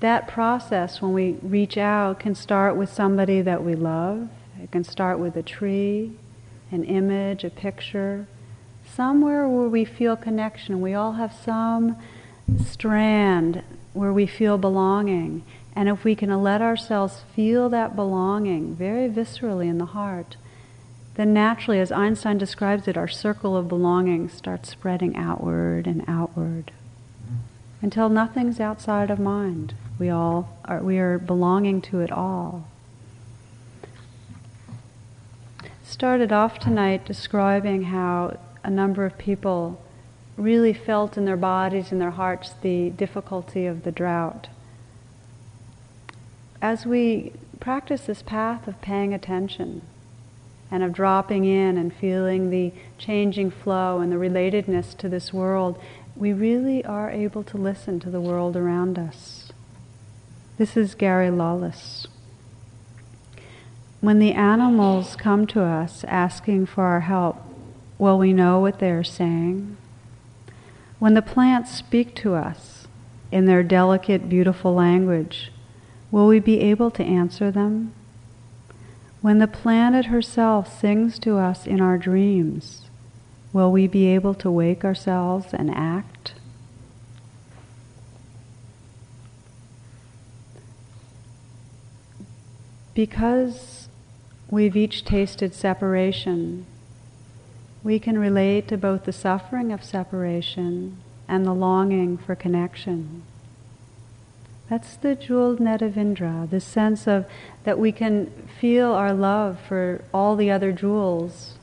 That 0.00 0.28
process, 0.28 1.00
when 1.00 1.12
we 1.12 1.36
reach 1.42 1.78
out, 1.78 2.20
can 2.20 2.34
start 2.34 2.76
with 2.76 2.92
somebody 2.92 3.40
that 3.40 3.62
we 3.62 3.74
love. 3.74 4.28
It 4.60 4.70
can 4.70 4.84
start 4.84 5.18
with 5.18 5.36
a 5.36 5.42
tree, 5.42 6.12
an 6.70 6.84
image, 6.84 7.44
a 7.44 7.50
picture, 7.50 8.26
somewhere 8.84 9.48
where 9.48 9.68
we 9.68 9.84
feel 9.84 10.16
connection. 10.16 10.80
We 10.80 10.92
all 10.94 11.12
have 11.12 11.32
some 11.32 11.96
strand 12.66 13.62
where 13.92 14.12
we 14.12 14.26
feel 14.26 14.58
belonging. 14.58 15.44
And 15.74 15.88
if 15.88 16.04
we 16.04 16.14
can 16.14 16.30
let 16.42 16.60
ourselves 16.60 17.22
feel 17.34 17.68
that 17.70 17.96
belonging 17.96 18.74
very 18.74 19.08
viscerally 19.08 19.68
in 19.68 19.78
the 19.78 19.86
heart, 19.86 20.36
then 21.14 21.32
naturally, 21.32 21.80
as 21.80 21.92
Einstein 21.92 22.38
describes 22.38 22.88
it, 22.88 22.96
our 22.96 23.08
circle 23.08 23.56
of 23.56 23.68
belonging 23.68 24.28
starts 24.28 24.70
spreading 24.70 25.16
outward 25.16 25.86
and 25.86 26.04
outward 26.08 26.72
until 27.82 28.08
nothing's 28.08 28.60
outside 28.60 29.10
of 29.10 29.18
mind. 29.18 29.74
We 29.98 30.08
all 30.08 30.56
are, 30.64 30.82
we 30.82 30.98
are 30.98 31.18
belonging 31.18 31.82
to 31.82 32.00
it 32.00 32.10
all. 32.10 32.66
Started 35.84 36.32
off 36.32 36.58
tonight 36.58 37.04
describing 37.04 37.84
how 37.84 38.38
a 38.64 38.70
number 38.70 39.04
of 39.04 39.18
people 39.18 39.82
really 40.36 40.72
felt 40.72 41.18
in 41.18 41.24
their 41.24 41.36
bodies 41.36 41.92
and 41.92 42.00
their 42.00 42.12
hearts 42.12 42.54
the 42.62 42.90
difficulty 42.90 43.66
of 43.66 43.82
the 43.82 43.92
drought 43.92 44.48
as 46.62 46.86
we 46.86 47.32
practice 47.58 48.02
this 48.02 48.22
path 48.22 48.68
of 48.68 48.80
paying 48.80 49.12
attention 49.12 49.82
and 50.70 50.84
of 50.84 50.92
dropping 50.92 51.44
in 51.44 51.76
and 51.76 51.92
feeling 51.92 52.50
the 52.50 52.72
changing 52.96 53.50
flow 53.50 53.98
and 53.98 54.12
the 54.12 54.16
relatedness 54.16 54.96
to 54.96 55.08
this 55.08 55.32
world, 55.32 55.76
we 56.14 56.32
really 56.32 56.84
are 56.84 57.10
able 57.10 57.42
to 57.42 57.56
listen 57.56 57.98
to 57.98 58.08
the 58.08 58.20
world 58.20 58.56
around 58.56 58.96
us. 58.96 59.50
This 60.56 60.76
is 60.76 60.94
Gary 60.94 61.30
Lawless. 61.30 62.06
When 64.00 64.20
the 64.20 64.32
animals 64.32 65.16
come 65.16 65.46
to 65.48 65.62
us 65.62 66.04
asking 66.04 66.66
for 66.66 66.84
our 66.84 67.00
help, 67.00 67.38
will 67.98 68.18
we 68.18 68.32
know 68.32 68.60
what 68.60 68.78
they 68.78 68.90
are 68.90 69.04
saying? 69.04 69.76
When 71.00 71.14
the 71.14 71.22
plants 71.22 71.74
speak 71.74 72.14
to 72.16 72.34
us 72.34 72.86
in 73.32 73.46
their 73.46 73.64
delicate, 73.64 74.28
beautiful 74.28 74.74
language, 74.74 75.50
Will 76.12 76.26
we 76.26 76.40
be 76.40 76.60
able 76.60 76.90
to 76.92 77.02
answer 77.02 77.50
them? 77.50 77.94
When 79.22 79.38
the 79.38 79.46
planet 79.46 80.06
herself 80.06 80.78
sings 80.78 81.18
to 81.20 81.38
us 81.38 81.66
in 81.66 81.80
our 81.80 81.96
dreams, 81.96 82.82
will 83.52 83.72
we 83.72 83.86
be 83.86 84.06
able 84.08 84.34
to 84.34 84.50
wake 84.50 84.84
ourselves 84.84 85.54
and 85.54 85.70
act? 85.70 86.34
Because 92.94 93.88
we've 94.50 94.76
each 94.76 95.06
tasted 95.06 95.54
separation, 95.54 96.66
we 97.82 97.98
can 97.98 98.18
relate 98.18 98.68
to 98.68 98.76
both 98.76 99.04
the 99.04 99.14
suffering 99.14 99.72
of 99.72 99.82
separation 99.82 100.98
and 101.26 101.46
the 101.46 101.54
longing 101.54 102.18
for 102.18 102.34
connection. 102.34 103.22
That's 104.72 104.96
the 104.96 105.14
jeweled 105.14 105.60
net 105.60 105.82
of 105.82 105.98
Indra, 105.98 106.48
the 106.50 106.58
sense 106.58 107.06
of 107.06 107.26
that 107.64 107.78
we 107.78 107.92
can 107.92 108.48
feel 108.58 108.92
our 108.92 109.12
love 109.12 109.60
for 109.68 110.02
all 110.14 110.34
the 110.34 110.50
other 110.50 110.72
jewels 110.72 111.58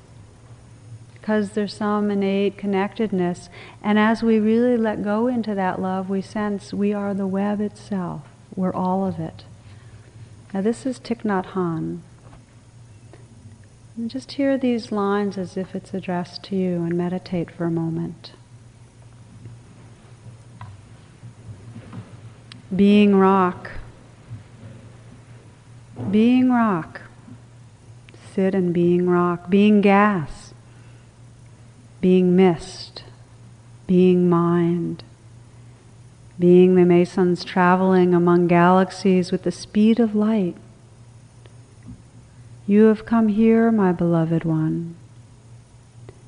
because 1.14 1.54
there's 1.54 1.74
some 1.74 2.12
innate 2.12 2.56
connectedness. 2.60 3.50
And 3.82 3.98
as 3.98 4.22
we 4.22 4.38
really 4.38 4.78
let 4.78 5.04
go 5.04 5.26
into 5.26 5.56
that 5.56 5.82
love, 5.82 6.08
we 6.08 6.22
sense 6.22 6.72
we 6.72 6.94
are 6.94 7.16
the 7.16 7.26
web 7.26 7.60
itself. 7.62 8.22
We're 8.56 8.76
all 8.76 9.08
of 9.08 9.20
it. 9.20 9.44
Now, 10.54 10.62
this 10.62 10.86
is 10.86 11.00
Thich 11.00 11.24
Nhat 11.24 11.54
Hanh. 11.54 12.02
And 13.98 14.12
just 14.12 14.34
hear 14.34 14.56
these 14.56 14.92
lines 14.92 15.36
as 15.36 15.58
if 15.58 15.74
it's 15.74 15.96
addressed 15.96 16.44
to 16.44 16.56
you 16.56 16.84
and 16.84 16.96
meditate 16.96 17.50
for 17.50 17.66
a 17.66 17.72
moment. 17.72 18.34
Being 22.76 23.16
rock. 23.16 23.72
Being 26.12 26.52
rock. 26.52 27.02
Sit 28.34 28.54
and 28.54 28.72
being 28.72 29.10
rock. 29.10 29.50
Being 29.50 29.82
gas. 29.82 30.54
Being 32.00 32.36
mist. 32.36 33.04
Being 33.88 34.30
mind. 34.30 35.04
Being 36.38 36.76
the 36.76 36.86
mesons 36.86 37.44
traveling 37.44 38.14
among 38.14 38.48
galaxies 38.48 39.32
with 39.32 39.44
the 39.44 39.52
speed 39.52 40.00
of 40.00 40.14
light. 40.14 40.56
You 42.68 42.84
have 42.84 43.04
come 43.04 43.30
here, 43.30 43.72
my 43.72 43.92
beloved 43.92 44.44
one. 44.44 44.96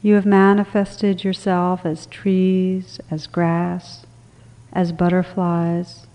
You 0.02 0.16
have 0.16 0.26
manifested 0.26 1.24
yourself 1.24 1.86
as 1.86 2.08
trees, 2.08 3.00
as 3.12 3.28
grass, 3.28 4.08
as 4.74 4.92
butterflies, 4.92 6.08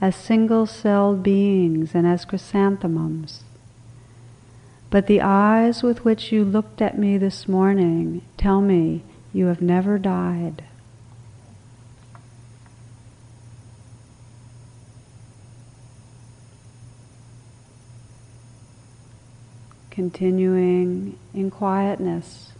as 0.00 0.14
single 0.14 0.66
celled 0.66 1.22
beings, 1.22 1.94
and 1.94 2.06
as 2.06 2.24
chrysanthemums. 2.24 3.42
But 4.90 5.06
the 5.06 5.20
eyes 5.20 5.82
with 5.82 6.04
which 6.04 6.32
you 6.32 6.44
looked 6.44 6.80
at 6.80 6.98
me 6.98 7.18
this 7.18 7.48
morning 7.48 8.22
tell 8.36 8.60
me 8.60 9.02
you 9.32 9.46
have 9.46 9.60
never 9.60 9.98
died. 9.98 10.62
continuing 19.98 21.18
in 21.34 21.50
quietness, 21.50 22.52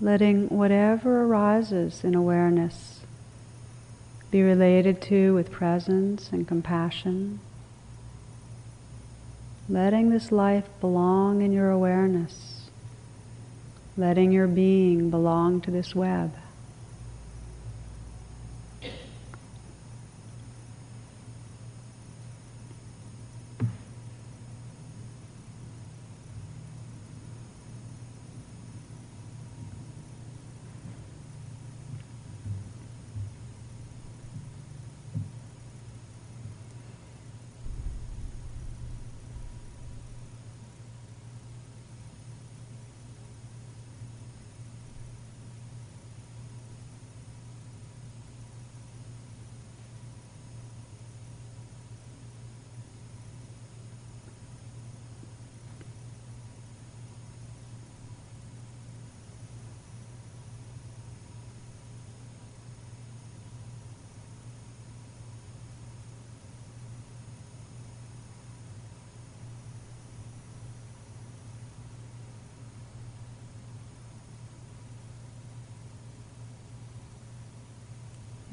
letting 0.00 0.48
whatever 0.48 1.24
arises 1.24 2.04
in 2.04 2.14
awareness 2.14 2.97
be 4.30 4.42
related 4.42 5.00
to 5.02 5.34
with 5.34 5.50
presence 5.50 6.30
and 6.30 6.46
compassion. 6.46 7.40
Letting 9.68 10.10
this 10.10 10.32
life 10.32 10.68
belong 10.80 11.42
in 11.42 11.52
your 11.52 11.70
awareness, 11.70 12.70
letting 13.96 14.32
your 14.32 14.46
being 14.46 15.10
belong 15.10 15.60
to 15.62 15.70
this 15.70 15.94
web. 15.94 16.34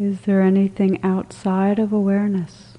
Is 0.06 0.22
there 0.22 0.43
anything 0.43 1.03
outside 1.03 1.80
of 1.80 1.91
awareness? 1.91 2.78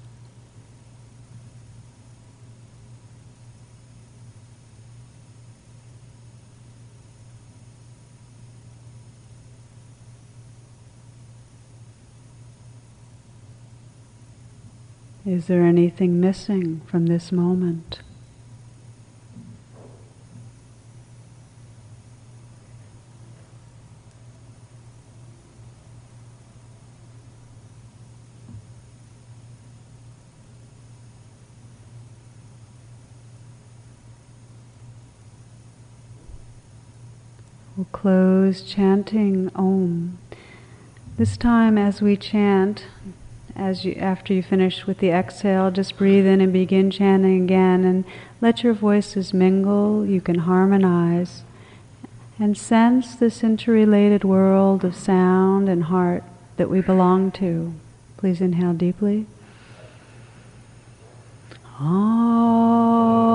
Is 15.25 15.47
there 15.47 15.65
anything 15.65 16.21
missing 16.21 16.79
from 16.87 17.07
this 17.07 17.33
moment? 17.33 17.99
We'll 37.77 37.85
close 38.07 38.61
chanting 38.61 39.51
Om. 39.53 40.17
This 41.17 41.35
time, 41.35 41.77
as 41.77 42.01
we 42.01 42.15
chant, 42.15 42.85
as 43.53 43.83
you, 43.83 43.95
after 43.95 44.33
you 44.33 44.41
finish 44.41 44.87
with 44.87 44.99
the 44.99 45.09
exhale, 45.09 45.71
just 45.71 45.97
breathe 45.97 46.25
in 46.25 46.39
and 46.39 46.53
begin 46.53 46.89
chanting 46.89 47.43
again, 47.43 47.83
and 47.83 48.05
let 48.39 48.63
your 48.63 48.73
voices 48.73 49.33
mingle. 49.33 50.05
You 50.05 50.21
can 50.21 50.39
harmonize 50.39 51.43
and 52.39 52.57
sense 52.57 53.13
this 53.13 53.43
interrelated 53.43 54.23
world 54.23 54.85
of 54.85 54.95
sound 54.95 55.67
and 55.67 55.83
heart 55.83 56.23
that 56.55 56.69
we 56.69 56.79
belong 56.79 57.29
to. 57.31 57.73
Please 58.15 58.39
inhale 58.39 58.71
deeply. 58.71 59.25
Ah. 61.77 63.26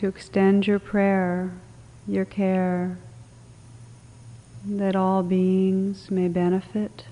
To 0.00 0.08
extend 0.08 0.66
your 0.66 0.78
prayer, 0.78 1.52
your 2.08 2.24
care, 2.24 2.96
that 4.64 4.96
all 4.96 5.22
beings 5.22 6.10
may 6.10 6.26
benefit 6.26 7.04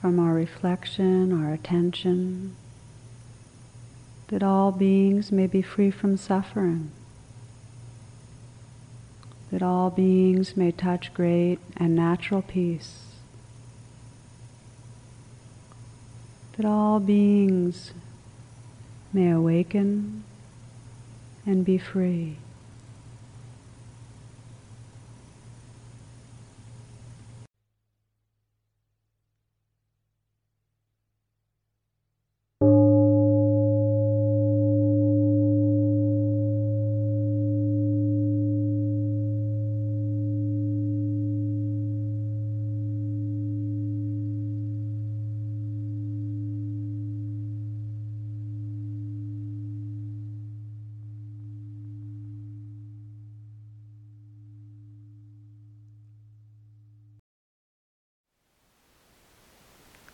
from 0.00 0.20
our 0.20 0.32
reflection, 0.32 1.32
our 1.32 1.52
attention, 1.52 2.54
that 4.28 4.44
all 4.44 4.70
beings 4.70 5.32
may 5.32 5.48
be 5.48 5.60
free 5.60 5.90
from 5.90 6.16
suffering, 6.16 6.92
that 9.50 9.60
all 9.60 9.90
beings 9.90 10.56
may 10.56 10.70
touch 10.70 11.12
great 11.12 11.58
and 11.76 11.96
natural 11.96 12.42
peace, 12.42 13.06
that 16.56 16.64
all 16.64 17.00
beings 17.00 17.92
may 19.12 19.32
awaken 19.32 20.22
and 21.46 21.64
be 21.64 21.78
free. 21.78 22.36